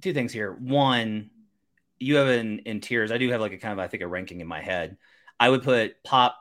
two 0.01 0.13
things 0.13 0.33
here. 0.33 0.51
One, 0.53 1.29
you 1.99 2.15
have 2.15 2.27
in 2.27 2.59
in 2.59 2.81
tiers. 2.81 3.11
I 3.11 3.17
do 3.17 3.29
have 3.29 3.41
like 3.41 3.53
a 3.53 3.57
kind 3.57 3.73
of 3.73 3.79
I 3.79 3.87
think 3.87 4.03
a 4.03 4.07
ranking 4.07 4.41
in 4.41 4.47
my 4.47 4.61
head. 4.61 4.97
I 5.39 5.49
would 5.49 5.63
put 5.63 6.03
Pop, 6.03 6.35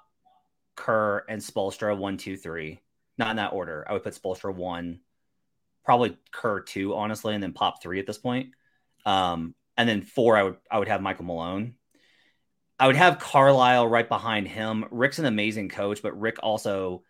Kerr, 0.77 1.25
and 1.29 1.41
Spoelstra 1.41 1.97
one, 1.97 2.17
two, 2.17 2.37
three. 2.37 2.81
Not 3.19 3.31
in 3.31 3.37
that 3.37 3.53
order. 3.53 3.85
I 3.89 3.93
would 3.93 4.03
put 4.03 4.15
Spoelstra 4.15 4.55
one, 4.55 5.01
probably 5.85 6.17
Kerr 6.33 6.61
two, 6.61 6.95
honestly, 6.95 7.35
and 7.35 7.43
then 7.43 7.53
Pop 7.53 7.83
three 7.83 7.99
at 7.99 8.07
this 8.07 8.19
point. 8.19 8.51
Um, 9.05 9.55
and 9.77 9.89
then 9.89 10.03
four, 10.03 10.37
I 10.37 10.43
would 10.45 10.57
I 10.71 10.79
would 10.79 10.89
have 10.89 11.03
Michael 11.03 11.27
Malone. 11.27 11.75
I 12.79 12.87
would 12.87 12.97
have 12.97 13.19
Carlisle 13.19 13.89
right 13.89 14.09
behind 14.09 14.49
him. 14.49 14.87
Rick's 14.91 15.19
an 15.19 15.27
amazing 15.27 15.69
coach, 15.69 16.03
but 16.03 16.19
Rick 16.19 16.39
also 16.43 17.03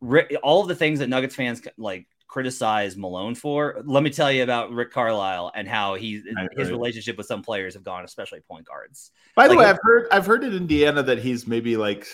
Rick 0.00 0.34
all 0.42 0.62
of 0.62 0.68
the 0.68 0.74
things 0.74 0.98
that 0.98 1.08
Nuggets 1.08 1.36
fans 1.36 1.62
like 1.78 2.06
criticize 2.28 2.96
Malone 2.96 3.34
for. 3.34 3.82
Let 3.84 4.02
me 4.02 4.10
tell 4.10 4.30
you 4.30 4.42
about 4.42 4.70
Rick 4.70 4.92
Carlisle 4.92 5.52
and 5.54 5.68
how 5.68 5.94
he 5.94 6.22
his 6.56 6.70
relationship 6.70 7.16
with 7.16 7.26
some 7.26 7.42
players 7.42 7.74
have 7.74 7.84
gone, 7.84 8.04
especially 8.04 8.40
point 8.40 8.66
guards. 8.66 9.10
By 9.34 9.48
the 9.48 9.54
like, 9.54 9.64
way, 9.64 9.70
I've 9.70 9.78
heard 9.82 10.08
I've 10.10 10.26
heard 10.26 10.44
in 10.44 10.54
Indiana 10.54 11.02
that 11.02 11.18
he's 11.18 11.46
maybe 11.46 11.76
like 11.76 12.06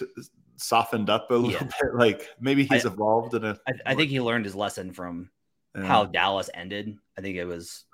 softened 0.57 1.11
up 1.11 1.31
a 1.31 1.35
little 1.35 1.51
yeah. 1.51 1.63
bit. 1.65 1.73
Like 1.95 2.29
maybe 2.41 2.65
he's 2.65 2.87
I, 2.87 2.91
evolved 2.91 3.35
in 3.35 3.45
a. 3.45 3.59
I, 3.67 3.73
I 3.87 3.95
think 3.95 4.11
he 4.11 4.21
learned 4.21 4.45
his 4.45 4.55
lesson 4.55 4.93
from 4.93 5.31
yeah. 5.75 5.85
how 5.85 6.05
Dallas 6.07 6.51
ended. 6.55 6.97
I 7.19 7.21
think 7.21 7.37
it 7.37 7.45
was 7.45 7.85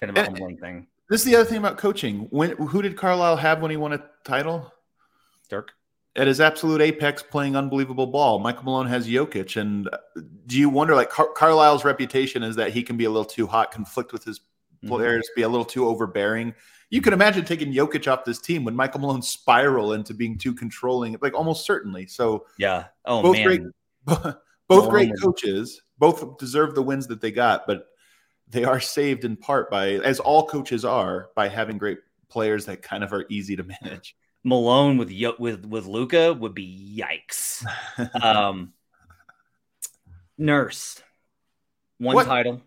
kind 0.00 0.10
of 0.10 0.16
a 0.16 0.20
eh, 0.20 0.24
humbling 0.24 0.56
thing. 0.58 0.86
This 1.10 1.20
is 1.20 1.26
the 1.26 1.36
other 1.36 1.44
thing 1.44 1.58
about 1.58 1.78
coaching. 1.78 2.26
When 2.30 2.50
who 2.52 2.82
did 2.82 2.96
Carlisle 2.96 3.36
have 3.36 3.60
when 3.60 3.70
he 3.70 3.76
won 3.76 3.92
a 3.92 4.04
title? 4.24 4.72
Dirk. 5.50 5.72
At 6.16 6.28
his 6.28 6.40
absolute 6.40 6.80
apex, 6.80 7.24
playing 7.24 7.56
unbelievable 7.56 8.06
ball. 8.06 8.38
Michael 8.38 8.64
Malone 8.64 8.86
has 8.86 9.08
Jokic, 9.08 9.60
and 9.60 9.88
uh, 9.88 9.98
do 10.46 10.58
you 10.58 10.68
wonder? 10.68 10.94
Like 10.94 11.10
Car- 11.10 11.32
Carlisle's 11.34 11.84
reputation 11.84 12.44
is 12.44 12.54
that 12.54 12.72
he 12.72 12.84
can 12.84 12.96
be 12.96 13.04
a 13.04 13.10
little 13.10 13.24
too 13.24 13.48
hot, 13.48 13.72
conflict 13.72 14.12
with 14.12 14.22
his 14.22 14.38
mm-hmm. 14.38 14.88
players, 14.88 15.26
mm-hmm. 15.26 15.40
be 15.40 15.42
a 15.42 15.48
little 15.48 15.64
too 15.64 15.88
overbearing. 15.88 16.54
You 16.90 17.00
can 17.00 17.12
imagine 17.12 17.44
taking 17.44 17.72
Jokic 17.72 18.10
off 18.10 18.24
this 18.24 18.40
team 18.40 18.62
when 18.62 18.76
Michael 18.76 19.00
Malone 19.00 19.22
spiral 19.22 19.94
into 19.94 20.14
being 20.14 20.38
too 20.38 20.54
controlling, 20.54 21.16
like 21.20 21.34
almost 21.34 21.66
certainly. 21.66 22.06
So 22.06 22.46
yeah, 22.58 22.84
oh 23.06 23.20
both 23.20 23.36
man. 23.36 23.44
great, 23.44 23.62
both 24.04 24.36
Malone 24.68 24.90
great 24.90 25.12
coaches, 25.20 25.82
both 25.98 26.38
deserve 26.38 26.76
the 26.76 26.82
wins 26.82 27.08
that 27.08 27.20
they 27.20 27.32
got, 27.32 27.66
but 27.66 27.88
they 28.48 28.64
are 28.64 28.80
saved 28.80 29.24
in 29.24 29.36
part 29.36 29.70
by, 29.70 29.94
as 29.94 30.20
all 30.20 30.46
coaches 30.46 30.84
are, 30.84 31.30
by 31.34 31.48
having 31.48 31.78
great 31.78 31.98
players 32.28 32.66
that 32.66 32.82
kind 32.82 33.02
of 33.02 33.12
are 33.12 33.24
easy 33.28 33.56
to 33.56 33.64
manage. 33.82 34.16
Malone 34.44 34.98
with 34.98 35.10
with 35.38 35.64
with 35.64 35.86
Luka 35.86 36.32
would 36.32 36.54
be 36.54 37.00
yikes. 37.00 37.64
um, 38.22 38.72
Nurse, 40.36 41.02
one 41.98 42.14
what? 42.14 42.26
title. 42.26 42.62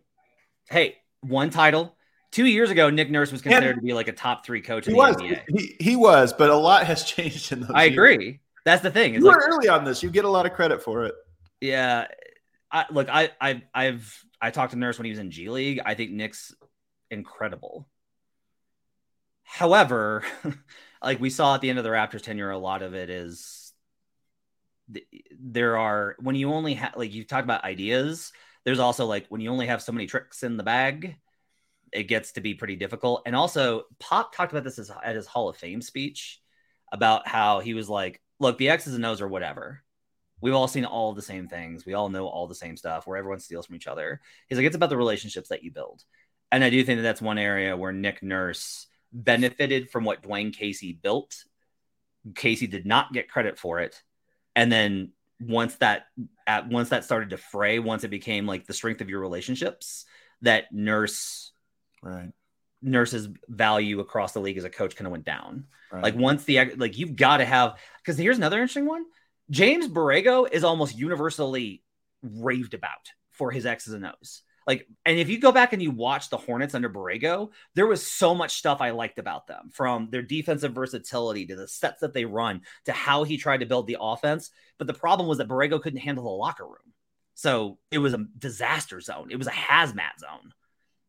Hey, 0.69 0.97
one 1.21 1.49
title. 1.49 1.95
Two 2.31 2.45
years 2.45 2.71
ago, 2.71 2.89
Nick 2.89 3.09
Nurse 3.09 3.31
was 3.31 3.41
considered 3.41 3.75
to 3.75 3.81
be 3.81 3.93
like 3.93 4.07
a 4.07 4.11
top 4.11 4.45
three 4.45 4.61
coach 4.61 4.85
he 4.85 4.91
in 4.91 4.97
the 4.97 5.03
was. 5.03 5.15
NBA. 5.15 5.43
He, 5.47 5.75
he 5.79 5.95
was, 5.95 6.33
but 6.33 6.49
a 6.49 6.55
lot 6.55 6.85
has 6.85 7.03
changed 7.05 7.51
in 7.51 7.61
those. 7.61 7.71
I 7.73 7.85
years. 7.85 7.93
agree. 7.93 8.39
That's 8.65 8.81
the 8.81 8.91
thing. 8.91 9.15
It's 9.15 9.23
you 9.23 9.29
like, 9.29 9.37
were 9.37 9.47
early 9.47 9.69
on 9.69 9.85
this. 9.85 10.03
You 10.03 10.09
get 10.09 10.25
a 10.25 10.29
lot 10.29 10.45
of 10.45 10.53
credit 10.53 10.83
for 10.83 11.05
it. 11.05 11.15
Yeah. 11.61 12.07
I, 12.69 12.85
look, 12.91 13.07
I, 13.09 13.31
I, 13.39 13.63
I've 13.73 14.25
I 14.41 14.51
talked 14.51 14.73
to 14.73 14.77
Nurse 14.77 14.97
when 14.97 15.05
he 15.05 15.11
was 15.11 15.19
in 15.19 15.31
G 15.31 15.49
League. 15.49 15.79
I 15.85 15.93
think 15.93 16.11
Nick's 16.11 16.53
incredible. 17.09 17.87
However, 19.43 20.23
like 21.07 21.21
we 21.21 21.29
saw 21.29 21.55
at 21.55 21.61
the 21.61 21.69
end 21.69 21.79
of 21.79 21.85
the 21.85 21.89
Raptors 21.89 22.21
tenure, 22.21 22.51
a 22.51 22.57
lot 22.57 22.81
of 22.81 22.93
it 22.93 23.09
is 23.09 23.71
there 25.39 25.77
are 25.77 26.17
when 26.19 26.35
you 26.35 26.51
only 26.51 26.73
have 26.73 26.97
like 26.97 27.13
you 27.13 27.23
talk 27.23 27.45
about 27.45 27.63
ideas. 27.63 28.33
There's 28.65 28.79
also 28.79 29.05
like 29.05 29.25
when 29.29 29.39
you 29.39 29.49
only 29.49 29.67
have 29.67 29.81
so 29.81 29.93
many 29.93 30.05
tricks 30.05 30.43
in 30.43 30.57
the 30.57 30.63
bag, 30.63 31.15
it 31.93 32.03
gets 32.03 32.33
to 32.33 32.41
be 32.41 32.55
pretty 32.55 32.75
difficult. 32.75 33.21
And 33.25 33.37
also, 33.37 33.83
Pop 33.99 34.35
talked 34.35 34.51
about 34.51 34.65
this 34.65 34.91
at 35.01 35.15
his 35.15 35.27
Hall 35.27 35.47
of 35.47 35.55
Fame 35.55 35.81
speech 35.81 36.41
about 36.91 37.25
how 37.25 37.61
he 37.61 37.73
was 37.73 37.87
like, 37.87 38.21
"Look, 38.41 38.57
the 38.57 38.69
X's 38.69 38.93
and 38.93 39.05
O's 39.05 39.21
are 39.21 39.29
whatever, 39.29 39.83
We've 40.41 40.53
all 40.53 40.67
seen 40.67 40.85
all 40.85 41.13
the 41.13 41.21
same 41.21 41.47
things. 41.47 41.85
We 41.85 41.93
all 41.93 42.09
know 42.09 42.27
all 42.27 42.47
the 42.47 42.55
same 42.55 42.77
stuff 42.77 43.07
where 43.07 43.17
everyone 43.17 43.39
steals 43.39 43.65
from 43.65 43.75
each 43.75 43.87
other. 43.87 44.21
He's 44.47 44.57
like, 44.57 44.67
it's 44.67 44.75
about 44.75 44.89
the 44.89 44.97
relationships 44.97 45.49
that 45.49 45.63
you 45.63 45.71
build. 45.71 46.03
And 46.51 46.63
I 46.63 46.69
do 46.69 46.83
think 46.83 46.97
that 46.97 47.03
that's 47.03 47.21
one 47.21 47.39
area 47.39 47.75
where 47.75 47.91
Nick 47.91 48.21
Nurse 48.21 48.87
benefited 49.11 49.89
from 49.89 50.03
what 50.03 50.23
Dwayne 50.23 50.53
Casey 50.53 50.93
built. 50.93 51.43
Casey 52.35 52.67
did 52.67 52.85
not 52.85 53.13
get 53.13 53.29
credit 53.29 53.57
for 53.57 53.79
it. 53.79 54.01
And 54.55 54.71
then 54.71 55.11
once 55.39 55.75
that 55.75 56.07
at 56.45 56.67
once 56.67 56.89
that 56.89 57.03
started 57.05 57.29
to 57.29 57.37
fray, 57.37 57.79
once 57.79 58.03
it 58.03 58.09
became 58.09 58.45
like 58.45 58.65
the 58.65 58.73
strength 58.73 59.01
of 59.01 59.09
your 59.09 59.19
relationships, 59.19 60.05
that 60.41 60.71
Nurse 60.71 61.51
Right. 62.01 62.31
Nurse's 62.81 63.27
value 63.47 63.99
across 63.99 64.33
the 64.33 64.39
league 64.39 64.57
as 64.57 64.63
a 64.63 64.69
coach 64.69 64.95
kind 64.95 65.07
of 65.07 65.11
went 65.11 65.25
down. 65.25 65.65
right. 65.91 66.03
Like 66.03 66.15
once 66.15 66.43
the 66.43 66.73
like 66.75 66.97
you've 66.97 67.15
got 67.15 67.37
to 67.37 67.45
have 67.45 67.79
because 67.99 68.17
here's 68.17 68.37
another 68.37 68.57
interesting 68.61 68.85
one. 68.85 69.05
James 69.49 69.87
Borrego 69.87 70.49
is 70.49 70.63
almost 70.63 70.97
universally 70.97 71.83
raved 72.21 72.73
about 72.73 73.11
for 73.31 73.51
his 73.51 73.65
X's 73.65 73.93
and 73.93 74.05
O's. 74.05 74.41
Like, 74.67 74.85
and 75.05 75.17
if 75.17 75.29
you 75.29 75.39
go 75.39 75.53
back 75.53 75.71
and 75.71 75.81
you 75.81 75.91
watch 75.91 76.29
the 76.29 76.37
Hornets 76.37 76.75
under 76.75 76.89
Borrego, 76.89 77.51
there 77.73 77.87
was 77.87 78.05
so 78.05 78.35
much 78.35 78.57
stuff 78.57 78.81
I 78.81 78.91
liked 78.91 79.17
about 79.17 79.47
them 79.47 79.69
from 79.71 80.09
their 80.11 80.21
defensive 80.21 80.73
versatility 80.73 81.45
to 81.47 81.55
the 81.55 81.69
sets 81.69 82.01
that 82.01 82.13
they 82.13 82.25
run 82.25 82.61
to 82.85 82.91
how 82.91 83.23
he 83.23 83.37
tried 83.37 83.61
to 83.61 83.65
build 83.65 83.87
the 83.87 83.97
offense. 83.99 84.51
But 84.77 84.87
the 84.87 84.93
problem 84.93 85.29
was 85.29 85.37
that 85.37 85.47
Borrego 85.47 85.81
couldn't 85.81 86.01
handle 86.01 86.25
the 86.25 86.29
locker 86.29 86.65
room. 86.65 86.93
So 87.33 87.79
it 87.91 87.99
was 87.99 88.13
a 88.13 88.25
disaster 88.37 88.99
zone. 88.99 89.29
It 89.31 89.37
was 89.37 89.47
a 89.47 89.51
hazmat 89.51 90.19
zone. 90.19 90.53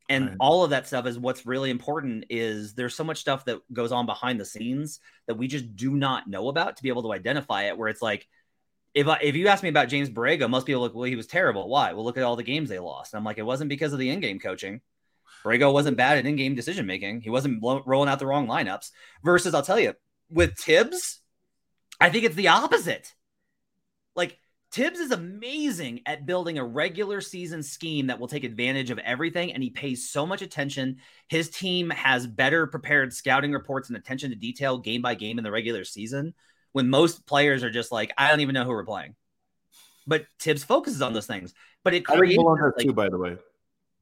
And 0.09 0.27
Right. 0.27 0.37
all 0.41 0.65
of 0.65 0.71
that 0.71 0.87
stuff 0.87 1.07
is 1.07 1.19
what's 1.19 1.45
really 1.45 1.71
important 1.71 2.27
is 2.31 2.75
there's 2.75 2.95
so 2.95 3.05
much 3.05 3.19
stuff 3.19 3.45
that 3.45 3.61
goes 3.73 3.93
on 3.93 4.07
behind 4.07 4.41
the 4.41 4.45
scenes 4.45 5.01
that 5.27 5.37
we 5.37 5.49
just 5.49 5.77
do 5.77 5.91
not 5.91 6.29
know 6.29 6.49
about 6.49 6.77
to 6.77 6.83
be 6.83 6.89
able 6.89 7.03
to 7.03 7.13
identify 7.13 7.65
it 7.65 7.77
where 7.77 7.89
it's 7.89 8.01
like 8.01 8.27
if 8.99 9.07
I, 9.07 9.19
if 9.23 9.37
you 9.37 9.47
ask 9.47 9.63
me 9.63 9.69
about 9.69 9.89
James 9.89 10.11
Borrego, 10.11 10.51
most 10.51 10.67
people 10.67 10.83
look, 10.83 10.93
well, 10.93 11.05
he 11.05 11.15
was 11.15 11.29
terrible. 11.29 11.69
Why? 11.69 11.93
Well, 11.93 12.05
look 12.05 12.17
at 12.17 12.25
all 12.25 12.35
the 12.35 12.43
games 12.43 12.69
they 12.69 12.81
lost. 12.81 13.13
And 13.13 13.19
I'm 13.19 13.25
like, 13.25 13.39
it 13.39 13.45
wasn't 13.45 13.69
because 13.69 13.93
of 13.93 14.01
the 14.01 14.11
in-game 14.11 14.41
coaching. 14.41 14.81
Borrego 15.45 15.73
wasn't 15.73 15.97
bad 15.97 16.19
at 16.19 16.27
in-game 16.27 16.57
decision 16.57 16.85
making. 16.85 17.21
He 17.21 17.31
wasn't 17.31 17.63
rolling 17.63 18.09
out 18.09 18.19
the 18.19 18.27
wrong 18.27 18.49
lineups. 18.49 18.91
Versus, 19.23 19.55
I'll 19.55 19.63
tell 19.63 19.79
you, 19.79 19.95
with 20.31 20.59
Thibs, 20.59 21.21
I 22.01 22.11
think 22.11 22.25
it's 22.25 22.35
the 22.35 22.49
opposite. 22.49 23.15
Like 24.17 24.37
Thibs 24.73 24.99
is 24.99 25.13
amazing 25.13 26.01
at 26.05 26.27
building 26.27 26.59
a 26.59 26.65
regular 26.65 27.21
season 27.21 27.63
scheme 27.63 28.09
that 28.09 28.19
will 28.19 28.27
take 28.27 28.43
advantage 28.43 28.91
of 28.91 28.99
everything, 28.99 29.53
and 29.53 29.63
he 29.63 29.71
pays 29.71 30.11
so 30.11 30.27
much 30.27 30.43
attention. 30.43 30.97
His 31.29 31.51
team 31.51 31.91
has 31.91 32.27
better 32.27 32.67
prepared 32.67 33.15
scouting 33.15 33.53
reports 33.53 33.91
and 33.91 33.97
attention 33.97 34.31
to 34.31 34.37
detail 34.37 34.77
game 34.77 35.03
by 35.03 35.15
game 35.15 35.39
in 35.39 35.45
the 35.45 35.53
regular 35.53 35.85
season. 35.85 36.35
When 36.73 36.91
most 36.91 37.27
players 37.27 37.63
are 37.65 37.71
just 37.71 37.91
like, 37.93 38.13
I 38.19 38.29
don't 38.29 38.41
even 38.41 38.55
know 38.55 38.65
who 38.65 38.71
we're 38.71 38.85
playing. 38.85 39.15
But 40.07 40.27
Thibs 40.41 40.65
focuses 40.65 41.03
on 41.03 41.13
those 41.13 41.27
things. 41.27 41.53
But 41.85 41.95
it 41.95 42.05
I 42.09 42.13
think 42.13 42.19
creates 42.19 42.43
like, 42.43 42.77
too, 42.87 42.93
by 42.93 43.09
the 43.09 43.19
way. 43.19 43.37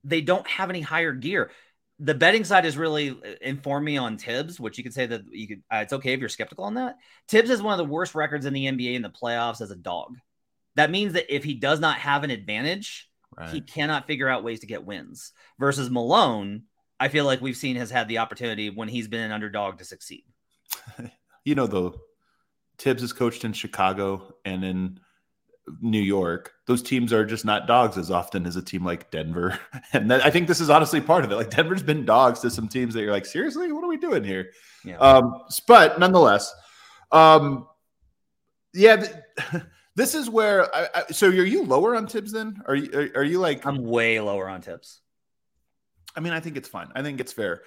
they 0.05 0.21
don't 0.21 0.47
have 0.47 0.71
any 0.71 0.81
higher 0.81 1.13
gear. 1.13 1.51
The 1.99 2.15
betting 2.15 2.45
side 2.45 2.65
has 2.65 2.77
really 2.77 3.11
uh, 3.11 3.15
informed 3.41 3.85
me 3.85 3.97
on 3.97 4.19
Thibs, 4.19 4.61
which 4.61 4.77
you 4.79 4.85
could 4.85 4.95
say 4.95 5.07
that 5.07 5.23
you 5.31 5.49
could. 5.49 5.63
Uh, 5.73 5.79
it's 5.79 5.93
okay 5.95 6.13
if 6.13 6.21
you're 6.21 6.29
skeptical 6.29 6.65
on 6.65 6.75
that. 6.75 6.97
Thibs 7.29 7.49
has 7.51 7.63
one 7.63 7.73
of 7.73 7.79
the 7.79 7.91
worst 7.93 8.15
records 8.15 8.47
in 8.47 8.53
the 8.53 8.67
NBA 8.67 8.95
in 8.95 9.03
the 9.03 9.11
playoffs 9.11 9.61
as 9.61 9.71
a 9.71 9.77
dog. 9.77 10.17
That 10.75 10.91
means 10.91 11.15
that 11.15 11.35
if 11.35 11.43
he 11.43 11.55
does 11.55 11.81
not 11.81 11.97
have 11.99 12.23
an 12.25 12.31
advantage, 12.31 13.09
Right. 13.37 13.51
he 13.51 13.61
cannot 13.61 14.07
figure 14.07 14.29
out 14.29 14.45
ways 14.45 14.61
to 14.61 14.67
get 14.67 14.85
wins. 14.87 15.33
Versus 15.59 15.91
Malone, 15.91 16.63
I 17.01 17.09
feel 17.09 17.25
like 17.27 17.41
we've 17.43 17.57
seen 17.57 17.77
has 17.77 17.91
had 17.91 18.09
the 18.09 18.19
opportunity 18.19 18.71
when 18.71 18.89
he's 18.89 19.09
been 19.09 19.21
an 19.21 19.33
underdog 19.33 19.79
to 19.79 19.85
succeed. 19.85 20.25
you 21.45 21.55
know, 21.55 21.67
though, 21.67 21.95
Thibs 22.79 23.03
has 23.03 23.13
coached 23.13 23.45
in 23.45 23.53
Chicago 23.53 24.35
and 24.45 24.65
in 24.65 25.01
New 25.81 26.01
York. 26.01 26.53
Those 26.67 26.83
teams 26.83 27.13
are 27.13 27.25
just 27.25 27.45
not 27.45 27.67
dogs 27.67 27.97
as 27.99 28.11
often 28.11 28.47
as 28.47 28.57
a 28.57 28.63
team 28.63 28.85
like 28.85 29.11
Denver. 29.11 29.59
And 29.93 30.11
that, 30.11 30.25
I 30.25 30.31
think 30.31 30.49
this 30.49 30.61
is 30.61 30.69
honestly 30.69 31.01
part 31.01 31.25
of 31.25 31.31
it. 31.31 31.37
Like 31.37 31.51
Denver's 31.51 31.83
been 31.83 32.05
dogs 32.05 32.41
to 32.41 32.51
some 32.51 32.69
teams 32.69 32.95
that 32.95 33.03
you're 33.03 33.13
like, 33.13 33.25
seriously, 33.25 33.73
what 33.73 33.85
are 33.85 33.89
we 33.89 33.97
doing 33.97 34.25
here? 34.25 34.51
Yeah. 34.85 34.99
Um, 34.99 35.43
but 35.67 35.99
nonetheless, 35.99 36.53
um, 37.13 37.67
yeah, 38.75 38.97
th- 38.97 39.63
this 39.97 40.15
is 40.15 40.29
where. 40.29 40.75
I, 40.75 40.89
I, 40.95 41.13
so, 41.13 41.29
are 41.29 41.33
you 41.33 41.65
lower 41.65 41.97
on 41.97 42.07
Thibs 42.07 42.33
then? 42.33 42.63
Are 42.67 42.75
you 42.75 42.91
are, 42.93 43.21
are 43.21 43.25
you 43.25 43.39
like? 43.39 43.65
I'm 43.65 43.85
way 43.85 44.21
lower 44.21 44.49
on 44.49 44.61
Thibs. 44.61 45.01
I 46.15 46.21
mean, 46.21 46.33
I 46.33 46.41
think 46.41 46.57
it's 46.57 46.69
fine. 46.69 46.89
I 46.95 47.03
think 47.03 47.21
it's 47.21 47.33
fair. 47.33 47.63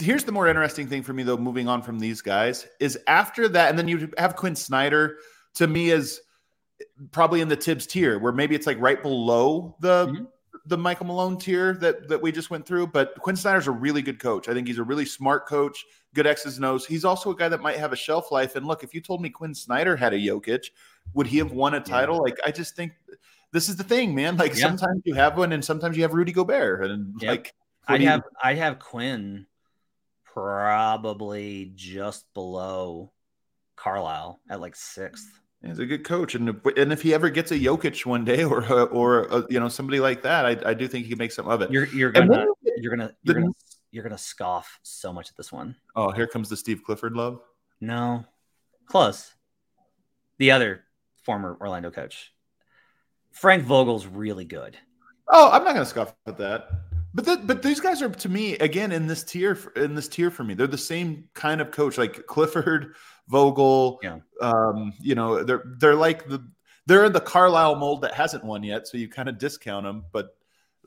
Here's 0.00 0.24
the 0.24 0.32
more 0.32 0.48
interesting 0.48 0.88
thing 0.88 1.02
for 1.02 1.12
me, 1.12 1.22
though, 1.22 1.36
moving 1.36 1.68
on 1.68 1.82
from 1.82 1.98
these 1.98 2.20
guys, 2.20 2.66
is 2.80 2.98
after 3.06 3.48
that, 3.48 3.70
and 3.70 3.78
then 3.78 3.86
you 3.88 4.10
have 4.18 4.34
Quin 4.36 4.56
Snyder 4.56 5.18
to 5.54 5.66
me 5.66 5.90
is 5.90 6.20
probably 7.12 7.40
in 7.40 7.48
the 7.48 7.56
Thibs 7.56 7.86
tier, 7.86 8.18
where 8.18 8.32
maybe 8.32 8.54
it's 8.54 8.66
like 8.66 8.78
right 8.80 9.00
below 9.00 9.76
the 9.80 10.06
Mhm. 10.08 10.26
the 10.66 10.78
Michael 10.78 11.06
Malone 11.06 11.36
tier 11.38 11.74
that 11.74 12.08
that 12.08 12.20
we 12.20 12.32
just 12.32 12.50
went 12.50 12.66
through. 12.66 12.88
But 12.88 13.14
Quin 13.20 13.36
Snyder's 13.36 13.66
a 13.68 13.70
really 13.70 14.02
good 14.02 14.18
coach. 14.18 14.48
I 14.48 14.54
think 14.54 14.66
he's 14.66 14.78
a 14.78 14.82
really 14.82 15.04
smart 15.04 15.46
coach, 15.46 15.84
good 16.14 16.26
X's 16.26 16.56
and 16.56 16.64
O's. 16.64 16.86
He's 16.86 17.04
also 17.04 17.30
a 17.30 17.36
guy 17.36 17.48
that 17.48 17.60
might 17.60 17.76
have 17.76 17.92
a 17.92 17.96
shelf 17.96 18.32
life. 18.32 18.56
And 18.56 18.66
look, 18.66 18.82
if 18.82 18.94
you 18.94 19.00
told 19.00 19.20
me 19.22 19.30
Quin 19.30 19.54
Snyder 19.54 19.94
had 19.94 20.12
a 20.14 20.18
Jokic, 20.18 20.70
would 21.12 21.26
he 21.28 21.38
have 21.38 21.52
won 21.52 21.74
a 21.74 21.80
title? 21.80 22.18
Like, 22.18 22.38
I 22.44 22.50
just 22.50 22.74
think 22.74 22.92
this 23.52 23.68
is 23.68 23.76
the 23.76 23.84
thing, 23.84 24.14
man. 24.14 24.36
Like 24.36 24.52
Yeah. 24.56 24.68
sometimes 24.68 25.02
you 25.04 25.14
have 25.14 25.36
one, 25.38 25.52
and 25.52 25.64
sometimes 25.64 25.96
you 25.96 26.02
have 26.02 26.14
Rudy 26.14 26.32
Gobert, 26.32 26.90
and 26.90 27.14
like. 27.22 27.54
You- 27.88 28.08
have 28.08 28.22
I'd 28.42 28.56
have 28.56 28.78
Quin 28.78 29.46
probably 30.34 31.72
just 31.74 32.32
below 32.34 33.12
Carlisle 33.76 34.40
at 34.50 34.60
like 34.60 34.76
sixth. 34.76 35.40
He's 35.64 35.78
a 35.78 35.86
good 35.86 36.04
coach, 36.04 36.34
and 36.34 36.50
if, 36.50 36.56
and 36.76 36.92
if 36.92 37.00
he 37.00 37.14
ever 37.14 37.30
gets 37.30 37.50
a 37.50 37.58
Jokic 37.58 38.04
one 38.04 38.24
day, 38.24 38.44
or 38.44 38.62
or 38.90 39.32
uh, 39.32 39.42
you 39.48 39.58
know 39.60 39.68
somebody 39.68 40.00
like 40.00 40.22
that, 40.22 40.44
I, 40.44 40.70
I 40.70 40.74
do 40.74 40.86
think 40.86 41.04
he 41.04 41.10
can 41.10 41.18
make 41.18 41.32
some 41.32 41.48
of 41.48 41.62
it. 41.62 41.70
You're 41.70 41.86
you're 41.86 42.10
gonna 42.10 42.28
then 42.28 42.40
you 42.40 42.54
get 42.64 42.74
you're 42.82 42.90
gonna 42.94 43.14
the- 43.24 43.32
you're 43.32 43.40
gonna 43.40 43.52
you're 43.90 44.02
gonna 44.02 44.18
scoff 44.18 44.78
so 44.82 45.12
much 45.12 45.30
at 45.30 45.36
this 45.36 45.50
one. 45.50 45.74
oh, 45.96 46.10
here 46.10 46.26
comes 46.26 46.50
the 46.50 46.56
Steve 46.56 46.82
Clifford 46.84 47.14
love. 47.14 47.40
No, 47.80 48.24
close. 48.86 49.32
The 50.38 50.50
other 50.50 50.82
former 51.22 51.56
Orlando 51.60 51.90
coach, 51.90 52.34
Frank 53.30 53.62
Vogel's 53.62 54.06
really 54.06 54.44
good. 54.44 54.76
Oh, 55.28 55.50
I'm 55.50 55.64
not 55.64 55.72
going 55.72 55.84
to 55.84 55.88
scoff 55.90 56.14
at 56.26 56.36
that. 56.38 56.68
But 57.14 57.24
the, 57.24 57.36
but 57.36 57.62
these 57.62 57.78
guys 57.78 58.02
are 58.02 58.08
to 58.08 58.28
me 58.28 58.54
again 58.58 58.90
in 58.90 59.06
this 59.06 59.22
tier 59.22 59.56
in 59.76 59.94
this 59.94 60.08
tier 60.08 60.30
for 60.32 60.42
me. 60.42 60.54
They're 60.54 60.66
the 60.66 60.76
same 60.76 61.28
kind 61.32 61.60
of 61.60 61.70
coach, 61.70 61.96
like 61.96 62.26
Clifford, 62.26 62.96
Vogel. 63.28 64.00
Yeah. 64.02 64.18
Um, 64.40 64.92
you 65.00 65.14
know, 65.14 65.44
they're 65.44 65.62
they're 65.78 65.94
like 65.94 66.26
the 66.28 66.44
they're 66.86 67.04
in 67.04 67.12
the 67.12 67.20
Carlisle 67.20 67.76
mold 67.76 68.02
that 68.02 68.14
hasn't 68.14 68.44
won 68.44 68.64
yet, 68.64 68.88
so 68.88 68.98
you 68.98 69.08
kind 69.08 69.28
of 69.28 69.38
discount 69.38 69.84
them, 69.84 70.04
but 70.12 70.36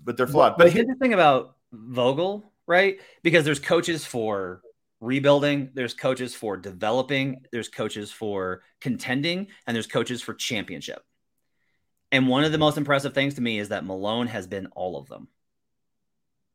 but 0.03 0.17
they're 0.17 0.27
flawed. 0.27 0.57
But 0.57 0.65
But 0.65 0.73
here's 0.73 0.87
the 0.87 0.95
thing 0.95 1.13
about 1.13 1.55
Vogel, 1.71 2.51
right? 2.67 2.99
Because 3.23 3.45
there's 3.45 3.59
coaches 3.59 4.05
for 4.05 4.61
rebuilding, 4.99 5.69
there's 5.73 5.93
coaches 5.93 6.35
for 6.35 6.57
developing, 6.57 7.37
there's 7.51 7.69
coaches 7.69 8.11
for 8.11 8.63
contending, 8.81 9.47
and 9.65 9.75
there's 9.75 9.87
coaches 9.87 10.21
for 10.21 10.33
championship. 10.33 11.03
And 12.11 12.27
one 12.27 12.43
of 12.43 12.51
the 12.51 12.57
most 12.57 12.77
impressive 12.77 13.13
things 13.13 13.35
to 13.35 13.41
me 13.41 13.59
is 13.59 13.69
that 13.69 13.85
Malone 13.85 14.27
has 14.27 14.47
been 14.47 14.67
all 14.67 14.97
of 14.97 15.07
them. 15.07 15.27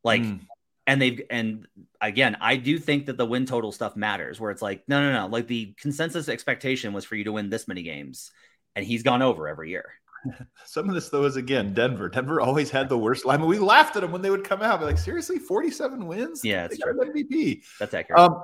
Like, 0.03 0.21
Mm. 0.21 0.39
and 0.87 1.01
they've, 1.01 1.21
and 1.29 1.67
again, 2.01 2.37
I 2.41 2.57
do 2.57 2.77
think 2.77 3.05
that 3.05 3.17
the 3.17 3.25
win 3.25 3.45
total 3.45 3.71
stuff 3.71 3.95
matters 3.95 4.39
where 4.39 4.51
it's 4.51 4.61
like, 4.61 4.83
no, 4.87 5.01
no, 5.01 5.13
no. 5.13 5.27
Like 5.27 5.47
the 5.47 5.73
consensus 5.77 6.27
expectation 6.29 6.93
was 6.93 7.05
for 7.05 7.15
you 7.15 7.23
to 7.25 7.31
win 7.31 7.49
this 7.49 7.67
many 7.67 7.83
games, 7.83 8.31
and 8.75 8.85
he's 8.85 9.03
gone 9.03 9.21
over 9.21 9.47
every 9.47 9.69
year. 9.69 9.93
Some 10.65 10.87
of 10.87 10.95
this 10.95 11.09
though 11.09 11.25
is 11.25 11.35
again 11.35 11.73
Denver. 11.73 12.09
Denver 12.09 12.39
always 12.41 12.69
had 12.69 12.89
the 12.89 12.97
worst 12.97 13.25
line. 13.25 13.37
I 13.37 13.41
mean, 13.41 13.49
we 13.49 13.59
laughed 13.59 13.95
at 13.95 14.01
them 14.01 14.11
when 14.11 14.21
they 14.21 14.29
would 14.29 14.43
come 14.43 14.61
out. 14.61 14.79
Be 14.79 14.85
like, 14.85 14.97
seriously, 14.97 15.37
forty-seven 15.39 16.05
wins? 16.05 16.41
Yeah, 16.43 16.67
got 16.67 16.89
an 16.89 17.13
MVP. 17.13 17.61
That's 17.79 17.93
accurate. 17.93 18.19
Um, 18.19 18.41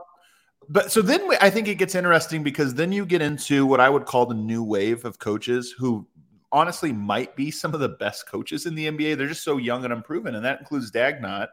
but 0.68 0.92
so 0.92 1.02
then 1.02 1.28
we, 1.28 1.38
I 1.42 1.50
think 1.50 1.68
it 1.68 1.76
gets 1.76 1.96
interesting 1.96 2.44
because 2.44 2.74
then 2.74 2.92
you 2.92 3.06
get 3.06 3.22
into 3.22 3.66
what 3.66 3.80
I 3.80 3.90
would 3.90 4.06
call 4.06 4.26
the 4.26 4.36
new 4.36 4.64
wave 4.64 5.06
of 5.06 5.20
coaches 5.20 5.74
who 5.78 6.06
honestly 6.52 6.92
might 6.92 7.36
be 7.36 7.52
some 7.52 7.74
of 7.74 7.80
the 7.80 7.90
best 7.90 8.28
coaches 8.28 8.66
in 8.66 8.76
the 8.76 8.88
NBA. 8.88 9.18
They're 9.18 9.28
just 9.28 9.44
so 9.44 9.58
young 9.58 9.84
and 9.84 9.94
unproven, 9.94 10.36
and 10.36 10.44
that 10.46 10.60
includes 10.60 10.92
Daigneault, 10.92 11.48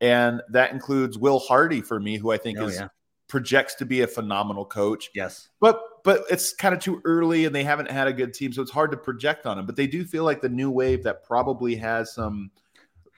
and 0.00 0.42
that 0.50 0.72
includes 0.72 1.18
Will 1.18 1.38
Hardy 1.38 1.80
for 1.80 1.98
me, 2.00 2.16
who 2.16 2.30
I 2.30 2.36
think 2.38 2.58
Oh, 2.58 2.66
is 2.66 2.76
yeah. 2.76 2.88
projects 3.28 3.74
to 3.76 3.86
be 3.86 4.02
a 4.02 4.06
phenomenal 4.06 4.64
coach. 4.64 5.10
yes. 5.14 5.48
But 5.60 5.80
but 6.04 6.22
it's 6.30 6.52
kind 6.52 6.72
of 6.72 6.80
too 6.80 7.00
early, 7.04 7.46
and 7.46 7.54
they 7.54 7.64
haven't 7.64 7.90
had 7.90 8.06
a 8.06 8.12
good 8.12 8.32
team, 8.32 8.52
so 8.52 8.62
it's 8.62 8.70
hard 8.70 8.92
to 8.92 8.96
project 8.96 9.44
on 9.46 9.56
them. 9.56 9.66
But 9.66 9.74
they 9.74 9.88
do 9.88 10.04
feel 10.04 10.22
like 10.22 10.40
the 10.40 10.48
new 10.48 10.70
wave 10.70 11.02
that 11.02 11.24
probably 11.24 11.74
has 11.76 12.14
some 12.14 12.52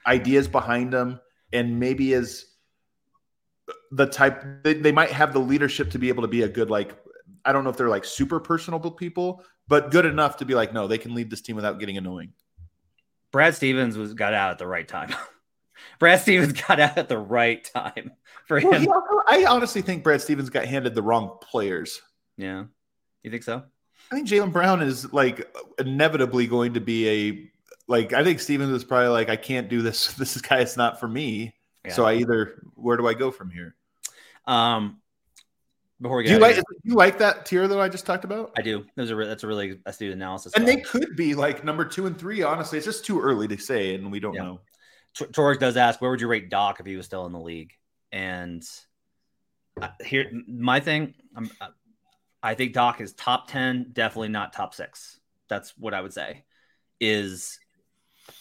ideas 0.07 0.47
behind 0.47 0.91
them, 0.91 1.19
and 1.53 1.79
maybe 1.79 2.13
is 2.13 2.45
the 3.91 4.07
type 4.07 4.63
they, 4.63 4.73
they 4.73 4.91
might 4.91 5.11
have 5.11 5.33
the 5.33 5.39
leadership 5.39 5.91
to 5.91 5.99
be 5.99 6.09
able 6.09 6.23
to 6.23 6.27
be 6.27 6.41
a 6.41 6.49
good 6.49 6.71
like 6.71 6.95
I 7.45 7.51
don't 7.53 7.63
know 7.63 7.69
if 7.69 7.77
they're 7.77 7.89
like 7.89 8.05
super 8.05 8.39
personable 8.39 8.91
people, 8.91 9.43
but 9.67 9.91
good 9.91 10.05
enough 10.05 10.37
to 10.37 10.45
be 10.45 10.53
like 10.55 10.73
no, 10.73 10.87
they 10.87 10.97
can 10.97 11.13
lead 11.13 11.29
this 11.29 11.41
team 11.41 11.55
without 11.55 11.79
getting 11.79 11.97
annoying. 11.97 12.33
Brad 13.31 13.55
Stevens 13.55 13.97
was 13.97 14.13
got 14.13 14.33
out 14.33 14.51
at 14.51 14.57
the 14.57 14.67
right 14.67 14.87
time. 14.87 15.13
Brad 15.99 16.19
Stevens 16.19 16.53
got 16.53 16.79
out 16.79 16.97
at 16.97 17.07
the 17.07 17.17
right 17.17 17.63
time 17.63 18.11
for 18.45 18.59
Well, 18.59 18.73
him. 18.73 18.91
also, 18.91 19.21
I 19.27 19.45
honestly 19.47 19.81
think 19.81 20.03
Brad 20.03 20.21
Stevens 20.21 20.49
got 20.49 20.65
handed 20.65 20.95
the 20.95 21.01
wrong 21.03 21.37
players. 21.41 22.01
yeah. 22.37 22.65
You 23.23 23.31
think 23.31 23.43
so? 23.43 23.63
I 24.11 24.15
think 24.15 24.27
Jaylen 24.27 24.51
Brown 24.53 24.81
is 24.81 25.11
like 25.13 25.53
inevitably 25.77 26.47
going 26.47 26.73
to 26.75 26.79
be 26.81 27.09
a 27.09 27.51
like. 27.87 28.13
I 28.13 28.23
think 28.23 28.39
Stevens 28.39 28.71
was 28.71 28.83
probably 28.85 29.09
like, 29.09 29.29
I 29.29 29.35
can't 29.35 29.67
do 29.69 29.81
this. 29.81 30.13
This 30.17 30.39
guy 30.41 30.61
is 30.61 30.77
not 30.77 30.99
for 30.99 31.07
me. 31.07 31.53
Yeah. 31.85 31.93
So 31.93 32.05
I 32.05 32.15
either 32.15 32.61
where 32.75 32.97
do 32.97 33.07
I 33.07 33.13
go 33.13 33.29
from 33.29 33.51
here? 33.51 33.75
Um, 34.47 35.01
before 36.01 36.17
we 36.17 36.23
get, 36.23 36.29
do 36.29 36.35
you 36.35 36.39
like 36.39 36.55
do 36.55 36.63
you 36.83 36.95
like 36.95 37.17
that 37.17 37.45
tier 37.45 37.67
though 37.67 37.81
I 37.81 37.89
just 37.89 38.05
talked 38.05 38.23
about? 38.23 38.51
I 38.57 38.61
do. 38.61 38.85
There's 38.95 39.11
a 39.11 39.15
that's 39.15 39.43
a 39.43 39.47
really 39.47 39.79
astute 39.85 40.13
analysis, 40.13 40.53
and 40.55 40.67
they 40.67 40.77
could 40.77 41.15
be 41.15 41.35
like 41.35 41.63
number 41.65 41.83
two 41.83 42.05
and 42.05 42.17
three. 42.17 42.41
Honestly, 42.41 42.77
it's 42.77 42.85
just 42.85 43.05
too 43.05 43.19
early 43.19 43.47
to 43.49 43.57
say, 43.57 43.95
and 43.95 44.11
we 44.11 44.19
don't 44.19 44.33
yeah. 44.33 44.43
know. 44.43 44.61
Torres 45.33 45.57
does 45.57 45.75
ask, 45.75 46.01
where 46.01 46.11
would 46.11 46.21
you 46.21 46.27
rate 46.27 46.49
Doc 46.49 46.79
if 46.79 46.85
he 46.85 46.95
was 46.95 47.05
still 47.05 47.25
in 47.25 47.33
the 47.33 47.39
league? 47.39 47.73
And 48.11 48.63
uh, 49.81 49.89
here, 50.05 50.31
my 50.47 50.79
thing, 50.79 51.15
I'm, 51.35 51.49
uh, 51.59 51.69
I 52.41 52.53
think 52.53 52.73
Doc 52.73 53.01
is 53.01 53.13
top 53.13 53.49
ten, 53.49 53.87
definitely 53.91 54.29
not 54.29 54.53
top 54.53 54.73
six. 54.73 55.19
That's 55.49 55.73
what 55.77 55.93
I 55.93 56.01
would 56.01 56.13
say. 56.13 56.45
Is 57.01 57.59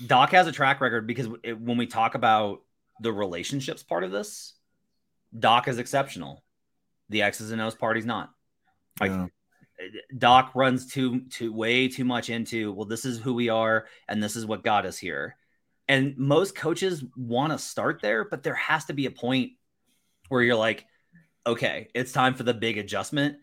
Doc 0.07 0.31
has 0.31 0.47
a 0.47 0.53
track 0.53 0.81
record 0.81 1.07
because 1.07 1.29
it, 1.43 1.59
when 1.61 1.77
we 1.77 1.87
talk 1.87 2.15
about 2.15 2.61
the 3.01 3.13
relationships 3.13 3.83
part 3.83 4.05
of 4.05 4.13
this, 4.13 4.55
Doc 5.37 5.67
is 5.67 5.79
exceptional 5.79 6.45
the 7.09 7.23
X's 7.23 7.51
and 7.51 7.61
O's 7.61 7.75
party's 7.75 8.07
not. 8.07 8.31
Like 9.01 9.11
yeah. 9.11 9.27
Doc 10.17 10.53
runs 10.55 10.87
too 10.93 11.21
too 11.31 11.53
way 11.53 11.89
too 11.89 12.05
much 12.05 12.31
into 12.31 12.73
well, 12.73 12.87
this 12.87 13.05
is 13.05 13.19
who 13.19 13.35
we 13.35 13.49
are 13.49 13.87
and 14.09 14.23
this 14.23 14.37
is 14.37 14.47
what 14.47 14.65
got 14.65 14.87
us 14.87 14.99
here. 14.99 15.37
And 15.87 16.17
most 16.19 16.55
coaches 16.55 17.03
want 17.17 17.53
to 17.53 17.59
start 17.59 18.01
there, 18.03 18.25
but 18.25 18.43
there 18.43 18.55
has 18.55 18.87
to 18.87 18.93
be 18.93 19.07
a 19.07 19.11
point 19.11 19.53
where 20.29 20.43
you're 20.43 20.55
like, 20.55 20.85
okay, 21.47 21.89
it's 21.95 22.13
time 22.13 22.35
for 22.35 22.43
the 22.43 22.53
big 22.53 22.77
adjustment. 22.77 23.37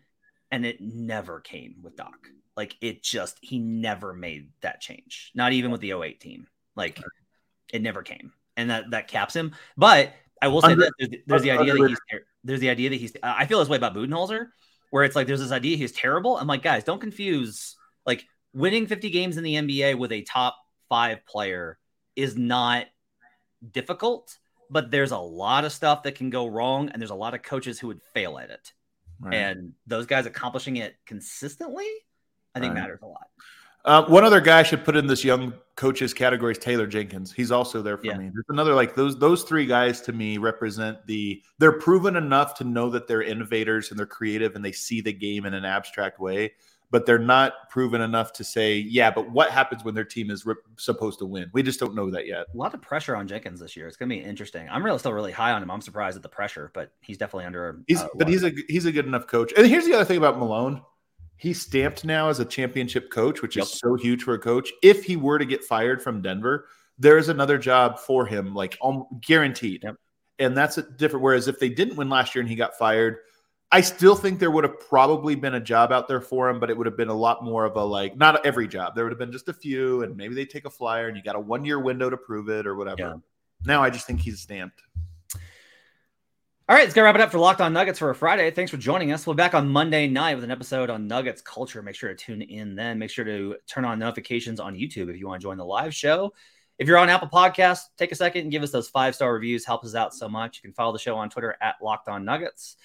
And 0.52 0.66
it 0.66 0.80
never 0.80 1.40
came 1.40 1.78
with 1.82 1.96
Doc. 1.96 2.28
Like 2.56 2.76
it 2.82 3.04
just 3.04 3.40
he 3.42 3.60
never 3.60 4.14
made 4.14 4.52
that 4.62 4.80
change. 4.80 5.32
Not 5.36 5.54
even 5.54 5.72
with 5.72 5.82
the 5.82 5.94
08 5.94 6.20
team. 6.20 6.48
Like 6.76 7.02
it 7.74 7.82
never 7.82 8.04
came. 8.04 8.32
And 8.58 8.70
that 8.70 8.92
that 8.92 9.08
caps 9.08 9.36
him. 9.36 9.54
But 9.76 10.14
I 10.42 10.48
will 10.48 10.62
say 10.62 10.74
Under, 10.74 10.86
that 10.86 10.94
there's, 11.00 11.24
there's 11.26 11.42
the 11.42 11.52
idea 11.52 11.74
that 11.74 11.90
he's 11.90 12.00
there's 12.46 12.60
the 12.62 12.70
idea 12.70 12.92
that 12.92 12.96
he's 12.96 13.14
I 13.22 13.46
feel 13.46 13.60
this 13.60 13.68
way 13.68 13.78
about 13.78 13.96
Budenholzer, 13.96 14.48
where 14.92 15.04
it's 15.04 15.16
like 15.16 15.28
there's 15.28 15.42
this 15.42 15.52
idea 15.52 15.76
he's 15.76 15.92
terrible. 15.92 16.38
I'm 16.38 16.48
like, 16.48 16.64
guys, 16.64 16.84
don't 16.84 17.02
confuse 17.02 17.76
like 18.06 18.24
winning 18.54 18.88
50 18.88 19.10
games 19.10 19.38
in 19.38 19.44
the 19.44 19.56
NBA 19.56 19.98
with 19.98 20.12
a 20.12 20.22
top 20.22 20.56
five 20.88 21.26
player 21.26 21.78
is 22.16 22.38
not 22.38 22.86
difficult, 23.72 24.38
but 24.70 24.92
there's 24.92 25.12
a 25.12 25.18
lot 25.18 25.66
of 25.66 25.74
stuff 25.74 26.04
that 26.04 26.16
can 26.16 26.30
go 26.30 26.48
wrong, 26.48 26.90
and 26.90 27.02
there's 27.02 27.12
a 27.12 27.16
lot 27.16 27.34
of 27.34 27.42
coaches 27.42 27.80
who 27.80 27.88
would 27.88 28.02
fail 28.14 28.38
at 28.38 28.52
it. 28.52 28.72
Right. 29.20 29.34
And 29.34 29.74
those 29.88 30.06
guys 30.06 30.26
accomplishing 30.26 30.78
it 30.78 30.96
consistently, 31.06 31.88
I 32.54 32.60
think 32.60 32.74
right. 32.74 32.82
matters 32.82 33.00
a 33.02 33.08
lot. 33.08 33.28
Uh, 33.86 34.04
one 34.08 34.24
other 34.24 34.42
guy 34.42 34.60
I 34.60 34.64
should 34.64 34.84
put 34.84 34.96
in 34.96 35.06
this 35.06 35.24
young 35.24 35.54
coaches 35.76 36.12
category 36.12 36.54
is 36.54 36.58
Taylor 36.58 36.88
Jenkins. 36.88 37.32
He's 37.32 37.52
also 37.52 37.84
there 37.84 37.98
for 37.98 38.08
yeah. 38.08 38.18
me. 38.18 38.32
There's 38.34 38.46
another 38.50 38.74
like 38.74 38.96
those 38.96 39.20
those 39.20 39.44
three 39.44 39.68
guys 39.68 40.02
to 40.02 40.12
me 40.12 40.40
represent 40.40 41.06
the 41.06 41.44
they're 41.60 41.80
proven 41.80 42.16
enough 42.16 42.56
to 42.56 42.64
know 42.64 42.90
that 42.90 43.08
they're 43.08 43.22
innovators 43.22 43.92
and 43.92 44.00
they're 44.00 44.08
creative 44.08 44.56
and 44.56 44.66
they 44.66 44.72
see 44.72 45.02
the 45.02 45.14
game 45.14 45.46
in 45.46 45.54
an 45.54 45.66
abstract 45.66 46.20
way, 46.20 46.54
but 46.90 47.06
they're 47.06 47.20
not 47.20 47.70
proven 47.70 48.02
enough 48.02 48.34
to 48.34 48.44
say, 48.44 48.78
yeah, 48.78 49.12
but 49.12 49.30
what 49.30 49.52
happens 49.52 49.84
when 49.84 49.94
their 49.94 50.04
team 50.04 50.32
is 50.32 50.48
re- 50.48 50.56
supposed 50.78 51.20
to 51.20 51.28
win? 51.28 51.52
We 51.54 51.62
just 51.62 51.80
don't 51.80 51.94
know 51.94 52.10
that 52.10 52.26
yet. 52.26 52.48
A 52.52 52.58
lot 52.58 52.74
of 52.74 52.82
pressure 52.82 53.16
on 53.16 53.28
Jenkins 53.28 53.60
this 53.60 53.76
year. 53.78 53.88
It's 53.88 53.98
going 53.98 54.10
to 54.10 54.16
be 54.16 54.22
interesting. 54.24 54.68
I'm 54.68 54.84
really 54.84 54.98
still 54.98 55.14
really 55.14 55.32
high 55.32 55.52
on 55.52 55.62
him. 55.62 55.70
I'm 55.70 55.82
surprised 55.82 56.16
at 56.16 56.24
the 56.24 56.30
pressure, 56.30 56.72
but 56.74 56.92
he's 57.02 57.20
definitely 57.20 57.46
under. 57.46 57.84
He's, 57.88 58.02
uh, 58.02 58.08
but 58.16 58.28
he's 58.28 58.44
a 58.44 58.52
he's 58.68 58.86
a 58.86 58.92
good 58.92 59.06
enough 59.06 59.28
coach. 59.28 59.54
And 59.56 59.68
here's 59.68 59.86
the 59.86 59.94
other 59.94 60.06
thing 60.06 60.18
about 60.18 60.40
Malone 60.40 60.82
he's 61.38 61.62
stamped 61.62 62.06
now 62.06 62.30
as 62.30 62.40
a 62.40 62.46
championship 62.46 63.12
coach, 63.12 63.42
which 63.42 63.56
yep. 63.56 63.64
is 63.66 63.72
so 63.72 63.96
huge 63.96 64.24
for 64.24 64.34
a 64.34 64.40
coach. 64.40 64.72
If 64.82 65.04
he 65.04 65.16
were 65.16 65.40
to 65.40 65.46
get 65.46 65.64
fired 65.64 66.02
from 66.02 66.22
Denver, 66.22 66.68
there's 66.98 67.30
another 67.30 67.58
job 67.58 68.00
for 68.00 68.26
him, 68.26 68.54
like 68.54 68.78
um, 68.82 69.06
guaranteed. 69.22 69.84
Yep. 69.84 69.96
And 70.40 70.58
that's 70.58 70.78
a 70.78 70.84
different. 70.84 71.24
Whereas 71.24 71.48
if 71.48 71.60
they 71.60 71.70
didn't 71.70 71.96
win 71.96 72.10
last 72.10 72.36
year 72.36 72.42
and 72.42 72.50
he 72.50 72.56
got 72.56 72.78
fired, 72.78 73.18
I 73.72 73.82
still 73.82 74.16
think 74.16 74.40
there 74.40 74.52
would 74.52 74.64
have 74.64 74.80
probably 74.80 75.36
been 75.36 75.56
a 75.56 75.60
job 75.60 75.92
out 75.92 76.08
there 76.08 76.22
for 76.22 76.50
him, 76.50 76.60
but 76.60 76.70
it 76.70 76.78
would 76.78 76.86
have 76.86 76.98
been 76.98 77.10
a 77.10 77.16
lot 77.16 77.44
more 77.44 77.66
of 77.66 77.76
a 77.76 77.84
like 77.84 78.18
not 78.18 78.46
every 78.46 78.68
job. 78.68 78.96
There 78.96 79.06
would 79.06 79.12
have 79.12 79.20
been 79.20 79.32
just 79.32 79.50
a 79.50 79.54
few, 79.54 80.04
and 80.04 80.16
maybe 80.16 80.36
they 80.36 80.46
take 80.46 80.66
a 80.66 80.70
flyer 80.70 81.08
and 81.08 81.16
you 81.16 81.24
got 81.24 81.36
a 81.36 81.40
one 81.40 81.66
year 81.66 81.80
window 81.80 82.10
to 82.10 82.18
prove 82.18 82.50
it 82.50 82.68
or 82.68 82.76
whatever. 82.76 83.02
Yeah. 83.02 83.16
Now 83.66 83.82
I 83.82 83.90
just 83.90 84.08
think 84.08 84.20
he's 84.20 84.42
stamped. 84.42 84.82
All 86.68 86.76
right, 86.76 86.82
let's 86.82 86.96
go 86.96 87.04
wrap 87.04 87.14
it 87.14 87.22
up 87.22 87.32
for 87.32 87.38
Locked 87.38 87.62
On 87.62 87.72
Nuggets 87.74 88.00
for 88.00 88.10
a 88.10 88.16
Friday. 88.16 88.50
Thanks 88.50 88.72
for 88.72 88.78
joining 88.78 89.12
us. 89.12 89.28
We'll 89.28 89.36
be 89.36 89.38
back 89.38 89.54
on 89.54 89.70
Monday 89.70 90.08
night 90.08 90.34
with 90.34 90.44
an 90.44 90.50
episode 90.50 90.90
on 90.90 91.06
Nuggets 91.06 91.40
culture. 91.40 91.84
Make 91.84 91.94
sure 91.94 92.10
to 92.10 92.16
tune 92.16 92.42
in 92.42 92.74
then. 92.74 92.98
Make 92.98 93.12
sure 93.12 93.24
to 93.24 93.58
turn 93.68 93.86
on 93.86 94.00
notifications 94.00 94.60
on 94.60 94.74
YouTube 94.74 95.12
if 95.12 95.16
you 95.16 95.28
want 95.28 95.40
to 95.40 95.46
join 95.46 95.58
the 95.58 95.64
live 95.64 95.94
show. 95.94 96.34
If 96.80 96.88
you're 96.88 96.98
on 96.98 97.08
Apple 97.08 97.28
Podcasts, 97.28 97.84
take 98.00 98.12
a 98.12 98.16
second 98.16 98.42
and 98.42 98.52
give 98.52 98.64
us 98.64 98.72
those 98.72 98.90
five 98.90 99.14
star 99.14 99.32
reviews. 99.32 99.64
Helps 99.64 99.86
us 99.86 99.94
out 99.94 100.16
so 100.16 100.28
much. 100.28 100.58
You 100.58 100.64
can 100.64 100.74
follow 100.74 100.92
the 100.92 100.98
show 100.98 101.16
on 101.18 101.30
Twitter 101.30 101.56
at 101.62 101.76
Locked 101.84 102.08
On 102.08 102.26
Nuggets. 102.26 102.78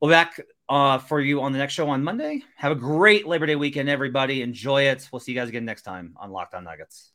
We'll 0.00 0.08
be 0.08 0.12
back 0.12 0.40
uh, 0.70 0.96
for 0.96 1.20
you 1.20 1.42
on 1.42 1.52
the 1.52 1.58
next 1.58 1.74
show 1.74 1.90
on 1.90 2.02
Monday. 2.02 2.42
Have 2.56 2.72
a 2.72 2.76
great 2.76 3.26
Labor 3.26 3.44
Day 3.44 3.56
weekend, 3.56 3.90
everybody. 3.90 4.40
Enjoy 4.40 4.84
it. 4.84 5.06
We'll 5.12 5.20
see 5.20 5.32
you 5.32 5.38
guys 5.38 5.50
again 5.50 5.66
next 5.66 5.82
time 5.82 6.14
on 6.16 6.30
Locked 6.30 6.54
On 6.54 6.64
Nuggets. 6.64 7.11